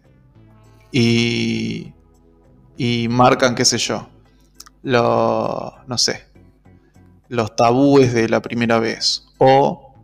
y, 0.92 1.92
y 2.76 3.08
marcan, 3.08 3.54
qué 3.54 3.64
sé 3.64 3.78
yo, 3.78 4.08
lo, 4.82 5.74
no 5.86 5.98
sé, 5.98 6.24
los 7.28 7.56
tabúes 7.56 8.12
de 8.14 8.28
la 8.28 8.40
primera 8.40 8.78
vez 8.78 9.26
o 9.38 9.94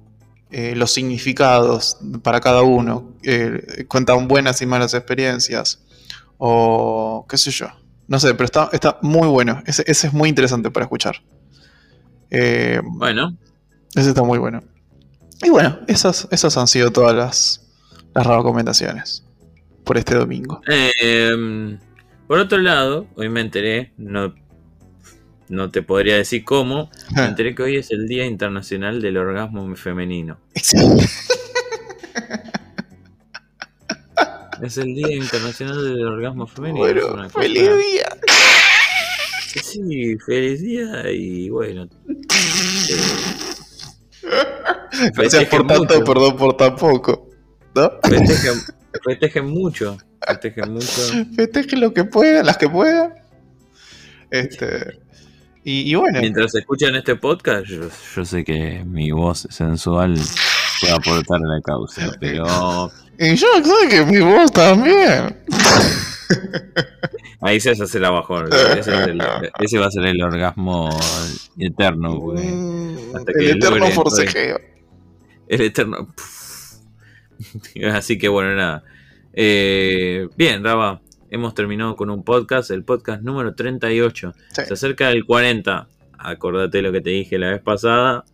eh, 0.51 0.75
los 0.77 0.93
significados 0.93 1.99
para 2.23 2.41
cada 2.41 2.63
uno. 2.63 3.13
eh, 3.23 3.85
cuentan 3.89 4.29
buenas 4.29 4.61
y 4.63 4.67
malas 4.67 4.95
experiencias 4.95 5.82
o 6.45 7.25
qué 7.29 7.39
sé 7.39 7.53
yo. 7.53 7.69
No 8.09 8.19
sé, 8.19 8.35
pero 8.35 8.47
está, 8.47 8.69
está 8.73 8.99
muy 9.01 9.29
bueno. 9.29 9.63
Ese, 9.65 9.85
ese 9.87 10.09
es 10.09 10.13
muy 10.13 10.29
interesante 10.29 10.73
para 10.73 10.85
escuchar. 10.87 11.23
Eh, 12.31 12.81
Bueno, 12.83 13.37
ese 13.95 14.09
está 14.09 14.25
muy 14.25 14.41
bueno. 14.41 14.61
Y 15.45 15.51
bueno, 15.51 15.79
esas, 15.87 16.27
esas 16.33 16.57
han 16.57 16.67
sido 16.67 16.91
todas 16.91 17.15
las, 17.15 17.73
las 18.13 18.27
recomendaciones 18.27 19.25
por 19.85 19.99
este 19.99 20.17
domingo. 20.17 20.61
Eh, 20.69 21.79
por 22.27 22.41
otro 22.41 22.59
lado, 22.59 23.07
hoy 23.15 23.29
me 23.29 23.41
enteré, 23.41 23.93
no, 23.97 24.35
no 25.49 25.71
te 25.71 25.83
podría 25.83 26.17
decir 26.17 26.45
cómo, 26.45 26.91
me 27.15 27.25
enteré 27.25 27.55
que 27.55 27.63
hoy 27.63 27.77
es 27.77 27.93
el 27.93 28.09
Día 28.09 28.27
Internacional 28.27 29.01
del 29.01 29.17
Orgasmo 29.17 29.77
Femenino. 29.77 30.39
Es 34.63 34.79
el 34.79 34.95
Día 34.95 35.13
Internacional 35.17 35.85
del 35.85 36.07
Orgasmo 36.07 36.47
Femenino. 36.47 36.79
bueno, 36.85 37.01
cosa- 37.25 37.29
feliz 37.41 37.63
día. 37.69 38.17
Sí, 39.63 40.17
feliz 40.25 40.63
día 40.63 41.11
y 41.11 41.51
bueno. 41.51 41.89
eh, 44.23 45.11
Gracias 45.15 45.45
por 45.47 45.67
tanto, 45.67 45.95
mucho. 45.95 46.05
perdón 46.05 46.37
por 46.37 46.57
tan 46.57 46.77
poco. 46.77 47.29
¿No? 47.75 47.91
festejen, 48.03 48.61
festejen 49.05 49.47
mucho. 49.47 49.97
Festejen 50.27 50.73
mucho. 50.73 51.03
Festejen 51.35 51.81
lo 51.81 51.93
que 51.93 52.05
puedan, 52.05 52.47
las 52.47 52.57
que 52.59 52.69
puedan. 52.69 53.15
Este. 54.31 54.99
Y, 55.65 55.91
y 55.91 55.95
bueno, 55.95 56.21
Mientras 56.21 56.55
escuchan 56.55 56.95
este 56.97 57.17
podcast, 57.17 57.67
yo, 57.67 57.89
yo 58.17 58.25
sé 58.25 58.45
que 58.45 58.83
mi 58.85 59.11
voz 59.13 59.47
sensual 59.51 60.17
aportar 60.91 61.39
a 61.45 61.47
la 61.57 61.61
causa, 61.63 62.11
pero 62.21 62.91
y 63.19 63.35
yo 63.37 63.47
sé 63.63 63.89
que 63.89 64.05
mi 64.05 64.21
voz 64.21 64.51
también. 64.53 65.37
ahí 67.41 67.61
se 67.61 67.71
hace 67.71 68.01
la 68.01 68.11
bajón. 68.11 68.49
Ese, 68.53 68.79
es 68.79 68.87
el- 68.89 69.23
ese 69.61 69.79
va 69.79 69.87
a 69.87 69.91
ser 69.91 70.07
el 70.07 70.23
orgasmo 70.23 70.91
eterno, 71.59 72.17
güey. 72.17 72.45
Mm, 72.47 73.17
Hasta 73.17 73.33
el 73.33 73.51
eterno 73.51 73.77
logre- 73.79 73.93
forcejeo. 73.93 74.61
El 75.49 75.61
eterno. 75.61 76.09
Así 77.93 78.19
que 78.19 78.29
bueno, 78.29 78.55
nada. 78.55 78.83
Eh, 79.35 80.29
bien, 80.37 80.63
Raba, 80.65 81.01
hemos 81.31 81.55
terminado 81.55 81.97
con 81.97 82.11
un 82.11 82.23
podcast, 82.25 82.71
el 82.71 82.85
podcast 82.85 83.23
número 83.23 83.55
38. 83.55 84.33
Sí. 84.53 84.63
Se 84.67 84.73
acerca 84.75 85.09
del 85.09 85.25
40. 85.25 85.89
Acordate 86.19 86.83
lo 86.83 86.93
que 86.93 87.01
te 87.01 87.11
dije 87.11 87.39
la 87.39 87.51
vez 87.51 87.61
pasada. 87.63 88.25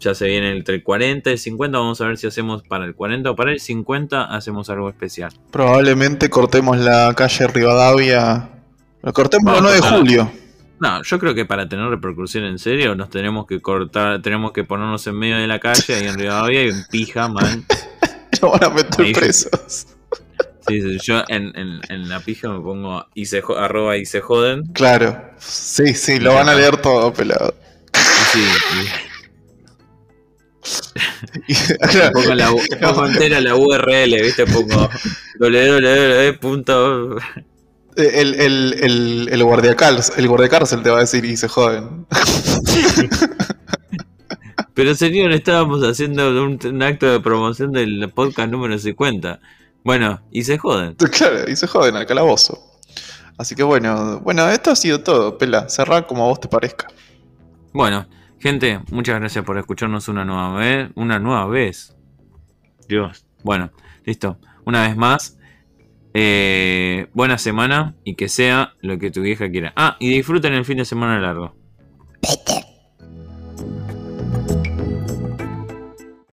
Ya 0.00 0.14
se 0.14 0.26
viene 0.26 0.50
entre 0.50 0.76
el 0.76 0.82
40 0.82 1.28
y 1.30 1.32
el 1.34 1.38
50. 1.38 1.78
Vamos 1.78 2.00
a 2.00 2.06
ver 2.06 2.16
si 2.16 2.26
hacemos 2.26 2.62
para 2.62 2.86
el 2.86 2.94
40 2.94 3.30
o 3.30 3.36
para 3.36 3.52
el 3.52 3.60
50 3.60 4.24
hacemos 4.24 4.70
algo 4.70 4.88
especial. 4.88 5.30
Probablemente 5.52 6.30
cortemos 6.30 6.78
la 6.78 7.12
calle 7.14 7.46
Rivadavia. 7.46 8.48
Lo 9.02 9.12
cortemos 9.12 9.54
el 9.56 9.62
Vamos 9.62 9.78
9 9.80 9.90
de 9.94 9.96
julio. 9.98 10.32
No, 10.78 11.02
yo 11.02 11.18
creo 11.18 11.34
que 11.34 11.44
para 11.44 11.68
tener 11.68 11.86
repercusión 11.88 12.44
en 12.44 12.58
serio 12.58 12.94
nos 12.94 13.10
tenemos 13.10 13.46
que 13.46 13.60
cortar, 13.60 14.22
tenemos 14.22 14.52
que 14.52 14.64
ponernos 14.64 15.06
en 15.06 15.18
medio 15.18 15.36
de 15.36 15.46
la 15.46 15.58
calle 15.58 15.94
ahí 15.94 16.06
en 16.06 16.18
Rivadavia 16.18 16.64
y 16.64 16.68
en 16.70 16.84
pija, 16.90 17.28
man. 17.28 17.66
Lo 18.42 18.52
van 18.52 18.64
a 18.64 18.70
meter 18.70 19.04
Ahí. 19.04 19.12
presos. 19.12 19.86
Sí, 20.66 20.80
sí, 20.80 20.98
yo 21.02 21.22
en, 21.28 21.52
en- 21.58 21.80
en 21.88 22.08
la 22.08 22.20
pija 22.20 22.48
me 22.48 22.60
pongo 22.60 23.04
y 23.14 23.26
se 23.26 23.42
arroba 23.58 23.98
y 23.98 24.06
se 24.06 24.20
joden. 24.22 24.62
Claro. 24.72 25.20
Sí, 25.38 25.92
sí, 25.94 26.18
lo 26.20 26.32
van 26.34 26.48
a 26.48 26.54
leer 26.54 26.78
todo, 26.78 27.12
pelado. 27.12 27.54
Sí, 28.32 28.40
y 28.40 29.09
pongo, 32.12 32.34
la, 32.34 32.50
pongo 32.80 33.06
entera 33.06 33.40
la 33.40 33.54
URL, 33.54 34.22
¿viste? 34.22 34.46
Pongo 34.46 34.88
www. 35.38 37.18
el, 37.96 38.34
el, 38.34 38.74
el, 38.80 39.28
el 39.30 39.44
guardiacárcel, 39.44 40.78
el 40.78 40.82
te 40.82 40.90
va 40.90 40.98
a 40.98 41.00
decir 41.00 41.24
y 41.24 41.36
se 41.36 41.48
joden. 41.48 42.06
Pero 44.74 44.94
señor, 44.94 45.32
estábamos 45.32 45.82
haciendo 45.82 46.30
un, 46.42 46.58
un 46.64 46.82
acto 46.82 47.10
de 47.10 47.20
promoción 47.20 47.72
del 47.72 48.10
podcast 48.14 48.50
número 48.50 48.78
50. 48.78 49.40
Bueno, 49.84 50.20
y 50.30 50.44
se 50.44 50.58
joden. 50.58 50.94
Claro, 51.10 51.50
y 51.50 51.56
se 51.56 51.66
joden 51.66 51.96
al 51.96 52.06
calabozo. 52.06 52.58
Así 53.38 53.54
que 53.54 53.62
bueno, 53.62 54.20
bueno, 54.20 54.48
esto 54.50 54.70
ha 54.70 54.76
sido 54.76 55.00
todo, 55.00 55.38
pela. 55.38 55.68
Cerrá 55.68 56.06
como 56.06 56.24
a 56.24 56.28
vos 56.28 56.40
te 56.40 56.48
parezca. 56.48 56.88
Bueno, 57.72 58.06
gente, 58.40 58.80
muchas 58.90 59.20
gracias 59.20 59.44
por 59.44 59.56
escucharnos 59.58 60.08
una 60.08 60.24
nueva 60.24 60.54
vez. 60.56 60.90
Una 60.94 61.18
nueva 61.18 61.46
vez. 61.46 61.96
Dios. 62.88 63.24
Bueno, 63.44 63.70
listo. 64.04 64.38
Una 64.64 64.82
vez 64.86 64.96
más. 64.96 65.36
eh, 66.12 67.06
buena 67.14 67.38
semana 67.38 67.94
y 68.02 68.16
que 68.16 68.28
sea 68.28 68.74
lo 68.80 68.98
que 68.98 69.12
tu 69.12 69.22
vieja 69.22 69.48
quiera. 69.48 69.72
Ah, 69.76 69.96
y 70.00 70.08
disfruten 70.10 70.52
el 70.54 70.64
fin 70.64 70.78
de 70.78 70.84
semana 70.84 71.20
largo. 71.20 71.54
Peter 72.20 72.64